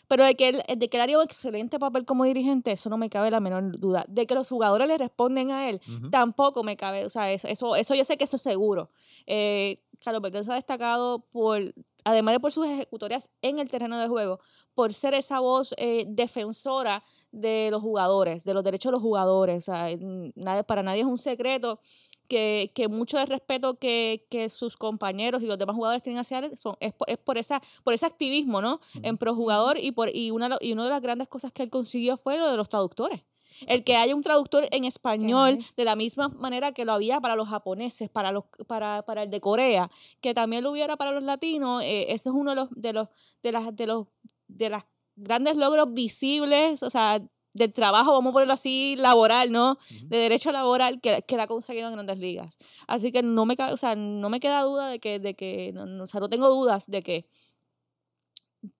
Pero 0.07 0.23
de 0.23 0.35
que, 0.35 0.49
él, 0.49 0.63
de 0.77 0.89
que 0.89 0.97
él 0.97 1.01
haría 1.01 1.17
un 1.17 1.23
excelente 1.23 1.79
papel 1.79 2.05
como 2.05 2.23
dirigente, 2.25 2.71
eso 2.71 2.89
no 2.89 2.97
me 2.97 3.09
cabe 3.09 3.31
la 3.31 3.39
menor 3.39 3.79
duda. 3.79 4.05
De 4.07 4.27
que 4.27 4.35
los 4.35 4.49
jugadores 4.49 4.87
le 4.87 4.97
responden 4.97 5.51
a 5.51 5.69
él, 5.69 5.81
tampoco 6.11 6.63
me 6.63 6.77
cabe, 6.77 7.05
o 7.05 7.09
sea, 7.09 7.31
eso, 7.31 7.47
eso, 7.47 7.75
eso 7.75 7.95
yo 7.95 8.05
sé 8.05 8.17
que 8.17 8.25
eso 8.25 8.35
es 8.35 8.41
seguro. 8.41 8.89
Eh, 9.25 9.81
Carlos 10.03 10.21
Beltrán 10.21 10.45
se 10.45 10.51
ha 10.51 10.55
destacado 10.55 11.19
por, 11.31 11.73
además 12.03 12.35
de 12.35 12.39
por 12.39 12.51
sus 12.51 12.65
ejecutorias 12.67 13.29
en 13.41 13.59
el 13.59 13.69
terreno 13.69 13.99
de 13.99 14.07
juego, 14.07 14.39
por 14.73 14.93
ser 14.93 15.13
esa 15.13 15.39
voz 15.39 15.73
eh, 15.77 16.05
defensora 16.07 17.03
de 17.31 17.69
los 17.71 17.81
jugadores, 17.81 18.45
de 18.45 18.53
los 18.53 18.63
derechos 18.63 18.91
de 18.91 18.93
los 18.93 19.01
jugadores. 19.01 19.57
O 19.57 19.71
sea, 19.71 19.87
nada, 20.35 20.63
para 20.63 20.83
nadie 20.83 21.01
es 21.01 21.07
un 21.07 21.17
secreto 21.17 21.79
que, 22.29 22.71
que 22.73 22.87
mucho 22.87 23.17
del 23.17 23.27
respeto 23.27 23.77
que, 23.77 24.25
que 24.29 24.49
sus 24.49 24.77
compañeros 24.77 25.43
y 25.43 25.47
los 25.47 25.57
demás 25.57 25.75
jugadores 25.75 26.01
tienen 26.01 26.19
hacia 26.19 26.39
él 26.39 26.57
son, 26.57 26.77
es, 26.79 26.93
por, 26.93 27.09
es 27.09 27.17
por, 27.17 27.37
esa, 27.37 27.61
por 27.83 27.93
ese 27.93 28.05
activismo, 28.05 28.61
¿no? 28.61 28.79
En 29.03 29.17
pro 29.17 29.35
jugador 29.35 29.77
y, 29.77 29.91
por, 29.91 30.15
y, 30.15 30.31
una, 30.31 30.57
y 30.61 30.71
una 30.71 30.85
de 30.85 30.89
las 30.91 31.01
grandes 31.01 31.27
cosas 31.27 31.51
que 31.51 31.63
él 31.63 31.69
consiguió 31.69 32.15
fue 32.17 32.37
lo 32.37 32.49
de 32.49 32.55
los 32.55 32.69
traductores. 32.69 33.21
El 33.67 33.83
que 33.83 33.97
haya 33.97 34.15
un 34.15 34.21
traductor 34.21 34.67
en 34.71 34.85
español 34.85 35.59
de 35.75 35.83
la 35.83 35.97
misma 35.97 36.29
manera 36.29 36.71
que 36.71 36.85
lo 36.85 36.93
había 36.93 37.19
para 37.19 37.35
los 37.35 37.49
japoneses, 37.49 38.09
para 38.09 38.31
los 38.31 38.45
para, 38.67 39.01
para 39.01 39.23
el 39.23 39.29
de 39.29 39.41
Corea, 39.41 39.91
que 40.21 40.33
también 40.33 40.63
lo 40.63 40.71
hubiera 40.71 40.95
para 40.95 41.11
los 41.11 41.23
latinos, 41.23 41.83
eh, 41.83 42.03
ese 42.13 42.29
es 42.29 42.35
uno 42.35 42.51
de 42.51 42.55
los 42.55 42.69
de 42.71 42.93
los 42.93 43.09
de 43.43 43.51
las 43.51 43.75
de 43.75 43.87
los 43.87 44.07
de 44.47 44.69
las 44.69 44.85
grandes 45.17 45.57
logros 45.57 45.93
visibles, 45.93 46.83
o 46.83 46.89
sea, 46.89 47.21
del 47.53 47.73
trabajo, 47.73 48.11
vamos 48.13 48.31
a 48.31 48.33
ponerlo 48.33 48.53
así, 48.53 48.95
laboral, 48.97 49.51
¿no? 49.51 49.77
De 50.03 50.17
derecho 50.17 50.51
laboral 50.51 51.01
que, 51.01 51.23
que 51.23 51.35
la 51.37 51.43
ha 51.43 51.47
conseguido 51.47 51.87
en 51.87 51.93
grandes 51.95 52.19
ligas. 52.19 52.57
Así 52.87 53.11
que 53.11 53.23
no 53.23 53.45
me, 53.45 53.55
o 53.71 53.77
sea, 53.77 53.95
no 53.95 54.29
me 54.29 54.39
queda 54.39 54.61
duda 54.63 54.87
de 54.87 54.99
que, 54.99 55.19
de 55.19 55.33
que 55.33 55.71
no, 55.73 55.85
no- 55.85 56.03
o 56.03 56.07
sea, 56.07 56.19
no 56.19 56.29
tengo 56.29 56.47
dudas 56.49 56.85
de 56.87 57.01
que, 57.01 57.27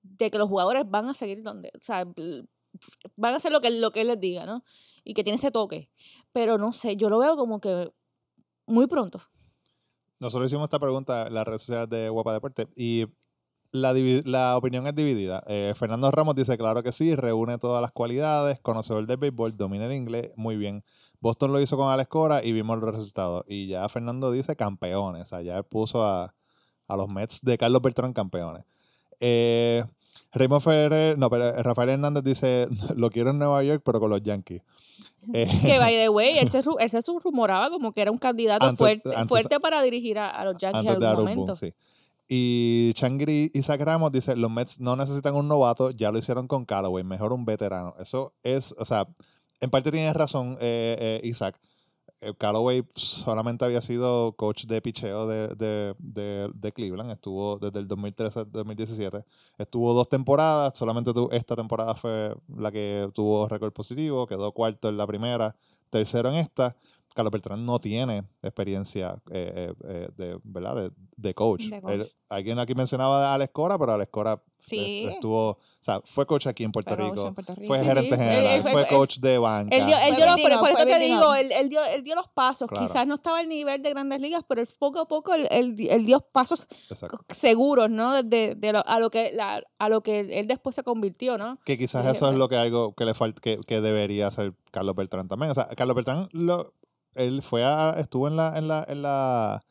de 0.04 0.30
que 0.32 0.38
los 0.38 0.48
jugadores 0.50 0.84
van 0.90 1.08
a 1.10 1.14
seguir 1.14 1.42
donde, 1.44 1.72
o 1.76 1.84
sea, 1.84 2.06
van 3.16 3.34
a 3.34 3.38
hacer 3.38 3.52
lo 3.52 3.62
que, 3.62 3.72
lo 3.72 3.92
que 3.92 4.02
él 4.02 4.08
les 4.08 4.20
diga, 4.20 4.46
¿no? 4.46 4.64
Y 5.04 5.14
que 5.14 5.24
tiene 5.24 5.38
ese 5.38 5.52
toque. 5.52 5.90
Pero 6.32 6.58
no 6.58 6.74
sé, 6.74 6.96
yo 6.96 7.10
lo 7.10 7.18
veo 7.20 7.36
como 7.38 7.60
que 7.62 7.92
muy 8.68 8.88
pronto. 8.88 9.20
Nosotros 10.20 10.50
hicimos 10.52 10.66
esta 10.66 10.80
pregunta 10.80 11.28
en 11.28 11.34
las 11.34 11.48
redes 11.48 11.62
sociales 11.64 11.90
de 11.90 12.10
Guapa 12.10 12.34
Deporte 12.34 12.68
y 12.76 13.06
la, 13.72 13.94
la 14.26 14.58
opinión 14.58 14.88
es 14.88 14.96
dividida. 14.96 15.44
Eh, 15.48 15.74
Fernando 15.76 16.10
Ramos 16.12 16.36
dice, 16.36 16.58
claro 16.58 16.82
que 16.84 16.92
sí, 16.92 17.16
reúne 17.16 17.58
todas 17.58 17.82
las 17.82 17.92
cualidades, 17.92 18.60
conocedor 18.60 19.06
del 19.06 19.18
béisbol, 19.18 19.56
domina 19.58 19.86
el 19.86 19.94
inglés, 19.94 20.32
muy 20.36 20.56
bien. 20.58 20.84
Boston 21.22 21.52
lo 21.52 21.60
hizo 21.60 21.76
con 21.78 21.92
Alex 21.92 22.08
Cora 22.10 22.44
y 22.44 22.52
vimos 22.54 22.80
los 22.80 22.94
resultados. 22.96 23.44
Y 23.48 23.68
ya 23.68 23.88
Fernando 23.90 24.32
dice 24.32 24.56
campeones. 24.56 25.30
Ya 25.44 25.64
puso 25.64 26.06
a, 26.06 26.34
a 26.88 26.96
los 26.98 27.10
Mets 27.10 27.42
de 27.42 27.58
Carlos 27.58 27.82
Beltrán 27.82 28.14
campeones. 28.14 28.64
Eh, 29.20 29.84
Raymond 30.32 30.62
Ferrer, 30.62 31.18
no, 31.18 31.30
pero 31.30 31.52
Rafael 31.64 31.90
Hernández 31.90 32.24
dice, 32.24 32.68
lo 32.96 33.10
quiero 33.10 33.32
en 33.32 33.40
Nueva 33.40 33.64
York, 33.64 33.82
pero 33.84 34.00
con 34.00 34.10
los 34.12 34.22
Yankees. 34.22 34.62
Eh, 35.34 35.48
Que, 35.62 35.78
by 35.80 35.94
the 35.94 36.10
way, 36.10 36.38
él 36.38 36.50
se, 36.50 36.60
él 36.80 36.90
se 36.90 37.00
rumoraba 37.24 37.70
como 37.70 37.92
que 37.92 38.02
era 38.02 38.12
un 38.12 38.18
candidato 38.18 38.66
Antes- 38.66 38.78
fuerte, 38.78 39.10
antes- 39.10 39.28
fuerte 39.28 39.60
para 39.60 39.82
dirigir 39.82 40.20
a, 40.20 40.30
a 40.30 40.46
los 40.46 40.58
Yankees 40.58 40.86
en 40.96 41.04
algún 41.04 41.24
momento. 41.26 41.56
Sí. 41.56 41.74
Y 42.32 42.94
Changri 42.94 43.50
Isaac 43.56 43.82
Ramos 43.82 44.12
dice, 44.12 44.36
los 44.36 44.52
Mets 44.52 44.80
no 44.80 44.96
necesitan 44.96 45.36
un 45.36 45.48
novato, 45.48 45.90
ya 45.92 46.12
lo 46.12 46.20
hicieron 46.20 46.48
con 46.48 46.64
Callaway, 46.66 47.04
mejor 47.04 47.34
un 47.34 47.44
veterano. 47.44 47.96
Eso 48.00 48.34
es, 48.44 48.76
o 48.78 48.86
sea, 48.86 49.08
en 49.60 49.70
parte 49.72 49.92
tienes 49.92 50.14
razón, 50.16 50.56
eh, 50.62 51.20
eh, 51.24 51.28
Isaac. 51.28 51.60
Eh, 52.22 52.34
Callaway 52.38 52.84
solamente 52.96 53.66
había 53.66 53.82
sido 53.82 54.34
coach 54.36 54.66
de 54.66 54.82
picheo 54.82 55.26
de, 55.28 55.48
de, 55.56 55.96
de- 56.54 56.72
Cleveland, 56.74 57.12
estuvo 57.12 57.58
desde 57.58 57.80
el 57.80 57.88
2013 57.88 58.40
al 58.42 58.52
2017. 58.52 59.24
Estuvo 59.58 59.94
dos 59.94 60.08
temporadas, 60.10 60.78
solamente 60.78 61.12
esta 61.32 61.56
temporada 61.56 61.96
fue 61.96 62.36
la 62.58 62.72
que 62.72 63.10
tuvo 63.14 63.48
récord 63.48 63.74
positivo, 63.74 64.28
quedó 64.28 64.52
cuarto 64.54 64.90
en 64.90 64.98
la 64.98 65.08
primera, 65.08 65.56
tercero 65.90 66.30
en 66.30 66.36
esta. 66.36 66.76
Carlos 67.14 67.32
Beltrán 67.32 67.66
no 67.66 67.80
tiene 67.80 68.24
experiencia 68.42 69.16
eh, 69.32 69.54
eh, 69.56 69.74
eh, 69.88 70.10
de, 70.18 70.40
¿verdad? 70.44 70.76
De, 70.76 70.92
de 71.18 71.34
coach. 71.34 71.64
De 71.66 71.82
coach. 71.82 71.92
Él- 71.94 72.12
alguien 72.30 72.60
aquí 72.60 72.76
mencionaba 72.76 73.32
a 73.32 73.34
Alex 73.34 73.52
Cora, 73.54 73.78
pero 73.78 73.94
Alex 73.94 74.12
Cora 74.12 74.42
Sí. 74.68 75.06
est- 75.06 75.14
estuvo, 75.16 75.50
o 75.52 75.58
sea, 75.80 76.00
fue 76.06 76.28
coach 76.28 76.46
aquí 76.46 76.64
en 76.64 76.72
Puerto 76.72 76.96
Rico, 76.96 77.28
en 77.30 77.34
Puerto 77.34 77.56
Rico. 77.56 77.68
fue 77.68 77.80
Sí, 77.80 77.86
gerente 77.86 78.16
sí. 78.16 78.22
general, 78.22 78.46
Él- 78.46 78.62
él 78.68 78.72
fue- 78.72 78.88
coach 78.88 79.18
de 79.18 79.38
banca. 79.40 79.76
Él 79.76 79.86
dio, 79.88 79.98
él 79.98 80.16
dio 80.16 80.26
los, 80.26 80.36
por, 80.42 80.60
por 80.60 80.70
eso 80.70 80.78
fue 80.78 80.86
te 80.86 81.00
digo, 81.00 81.34
él, 81.34 81.52
él 81.52 81.70
dio, 81.70 81.84
él 81.86 82.04
dio 82.04 82.14
los 82.16 82.28
pasos. 82.28 82.68
Claro. 82.70 82.86
Quizás 82.86 83.08
no 83.08 83.16
estaba 83.16 83.40
al 83.40 83.48
nivel 83.50 83.82
de 83.82 83.90
grandes 83.90 84.20
ligas, 84.22 84.44
pero 84.48 84.62
él 84.62 84.68
poco 84.78 85.00
a 85.00 85.08
poco 85.08 85.34
él, 85.34 85.48
él 85.50 85.76
di- 85.76 85.88
él 85.90 86.06
dio 86.06 86.20
pasos 86.20 86.68
Exacto. 86.90 87.18
seguros, 87.34 87.90
¿no? 87.90 88.22
De, 88.22 88.54
de 88.56 88.74
lo- 88.74 88.88
a, 88.88 89.00
lo 89.00 89.10
que, 89.10 89.32
la- 89.34 89.64
a 89.80 89.90
lo 89.90 90.02
que 90.04 90.20
él 90.20 90.46
después 90.46 90.76
se 90.76 90.84
convirtió, 90.84 91.38
¿no? 91.38 91.58
Que 91.66 91.78
quizás 91.78 92.04
Dije, 92.04 92.12
eso 92.18 92.26
es 92.26 92.32
bueno. 92.34 92.38
lo 92.38 92.50
que 92.50 92.58
algo 92.58 92.94
que 92.94 93.06
le 93.06 93.14
falta, 93.16 93.42
que, 93.42 93.60
que 93.66 93.82
debería 93.82 94.28
hacer 94.28 94.54
Carlos 94.72 94.94
Beltrán 94.96 95.28
también. 95.28 95.50
O 95.52 95.56
sea, 95.56 95.68
Carlos 95.70 95.96
Beltrán 95.96 96.30
lo, 96.32 96.74
él 97.16 97.42
fue 97.42 97.64
a, 97.64 97.96
estuvo 98.00 98.28
en 98.28 98.36
la, 98.36 98.58
en 98.58 98.68
la, 98.68 98.86
en 98.88 99.02
la 99.02 99.64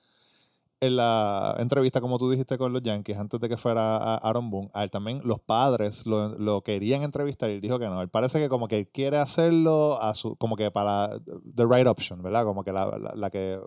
en 0.80 0.95
la 0.95 1.57
entrevista, 1.59 2.01
como 2.01 2.18
tú 2.18 2.30
dijiste, 2.30 2.57
con 2.57 2.72
los 2.72 2.82
Yankees, 2.82 3.16
antes 3.16 3.41
de 3.41 3.49
que 3.49 3.57
fuera 3.57 3.97
a 3.97 4.16
Aaron 4.18 4.49
Boone, 4.49 4.70
a 4.74 4.84
él 4.84 4.91
también 4.91 5.20
los 5.24 5.41
padres 5.41 6.07
lo, 6.07 6.28
lo 6.36 6.62
querían 6.62 7.03
entrevistar 7.03 7.51
y 7.51 7.55
él 7.55 7.61
dijo 7.61 7.80
que 7.80 7.86
no. 7.86 8.01
Él 8.01 8.09
parece 8.09 8.39
que 8.39 8.49
como 8.49 8.68
que 8.68 8.89
quiere 8.89 9.16
hacerlo 9.16 10.01
a 10.01 10.14
su, 10.14 10.36
como 10.36 10.55
que 10.55 10.70
para 10.70 11.18
the 11.57 11.66
right 11.68 11.86
option, 11.89 12.22
¿verdad? 12.22 12.45
Como 12.45 12.62
que 12.62 12.72
la, 12.72 12.86
la, 12.97 13.12
la 13.16 13.30
que 13.30 13.59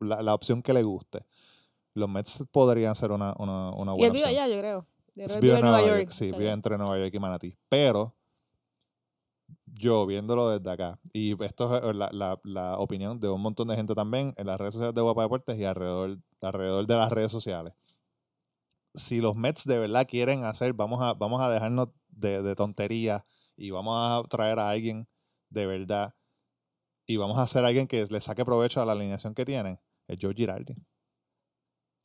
la, 0.00 0.22
la 0.22 0.34
opción 0.34 0.60
que 0.60 0.72
le 0.72 0.82
guste. 0.82 1.24
Los 1.94 2.08
Mets 2.08 2.44
podrían 2.50 2.96
ser 2.96 3.12
una, 3.12 3.32
una, 3.38 3.70
una 3.70 3.92
Y 3.92 3.98
buena 3.98 4.06
él 4.06 4.12
vive 4.12 4.24
opción. 4.24 4.42
allá, 4.42 4.48
yo 4.54 4.58
creo. 4.60 4.86
Yo 5.14 5.40
Vive 5.40 5.54
en 5.54 5.60
Nueva 5.62 5.82
York. 5.86 6.10
Sí, 6.10 6.26
o 6.26 6.28
sea, 6.30 6.38
vive 6.38 6.50
entre 6.50 6.76
Nueva 6.78 6.98
York 6.98 7.14
y 7.14 7.18
Manatí. 7.20 7.56
Pero 7.68 8.14
yo 9.78 10.06
viéndolo 10.06 10.48
desde 10.50 10.70
acá, 10.70 10.98
y 11.12 11.42
esto 11.44 11.76
es 11.76 11.82
eh, 11.84 11.94
la, 11.94 12.08
la- 12.12 12.40
la 12.44 12.78
opinión 12.78 13.20
de 13.20 13.28
un 13.28 13.40
montón 13.40 13.68
de 13.68 13.76
gente 13.76 13.94
también 13.94 14.32
en 14.36 14.46
las 14.46 14.58
redes 14.58 14.74
sociales 14.74 14.94
de 14.94 15.00
Guapa 15.02 15.22
Deportes 15.22 15.58
y 15.58 15.64
alrededor, 15.64 16.18
alrededor 16.40 16.86
de 16.86 16.94
las 16.96 17.12
redes 17.12 17.30
sociales. 17.32 17.74
Si 18.94 19.20
los 19.20 19.36
Mets 19.36 19.64
de 19.64 19.78
verdad 19.78 20.06
quieren 20.08 20.44
hacer, 20.44 20.72
vamos 20.72 21.02
a, 21.02 21.12
vamos 21.14 21.40
a 21.42 21.50
dejarnos 21.50 21.88
de, 22.08 22.42
de 22.42 22.54
tonterías 22.54 23.24
y 23.56 23.70
vamos 23.70 23.94
a 23.98 24.26
traer 24.28 24.58
a 24.58 24.70
alguien 24.70 25.06
de 25.50 25.66
verdad 25.66 26.14
y 27.06 27.16
vamos 27.18 27.36
a 27.38 27.42
hacer 27.42 27.64
a 27.64 27.68
alguien 27.68 27.86
que 27.86 28.06
le 28.06 28.20
saque 28.20 28.44
provecho 28.44 28.80
a 28.80 28.86
la 28.86 28.92
alineación 28.92 29.34
que 29.34 29.44
tienen, 29.44 29.78
es 30.08 30.18
Joe 30.20 30.34
Girardi, 30.34 30.74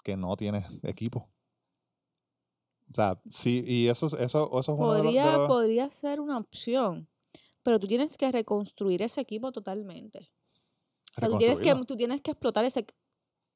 que 0.03 0.17
no 0.17 0.36
tiene 0.36 0.65
equipo. 0.84 1.30
O 2.89 2.93
sea, 2.93 3.22
sí, 3.30 3.63
y 3.65 3.88
eso, 3.88 4.07
es- 4.07 4.13
eso, 4.13 4.49
eso 4.59 4.74
es 4.74 4.78
uno 4.78 4.93
de 4.93 5.03
los- 5.03 5.13
de 5.13 5.19
Podría, 5.22 5.38
los- 5.38 5.47
podría 5.47 5.89
ser 5.89 6.19
una 6.19 6.38
opción, 6.38 7.07
pero 7.64 7.80
tú 7.80 7.88
tienes 7.88 8.18
que 8.18 8.32
reconstruir 8.32 9.01
ese 9.01 9.22
equipo 9.22 9.51
totalmente. 9.51 10.32
O 11.18 11.20
sea, 11.20 11.30
tú 11.30 11.38
tienes, 11.38 11.59
que, 11.59 11.74
tú 11.86 11.95
tienes 11.97 12.22
que 12.22 12.32
explotar 12.32 12.64
ese, 12.66 12.86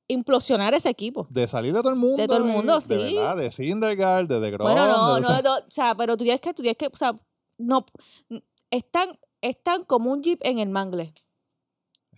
implosionar 0.07 0.73
ese 0.73 0.89
equipo. 0.89 1.25
De 1.29 1.47
salir 1.47 1.73
de 1.73 1.79
todo 1.79 1.89
el 1.91 1.95
mundo. 1.95 2.17
De 2.17 2.27
todo 2.27 2.37
el 2.37 2.43
mundo, 2.43 2.75
De 2.75 2.81
sí. 2.81 2.95
verdad, 3.15 3.37
de 3.37 3.49
Syndergaard, 3.51 4.27
de 4.27 4.39
DeGrom. 4.39 4.67
Bueno, 4.67 4.87
no, 4.87 5.15
de- 5.15 5.21
no, 5.21 5.41
no, 5.41 5.55
o 5.67 5.71
sea, 5.71 5.95
pero 5.95 6.17
tú 6.17 6.23
tienes 6.23 6.41
que, 6.41 6.53
tú 6.53 6.61
tienes 6.61 6.77
que, 6.77 6.87
o 6.87 6.97
sea, 6.97 7.17
no, 7.57 7.85
están, 8.69 9.17
están 9.41 9.85
como 9.85 10.11
un 10.11 10.21
jeep 10.21 10.39
en 10.43 10.59
el 10.59 10.69
mangle. 10.69 11.03
est- 11.03 11.15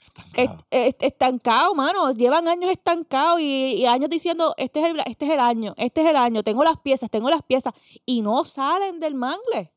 Estancado. 0.08 0.66
est- 0.72 1.04
estancado, 1.04 1.76
mano. 1.76 2.12
Llevan 2.14 2.48
años 2.48 2.72
estancados 2.72 3.40
y, 3.42 3.76
y 3.76 3.86
años 3.86 4.10
diciendo, 4.10 4.54
este 4.58 4.80
es, 4.80 4.86
el, 4.88 5.00
este 5.06 5.26
es 5.26 5.32
el 5.32 5.40
año, 5.40 5.74
este 5.78 6.02
es 6.02 6.10
el 6.10 6.16
año, 6.16 6.44
tengo 6.44 6.64
las 6.64 6.80
piezas, 6.80 7.10
tengo 7.12 7.30
las 7.30 7.44
piezas, 7.44 7.74
y 8.06 8.22
no 8.22 8.44
salen 8.44 9.00
del 9.00 9.14
mangle. 9.16 9.74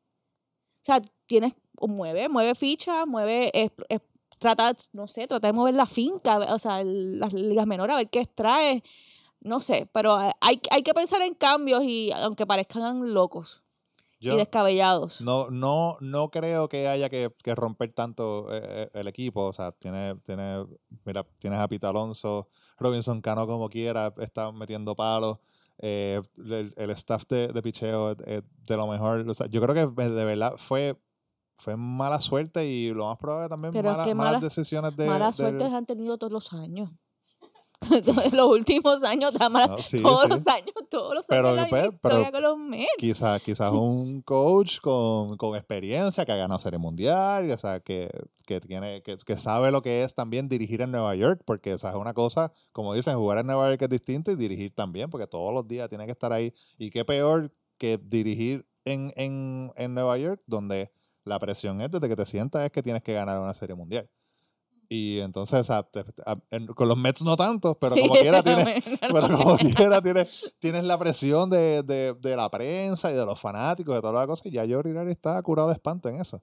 O 0.83 0.85
sea, 0.85 1.03
tienes, 1.27 1.55
mueve, 1.89 2.29
mueve 2.29 2.55
ficha, 2.55 3.07
mueve, 3.07 3.51
es- 3.55 3.73
es- 3.89 4.01
trata, 4.39 4.73
no 4.93 5.07
sé, 5.09 5.27
trata 5.27 5.49
de 5.49 5.53
mover 5.53 5.75
la 5.75 5.87
finca, 5.87 6.39
o 6.39 6.59
sea, 6.59 6.83
las 6.85 7.33
ligas 7.33 7.67
menores, 7.67 7.95
a 7.95 7.99
ver 7.99 8.09
qué 8.09 8.21
extrae, 8.21 8.83
no 9.41 9.61
sé, 9.61 9.89
pero 9.93 10.17
hay, 10.17 10.61
hay 10.71 10.83
que 10.83 10.95
pensar 10.95 11.21
en 11.23 11.35
cambios 11.35 11.83
y 11.85 12.11
aunque 12.13 12.47
parezcan 12.47 13.13
locos 13.13 13.63
Yo 14.19 14.35
y 14.35 14.37
descabellados. 14.37 15.21
no, 15.23 15.51
no, 15.51 15.97
no 16.01 16.31
creo 16.31 16.69
que 16.69 16.89
haya 16.89 17.09
que, 17.09 17.33
que 17.43 17.55
romper 17.55 17.93
tanto 17.93 18.49
eh, 18.51 18.61
eh, 18.63 18.91
el 18.95 19.09
equipo. 19.09 19.45
O 19.47 19.53
sea, 19.53 19.73
tiene, 19.73 20.15
tiene, 20.25 20.65
mira, 21.07 21.27
tienes 21.39 21.59
a 21.59 21.69
Pita 21.69 21.89
Alonso, 21.89 22.49
Robinson 22.79 23.21
Cano 23.23 23.47
como 23.47 23.69
quiera, 23.71 24.13
está 24.19 24.53
metiendo 24.53 24.95
palos. 24.95 25.39
eh, 25.79 26.21
el, 26.37 26.75
el 26.77 26.91
staff 26.91 27.25
de, 27.29 27.49
de 27.49 27.63
picheo 27.63 28.11
es, 28.13 28.17
es 28.27 28.43
de 28.67 28.77
lo 28.77 28.87
mejor. 28.87 29.27
O 29.29 29.33
sea, 29.35 29.47
yo 29.47 29.61
creo 29.63 29.75
que 29.75 30.03
de 30.03 30.25
verdad 30.27 30.55
fue, 30.59 30.97
fue 31.61 31.77
mala 31.77 32.19
suerte 32.21 32.67
y 32.67 32.89
lo 32.93 33.07
más 33.07 33.19
probable 33.19 33.49
también 33.49 33.73
Pero 33.73 33.91
es 33.91 33.97
mala- 33.97 34.05
que 34.09 34.15
malas 34.15 34.33
malas- 34.35 34.43
decisiones 34.43 34.97
de. 34.97 35.07
Malas 35.07 35.37
suertes 35.37 35.73
han 35.73 35.87
tenido 35.87 36.19
todos 36.19 36.33
los 36.33 36.53
años. 36.53 36.91
los 38.33 38.47
últimos 38.47 39.03
años, 39.05 39.33
malas- 39.51 39.69
No, 39.71 39.79
sí, 39.79 40.03
todos 40.03 40.25
sí. 40.25 40.29
los 40.29 40.47
años, 40.49 40.75
todos 40.91 41.15
los 41.15 41.27
Pero, 41.27 41.49
años 41.49 41.67
pues, 41.71 41.85
historia 41.87 42.31
pero- 42.31 42.55
con 42.57 42.69
los 42.71 42.87
quizás 42.99 43.41
quizás 43.43 43.73
un 43.73 44.21
coach 44.21 44.81
con, 44.81 45.39
con 45.39 45.57
experiencia 45.57 46.27
que 46.27 46.33
ha 46.33 46.37
ganado 46.37 46.59
serie 46.61 46.79
mundial, 46.79 47.51
o 47.51 47.57
sea, 47.57 47.81
que, 47.81 48.11
que 48.45 48.61
tiene 48.61 49.03
que, 49.03 49.17
que 49.17 49.37
sabe 49.39 49.71
lo 49.71 49.81
que 49.81 50.05
es 50.05 50.15
también 50.15 50.47
dirigir 50.49 50.83
en 50.83 50.91
Nueva 50.91 51.15
York, 51.15 51.41
porque 51.47 51.73
esa 51.73 51.89
es 51.89 51.97
una 51.97 52.13
cosa, 52.13 52.53
como 52.73 52.93
dicen, 52.93 53.17
jugar 53.17 53.39
en 53.39 53.47
Nueva 53.47 53.71
York 53.71 53.81
es 53.83 53.89
distinto 53.89 54.31
y 54.31 54.37
dirigir 54.37 54.75
también, 54.75 55.09
porque 55.09 55.27
todos 55.27 55.53
los 55.55 55.67
días 55.67 55.89
tiene 55.89 56.05
que 56.05 56.13
estar 56.13 56.33
ahí. 56.35 56.53
Y 56.77 56.91
qué 56.91 57.07
peor 57.07 57.51
que 57.79 57.99
dirigir 58.03 58.67
en, 58.85 59.11
en, 59.17 59.73
en 59.77 59.95
Nueva 59.95 60.19
York, 60.19 60.43
donde 60.47 60.93
la 61.25 61.39
presión 61.39 61.81
es 61.81 61.91
desde 61.91 62.09
que 62.09 62.17
te 62.17 62.27
sientas 62.27 62.65
es 62.65 62.73
que 62.73 62.83
tienes 62.83 63.03
que 63.03 63.13
ganar 63.15 63.41
una 63.41 63.55
serie 63.55 63.75
mundial. 63.77 64.09
Y 64.93 65.21
entonces, 65.21 65.61
o 65.61 65.65
sea, 65.65 65.85
te- 65.85 66.05
a- 66.27 66.37
en- 66.51 66.67
con 66.67 66.89
los 66.89 66.97
Mets 66.97 67.23
no 67.23 67.37
tanto, 67.37 67.79
pero 67.79 67.95
como 67.95 68.15
quiera 68.21 68.43
tienes, 68.43 68.83
pero 69.01 69.29
como 69.29 69.57
quiera, 69.57 70.03
tienes, 70.03 70.53
tienes 70.59 70.83
la 70.83 70.99
presión 70.99 71.49
de, 71.49 71.83
de, 71.85 72.13
de 72.15 72.37
la 72.37 72.51
prensa 72.51 73.11
y 73.13 73.15
de 73.15 73.25
los 73.25 73.41
fanáticos, 73.41 73.95
de 73.95 74.01
todas 74.01 74.17
las 74.17 74.27
cosas, 74.27 74.47
y 74.47 74.51
ya 74.51 74.63
Joe 74.69 74.83
Girardi 74.83 75.13
está 75.13 75.41
curado 75.43 75.69
de 75.69 75.75
espanto 75.75 76.09
en 76.09 76.21
eso. 76.21 76.43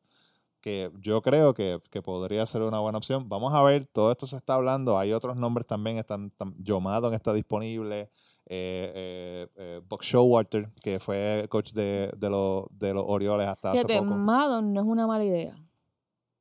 Que 0.61 0.91
yo 1.01 1.21
creo 1.21 1.53
que, 1.53 1.81
que 1.91 2.01
podría 2.01 2.45
ser 2.45 2.61
una 2.61 2.79
buena 2.79 2.97
opción. 2.97 3.27
Vamos 3.29 3.53
a 3.53 3.61
ver, 3.63 3.85
todo 3.91 4.11
esto 4.11 4.25
se 4.25 4.37
está 4.37 4.53
hablando, 4.55 4.97
hay 4.97 5.11
otros 5.11 5.35
nombres 5.35 5.67
también, 5.67 5.97
están, 5.97 6.27
están 6.27 6.55
Joe 6.65 6.81
está 7.15 7.33
disponible, 7.33 8.09
eh, 8.49 9.47
eh, 9.55 9.81
Buck 9.87 10.01
Showalter, 10.03 10.69
que 10.81 10.99
fue 10.99 11.45
coach 11.49 11.73
de, 11.73 12.11
de, 12.17 12.29
los, 12.29 12.65
de 12.71 12.93
los 12.93 13.03
Orioles 13.05 13.47
hasta 13.47 13.71
hace 13.71 13.79
Fíjate, 13.85 13.99
poco. 13.99 14.15
Madon 14.17 14.73
no 14.73 14.81
es 14.81 14.87
una 14.87 15.05
mala 15.07 15.23
idea. 15.25 15.55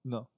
No, 0.05 0.29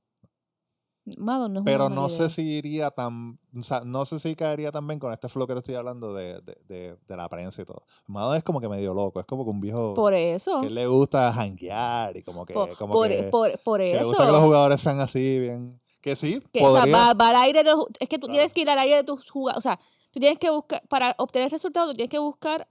Madon 1.16 1.54
no 1.54 1.60
es 1.60 1.64
pero 1.64 1.86
una 1.86 1.94
mala 1.94 2.00
no 2.02 2.06
idea. 2.08 2.28
sé 2.28 2.34
si 2.34 2.42
iría 2.58 2.90
tan, 2.90 3.38
o 3.56 3.62
sea, 3.62 3.80
no 3.82 4.04
sé 4.04 4.18
si 4.18 4.34
caería 4.36 4.70
tan 4.70 4.86
bien 4.86 4.98
con 4.98 5.10
este 5.12 5.28
flow 5.28 5.46
que 5.46 5.54
te 5.54 5.58
estoy 5.60 5.74
hablando 5.74 6.12
de, 6.12 6.40
de, 6.42 6.58
de, 6.68 6.96
de 7.06 7.16
la 7.16 7.28
prensa 7.30 7.62
y 7.62 7.64
todo. 7.64 7.82
Maddon 8.06 8.36
es 8.36 8.42
como 8.42 8.60
que 8.60 8.68
medio 8.68 8.92
loco, 8.92 9.18
es 9.20 9.24
como 9.26 9.44
que 9.44 9.50
un 9.50 9.60
viejo 9.60 9.94
Por 9.94 10.12
eso. 10.12 10.60
que 10.60 10.68
le 10.68 10.86
gusta 10.86 11.32
janguear 11.32 12.14
y 12.16 12.22
como 12.22 12.44
que, 12.44 12.52
Por, 12.52 12.76
como 12.76 12.92
por, 12.94 13.08
que, 13.08 13.22
por- 13.24 13.58
por 13.60 13.80
que 13.80 13.92
le 13.92 13.96
eso. 14.00 14.08
gusta 14.08 14.26
que 14.26 14.32
los 14.32 14.40
jugadores 14.42 14.80
sean 14.82 15.00
así, 15.00 15.38
bien, 15.38 15.80
que 16.02 16.14
sí, 16.14 16.42
Que, 16.52 16.62
o 16.64 16.72
sea, 16.72 16.80
podría, 16.82 16.96
va, 16.96 17.14
va 17.14 17.28
al 17.30 17.36
aire 17.36 17.64
de 17.64 17.70
los- 17.70 17.86
es 18.00 18.08
que 18.08 18.18
tú 18.18 18.26
Claro. 18.26 18.34
tienes 18.34 18.52
que 18.52 18.60
ir 18.60 18.68
al 18.70 18.78
aire 18.78 18.96
de 18.96 19.04
tus 19.04 19.30
jugadores. 19.30 19.58
O 19.58 19.62
sea, 19.62 19.78
tú 20.10 20.20
tienes 20.20 20.38
que 20.38 20.50
buscar, 20.50 20.82
para 20.88 21.14
obtener 21.18 21.50
resultados, 21.50 21.90
tú 21.90 21.96
tienes 21.96 22.10
que 22.10 22.18
buscar 22.18 22.68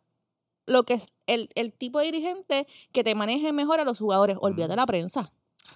lo 0.65 0.83
que 0.83 0.95
es 0.95 1.07
el, 1.27 1.49
el 1.55 1.71
tipo 1.73 1.99
de 1.99 2.05
dirigente 2.05 2.67
que 2.91 3.03
te 3.03 3.15
maneje 3.15 3.51
mejor 3.53 3.79
a 3.79 3.83
los 3.85 3.99
jugadores. 3.99 4.37
Olvídate 4.41 4.69
de 4.71 4.75
Mm. 4.75 4.79
la 4.79 4.85
prensa. 4.85 5.33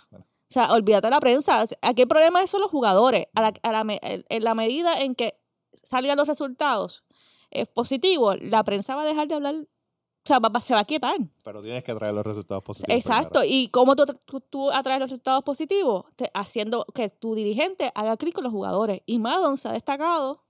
Bueno. 0.09 0.25
O 0.25 0.53
sea, 0.53 0.71
olvídate 0.73 1.07
de 1.07 1.11
la 1.11 1.19
prensa. 1.21 1.63
Aquí 1.81 2.01
el 2.01 2.07
problema 2.09 2.45
son 2.47 2.59
los 2.61 2.69
jugadores. 2.71 3.27
A 3.35 3.41
la, 3.41 3.53
a 3.63 3.71
la 3.83 3.97
en 4.01 4.43
la 4.43 4.53
medida 4.53 4.99
en 4.99 5.15
que 5.15 5.39
salgan 5.73 6.17
los 6.17 6.27
resultados 6.27 7.03
eh, 7.51 7.65
positivos, 7.65 8.35
la 8.41 8.63
prensa 8.63 8.95
va 8.95 9.03
a 9.03 9.05
dejar 9.05 9.27
de 9.29 9.35
hablar 9.35 9.55
o 9.55 10.27
sea, 10.27 10.37
va- 10.39 10.49
va- 10.49 10.61
se 10.61 10.73
va 10.75 10.81
a 10.81 10.85
quietar. 10.85 11.15
Pero 11.43 11.63
tienes 11.63 11.83
que 11.83 11.95
traer 11.95 12.13
los 12.13 12.23
resultados 12.25 12.63
positivos. 12.63 12.95
Exacto. 12.95 13.41
¿Y 13.43 13.69
cómo 13.69 13.95
tú, 13.95 14.03
tú, 14.25 14.39
tú 14.41 14.69
atraes 14.71 14.99
los 14.99 15.09
resultados 15.09 15.43
positivos? 15.43 16.05
Te- 16.15 16.29
haciendo 16.35 16.85
que 16.93 17.09
tu 17.09 17.33
dirigente 17.33 17.91
haga 17.95 18.17
clic 18.17 18.35
con 18.35 18.43
los 18.43 18.53
jugadores. 18.53 19.01
Y 19.07 19.17
Madon 19.19 19.57
se 19.57 19.69
ha 19.69 19.71
destacado 19.71 20.43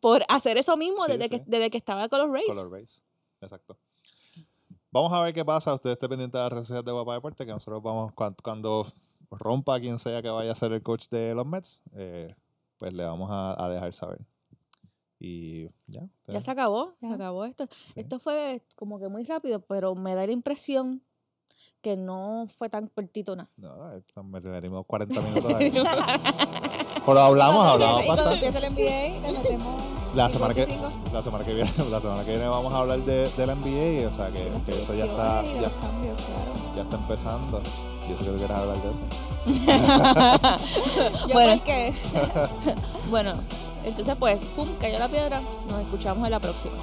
por 0.00 0.22
hacer 0.28 0.56
eso 0.58 0.76
mismo 0.76 1.04
Sí, 1.04 1.12
desde, 1.12 1.24
sí. 1.24 1.30
Que, 1.30 1.42
desde 1.46 1.70
que 1.70 1.78
estaba 1.78 2.08
con 2.08 2.18
los 2.20 2.30
Rays. 2.32 2.46
Color 2.48 2.70
base. 2.70 3.00
Exacto. 3.40 3.76
Vamos 4.90 5.12
a 5.12 5.22
ver 5.22 5.34
qué 5.34 5.44
pasa. 5.44 5.74
Usted 5.74 5.90
esté 5.90 6.08
pendiente 6.08 6.36
de 6.38 6.42
las 6.44 6.52
redes 6.52 6.66
sociales 6.66 6.84
de 6.86 6.92
Guapa 6.92 7.14
Deporte, 7.14 7.44
que 7.44 7.52
nosotros 7.52 7.82
vamos, 7.82 8.12
cuan- 8.14 8.36
cuando, 8.42 8.86
rompa 9.30 9.78
quien 9.80 9.98
sea 9.98 10.22
que 10.22 10.30
vaya 10.30 10.52
a 10.52 10.54
ser 10.54 10.72
el 10.72 10.82
coach 10.82 11.08
de 11.10 11.34
los 11.34 11.44
Mets, 11.46 11.82
eh, 11.94 12.34
pues 12.78 12.94
le 12.94 13.04
vamos 13.04 13.28
a, 13.30 13.62
a 13.62 13.68
dejar 13.68 13.92
saber. 13.92 14.20
Y 15.20 15.64
ya. 15.86 16.00
Ya 16.00 16.02
ustedes- 16.20 16.44
se 16.44 16.50
acabó, 16.50 16.94
se 17.00 17.08
Ya. 17.08 17.14
acabó 17.14 17.44
esto. 17.44 17.66
sí. 17.70 18.00
Esto 18.00 18.18
fue 18.18 18.62
como 18.76 18.98
que 18.98 19.08
muy 19.08 19.24
rápido, 19.24 19.60
pero 19.60 19.94
me 19.94 20.14
da 20.14 20.24
la 20.26 20.32
impresión 20.32 21.02
que 21.80 21.96
no 21.96 22.46
fue 22.58 22.68
tan 22.68 22.88
cortito 22.88 23.36
nada. 23.36 23.48
No, 23.56 24.24
me 24.24 24.40
metimos 24.40 24.84
40 24.86 25.20
minutos 25.20 25.54
ahí. 25.54 25.72
Pero 27.06 27.20
hablamos, 27.20 27.66
hablamos 27.66 28.02
cuando 28.04 28.32
empiece 28.32 28.58
el 28.58 28.72
NBA, 28.72 29.22
le 29.22 29.38
metemos 29.38 29.82
La 30.14 30.28
semana 30.28 30.52
que, 30.52 30.66
55. 30.66 31.10
la 31.14 31.22
semana 31.22 31.44
que 31.44 31.54
viene, 31.54 31.70
la 31.90 32.00
semana 32.00 32.24
que 32.24 32.30
viene 32.32 32.46
vamos 32.48 32.70
a 32.72 32.78
hablar 32.78 32.98
de, 32.98 33.30
del 33.30 33.50
NBA, 33.50 34.08
o 34.08 34.12
sea 34.12 34.28
que, 34.28 34.52
que 34.66 34.82
eso 34.82 34.94
ya 34.94 35.06
está, 35.06 35.42
ya, 35.42 35.62
los 35.62 35.72
cambios, 35.72 36.20
claro. 36.20 36.52
ya 36.76 36.82
está 36.82 36.96
empezando. 36.96 37.62
Yo 38.08 38.16
sé 38.16 38.24
que 38.24 38.30
tú 38.30 38.36
quieres 38.36 38.56
hablar 38.56 38.76
de 38.82 38.90
eso. 38.90 38.98
Bueno. 41.32 41.54
porque 41.56 41.94
Bueno, 43.10 43.34
entonces 43.84 44.14
pues, 44.18 44.38
pum, 44.54 44.68
cayó 44.78 44.98
la 44.98 45.08
piedra. 45.08 45.40
Nos 45.70 45.80
escuchamos 45.80 46.24
en 46.26 46.30
la 46.30 46.40
próxima. 46.40 46.74